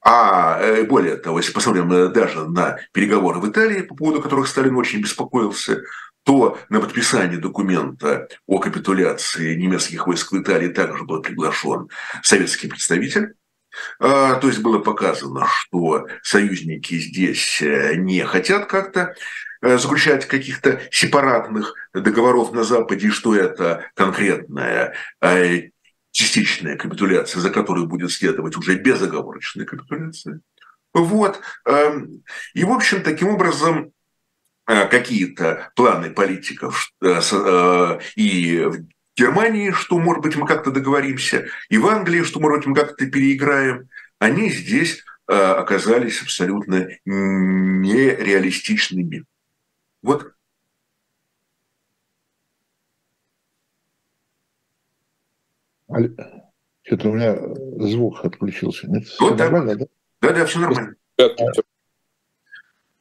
а 0.05 0.83
более 0.83 1.15
того, 1.15 1.39
если 1.39 1.53
посмотрим 1.53 2.11
даже 2.11 2.49
на 2.49 2.77
переговоры 2.91 3.39
в 3.39 3.49
Италии, 3.49 3.81
по 3.81 3.95
поводу 3.95 4.21
которых 4.21 4.47
Сталин 4.47 4.75
очень 4.75 5.01
беспокоился, 5.01 5.83
то 6.23 6.57
на 6.69 6.79
подписание 6.79 7.37
документа 7.37 8.27
о 8.47 8.59
капитуляции 8.59 9.55
немецких 9.55 10.07
войск 10.07 10.31
в 10.31 10.41
Италии 10.41 10.69
также 10.69 11.03
был 11.03 11.21
приглашен 11.21 11.89
советский 12.21 12.67
представитель. 12.67 13.33
А, 13.99 14.35
то 14.35 14.47
есть 14.47 14.59
было 14.59 14.79
показано, 14.79 15.47
что 15.47 16.07
союзники 16.21 16.95
здесь 16.99 17.61
э, 17.61 17.95
не 17.95 18.23
хотят 18.23 18.67
как-то 18.67 19.15
э, 19.61 19.77
заключать 19.77 20.27
каких-то 20.27 20.81
сепаратных 20.91 21.73
договоров 21.93 22.53
на 22.53 22.63
Западе, 22.63 23.09
что 23.09 23.35
это 23.35 23.85
конкретная 23.95 24.93
э, 25.21 25.69
частичная 26.11 26.77
капитуляция, 26.77 27.41
за 27.41 27.49
которой 27.49 27.87
будет 27.87 28.11
следовать 28.11 28.55
уже 28.55 28.75
безоговорочная 28.75 29.65
капитуляция. 29.65 30.39
Вот. 30.93 31.41
Эм, 31.65 32.23
и, 32.53 32.63
в 32.63 32.71
общем, 32.71 33.01
таким 33.01 33.29
образом, 33.29 33.91
какие-то 34.65 35.71
планы 35.75 36.11
политиков 36.11 36.93
и 38.15 38.65
в 38.65 38.85
Германии, 39.15 39.69
что, 39.71 39.97
может 39.99 40.23
быть, 40.23 40.35
мы 40.35 40.47
как-то 40.47 40.71
договоримся, 40.71 41.45
и 41.69 41.77
в 41.77 41.85
Англии, 41.87 42.23
что, 42.23 42.39
может 42.39 42.57
быть, 42.59 42.67
мы 42.67 42.75
как-то 42.75 43.05
переиграем, 43.05 43.89
они 44.17 44.49
здесь 44.49 45.03
э, 45.27 45.33
оказались 45.33 46.21
абсолютно 46.21 46.87
нереалистичными. 47.05 49.25
Вот. 50.01 50.33
Что-то 56.81 57.09
у 57.09 57.13
меня 57.13 57.37
звук 57.87 58.25
отключился. 58.25 58.87
Нет? 58.87 59.03
Вот, 59.19 59.27
все 59.27 59.35
да. 59.35 59.43
нормально, 59.43 59.75
да? 59.75 59.85
Да, 60.21 60.33
да, 60.33 60.45
все 60.45 60.59
нормально. 60.59 60.95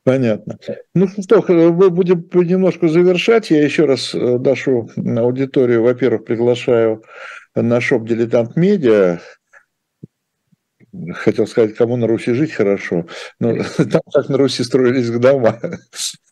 Понятно. 0.05 0.59
Ну 0.95 1.07
что, 1.07 1.45
мы 1.49 1.91
будем 1.91 2.29
немножко 2.35 2.89
завершать. 2.89 3.51
Я 3.51 3.63
еще 3.63 3.85
раз 3.85 4.15
э, 4.15 4.39
нашу 4.39 4.89
аудиторию, 4.97 5.83
во-первых, 5.83 6.25
приглашаю 6.25 7.05
на 7.55 7.81
шоп 7.81 8.07
«Дилетант 8.07 8.57
Медиа», 8.57 9.21
хотел 11.15 11.47
сказать, 11.47 11.75
кому 11.75 11.97
на 11.97 12.07
Руси 12.07 12.33
жить 12.33 12.53
хорошо, 12.53 13.07
но 13.41 13.57
там 13.77 14.03
как 14.13 14.29
на 14.29 14.37
Руси 14.37 14.63
строились 14.63 15.11
дома, 15.11 15.59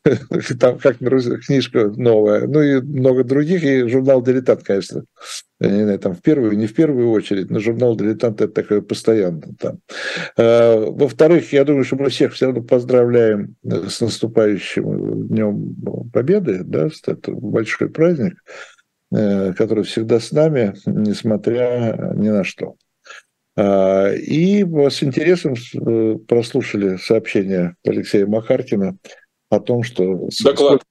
там 0.60 0.78
как 0.78 1.00
на 1.00 1.10
Руси 1.10 1.36
книжка 1.36 1.88
новая, 1.88 2.46
ну 2.46 2.62
и 2.62 2.80
много 2.80 3.24
других, 3.24 3.64
и 3.64 3.88
журнал 3.88 4.22
«Дилетант», 4.22 4.62
конечно, 4.62 5.04
я 5.60 5.70
не 5.70 5.82
знаю, 5.84 5.98
там 5.98 6.14
в 6.14 6.22
первую, 6.22 6.56
не 6.56 6.66
в 6.66 6.74
первую 6.74 7.10
очередь, 7.10 7.50
но 7.50 7.58
журнал 7.58 7.96
«Дилетант» 7.96 8.40
это 8.40 8.52
такое 8.52 8.80
постоянно 8.82 9.42
там. 9.58 9.78
А, 10.36 10.90
во-вторых, 10.90 11.52
я 11.52 11.64
думаю, 11.64 11.84
что 11.84 11.96
мы 11.96 12.10
всех 12.10 12.34
все 12.34 12.46
равно 12.46 12.62
поздравляем 12.62 13.56
с 13.64 14.00
наступающим 14.00 15.28
Днем 15.28 15.74
Победы, 16.12 16.62
да, 16.64 16.88
это 17.06 17.32
большой 17.32 17.88
праздник, 17.88 18.34
э, 19.12 19.52
который 19.54 19.84
всегда 19.84 20.20
с 20.20 20.32
нами, 20.32 20.74
несмотря 20.86 22.14
ни 22.14 22.28
на 22.28 22.44
что. 22.44 22.76
А, 23.60 24.14
и 24.14 24.64
с 24.64 25.02
интересом 25.02 25.54
э, 25.54 26.16
прослушали 26.26 26.96
сообщение 26.96 27.76
Алексея 27.84 28.26
Макаркина 28.26 28.96
о 29.50 29.60
том, 29.60 29.82
что... 29.82 30.28
Доклад. 30.42 30.82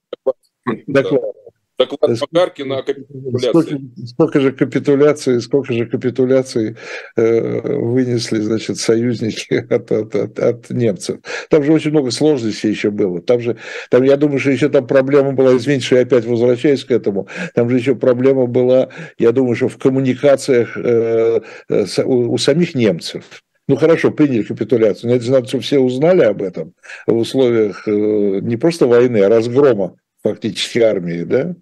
Доклад. 0.86 1.22
Доклад 1.80 2.20
Макаркина 2.20 2.78
о 2.78 2.82
капитуляции. 2.82 3.48
Сколько, 3.48 3.78
сколько 4.06 4.40
же 4.40 4.52
капитуляций, 4.52 5.40
сколько 5.40 5.72
же 5.72 5.86
капитуляций 5.86 6.76
э, 7.16 7.60
вынесли, 7.78 8.40
значит, 8.40 8.76
союзники 8.76 9.54
от, 9.70 9.90
от, 9.90 10.14
от, 10.14 10.38
от 10.38 10.70
немцев. 10.70 11.20
Там 11.48 11.64
же 11.64 11.72
очень 11.72 11.90
много 11.90 12.10
сложностей 12.10 12.68
еще 12.68 12.90
было. 12.90 13.22
Там 13.22 13.40
же, 13.40 13.56
там, 13.90 14.02
я 14.02 14.18
думаю, 14.18 14.38
что 14.40 14.50
еще 14.50 14.68
там 14.68 14.86
проблема 14.86 15.32
была, 15.32 15.56
извините, 15.56 15.86
что 15.86 15.96
я 15.96 16.02
опять 16.02 16.26
возвращаюсь 16.26 16.84
к 16.84 16.90
этому, 16.90 17.28
там 17.54 17.70
же 17.70 17.78
еще 17.78 17.94
проблема 17.94 18.46
была, 18.46 18.90
я 19.18 19.32
думаю, 19.32 19.56
что 19.56 19.68
в 19.68 19.78
коммуникациях 19.78 20.76
э, 20.76 21.40
э 21.70 21.84
у, 22.04 22.32
у 22.34 22.38
самих 22.38 22.74
немцев. 22.74 23.24
Ну 23.68 23.76
хорошо, 23.76 24.10
приняли 24.10 24.42
капитуляцию, 24.42 25.10
но 25.10 25.16
это 25.16 25.24
же 25.24 25.30
надо, 25.32 25.48
чтобы 25.48 25.62
все 25.62 25.78
узнали 25.78 26.24
об 26.24 26.42
этом 26.42 26.74
в 27.06 27.16
условиях 27.16 27.88
э, 27.88 27.90
не 28.42 28.56
просто 28.56 28.86
войны, 28.86 29.18
а 29.18 29.30
разгрома 29.30 29.96
фактически 30.22 30.80
армии, 30.80 31.22
да? 31.22 31.54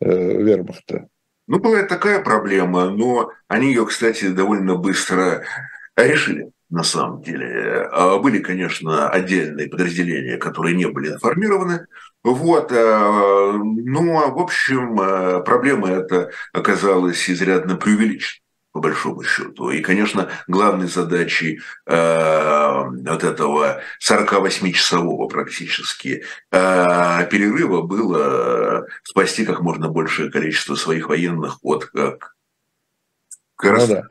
Э, 0.00 0.42
вермахта. 0.42 1.08
Ну, 1.46 1.58
была 1.58 1.82
такая 1.82 2.22
проблема, 2.22 2.90
но 2.90 3.30
они 3.48 3.68
ее, 3.68 3.86
кстати, 3.86 4.28
довольно 4.28 4.76
быстро 4.76 5.44
решили 5.96 6.50
на 6.70 6.82
самом 6.82 7.22
деле. 7.22 7.88
А 7.92 8.18
были, 8.18 8.38
конечно, 8.38 9.08
отдельные 9.08 9.68
подразделения, 9.68 10.36
которые 10.38 10.74
не 10.74 10.86
были 10.86 11.12
информированы. 11.12 11.86
Вот. 12.22 12.72
Э, 12.72 13.52
но, 13.52 14.30
в 14.30 14.38
общем, 14.38 15.00
э, 15.00 15.42
проблема 15.42 15.90
эта 15.90 16.30
оказалась 16.52 17.28
изрядно 17.30 17.76
преувеличена 17.76 18.43
по 18.74 18.80
большому 18.80 19.22
счету. 19.22 19.70
И, 19.70 19.80
конечно, 19.80 20.28
главной 20.48 20.88
задачей 20.88 21.60
э, 21.86 22.82
вот 22.82 23.22
этого 23.22 23.80
48-часового 24.04 25.28
практически 25.28 26.24
э, 26.50 27.26
перерыва 27.30 27.82
было 27.82 28.84
спасти 29.04 29.44
как 29.44 29.60
можно 29.60 29.88
большее 29.88 30.28
количество 30.28 30.74
своих 30.74 31.08
военных 31.08 31.58
от 31.62 31.84
как, 31.86 32.34
ну, 33.62 33.86
да. 33.86 34.02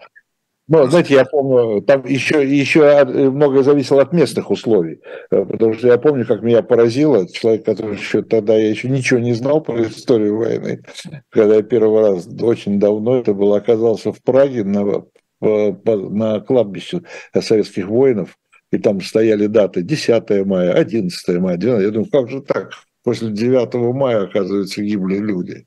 Ну, 0.68 0.88
знаете, 0.88 1.16
я 1.16 1.26
помню, 1.26 1.82
там 1.82 2.06
еще, 2.06 2.42
еще 2.48 3.04
многое 3.32 3.64
зависело 3.64 4.02
от 4.02 4.14
местных 4.14 4.50
условий, 4.50 5.02
э, 5.30 5.44
потому 5.46 5.74
что 5.74 5.88
я 5.88 5.98
помню, 5.98 6.26
как 6.26 6.42
меня 6.42 6.64
поразило, 6.64 7.28
человек, 7.28 7.66
который 7.66 7.98
еще 7.98 8.24
тогда, 8.24 8.56
я 8.56 8.70
еще 8.70 8.88
ничего 8.88 9.20
не 9.20 9.34
знал 9.34 9.62
про 9.62 9.84
историю 9.84 10.38
войны, 10.38 10.82
когда 11.30 11.56
я 11.56 11.64
первый 11.64 12.02
раз, 12.02 12.28
очень 12.42 12.80
давно, 12.80 13.18
это 13.18 13.34
был, 13.34 13.54
оказался 13.54 14.14
в 14.14 14.22
Праге 14.22 14.64
на, 14.64 15.04
на 15.42 16.40
кладбище 16.40 17.02
советских 17.38 17.88
воинов, 17.88 18.38
и 18.72 18.78
там 18.78 19.02
стояли 19.02 19.48
даты 19.48 19.82
10 19.82 20.46
мая, 20.46 20.74
11 20.74 21.40
мая, 21.40 21.58
12. 21.58 21.86
Я 21.86 21.92
думаю, 21.92 22.10
как 22.10 22.30
же 22.30 22.42
так? 22.42 22.72
После 23.04 23.32
9 23.32 23.74
мая, 23.94 24.24
оказывается, 24.24 24.82
гибли 24.82 25.18
люди. 25.18 25.66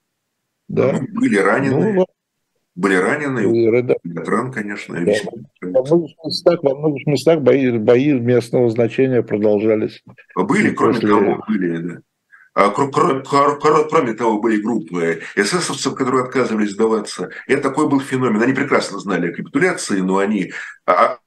Да? 0.69 0.99
Были 1.13 1.37
ранены. 1.37 1.93
Ну, 1.93 2.07
были 2.77 2.95
ранены, 2.95 3.41
и, 3.41 3.71
ветеран, 4.05 4.53
конечно. 4.53 4.95
Да. 5.01 5.13
Во 5.63 5.83
многих 5.83 6.17
местах, 6.25 6.63
во 6.63 6.77
многих 6.77 7.07
местах 7.07 7.41
бои, 7.41 7.71
бои 7.79 8.13
местного 8.13 8.69
значения 8.71 9.23
продолжались. 9.23 10.03
Были, 10.37 10.71
кроме 10.71 10.93
после... 10.95 11.09
того, 11.09 11.45
были, 11.49 11.77
да. 11.79 11.99
А, 12.55 12.71
кроме, 12.71 13.23
кроме 13.23 14.15
того, 14.15 14.41
были 14.41 14.63
группы 14.63 15.21
эсэсовцев, 15.37 15.95
которые 15.95 16.25
отказывались 16.25 16.73
сдаваться. 16.73 17.31
Это 17.47 17.63
такой 17.63 17.89
был 17.89 18.01
феномен. 18.01 18.41
Они 18.41 18.55
прекрасно 18.55 18.99
знали 18.99 19.31
о 19.31 19.35
капитуляции, 19.35 20.01
но 20.01 20.19
они 20.19 20.53
а, 20.87 20.93
а, 20.93 21.19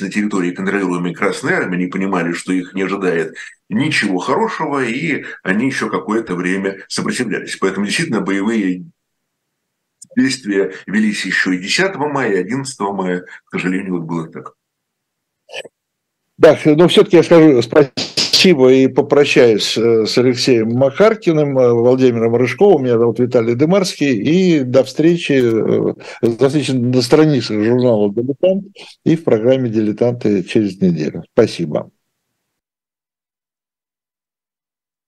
на 0.00 0.10
территории 0.10 0.52
контролируемой 0.52 1.14
Красной 1.14 1.54
Армии, 1.54 1.76
они 1.76 1.86
понимали, 1.86 2.32
что 2.32 2.52
их 2.52 2.74
не 2.74 2.82
ожидает 2.82 3.34
ничего 3.68 4.18
хорошего, 4.18 4.84
и 4.84 5.24
они 5.42 5.66
еще 5.66 5.88
какое-то 5.88 6.34
время 6.34 6.84
сопротивлялись. 6.88 7.56
Поэтому 7.56 7.86
действительно 7.86 8.20
боевые 8.20 8.84
действия 10.16 10.72
велись 10.86 11.24
еще 11.24 11.54
и 11.54 11.58
10 11.58 11.96
мая, 11.96 12.32
и 12.32 12.40
11 12.40 12.80
мая. 12.80 13.24
К 13.44 13.50
сожалению, 13.52 13.98
вот 13.98 14.04
было 14.04 14.28
так. 14.28 14.54
Да, 16.38 16.58
но 16.64 16.88
все-таки 16.88 17.16
я 17.16 17.22
скажу 17.22 17.62
спасибо 17.62 18.70
и 18.70 18.88
попрощаюсь 18.88 19.76
э, 19.78 20.04
с 20.04 20.18
Алексеем 20.18 20.68
Макаркиным, 20.72 21.58
э, 21.58 21.72
Владимиром 21.72 22.36
Рыжковым, 22.36 22.84
меня 22.84 22.98
зовут 22.98 23.18
Виталий 23.18 23.54
Дымарский, 23.54 24.12
и 24.12 24.60
до 24.60 24.84
встречи, 24.84 25.32
э, 25.32 25.94
до 26.20 26.48
встречи 26.48 26.72
на 26.72 27.00
страницах 27.00 27.62
журнала 27.62 28.12
«Дилетант» 28.12 28.66
и 29.04 29.16
в 29.16 29.24
программе 29.24 29.70
«Дилетанты» 29.70 30.42
через 30.42 30.78
неделю. 30.80 31.24
Спасибо. 31.32 31.90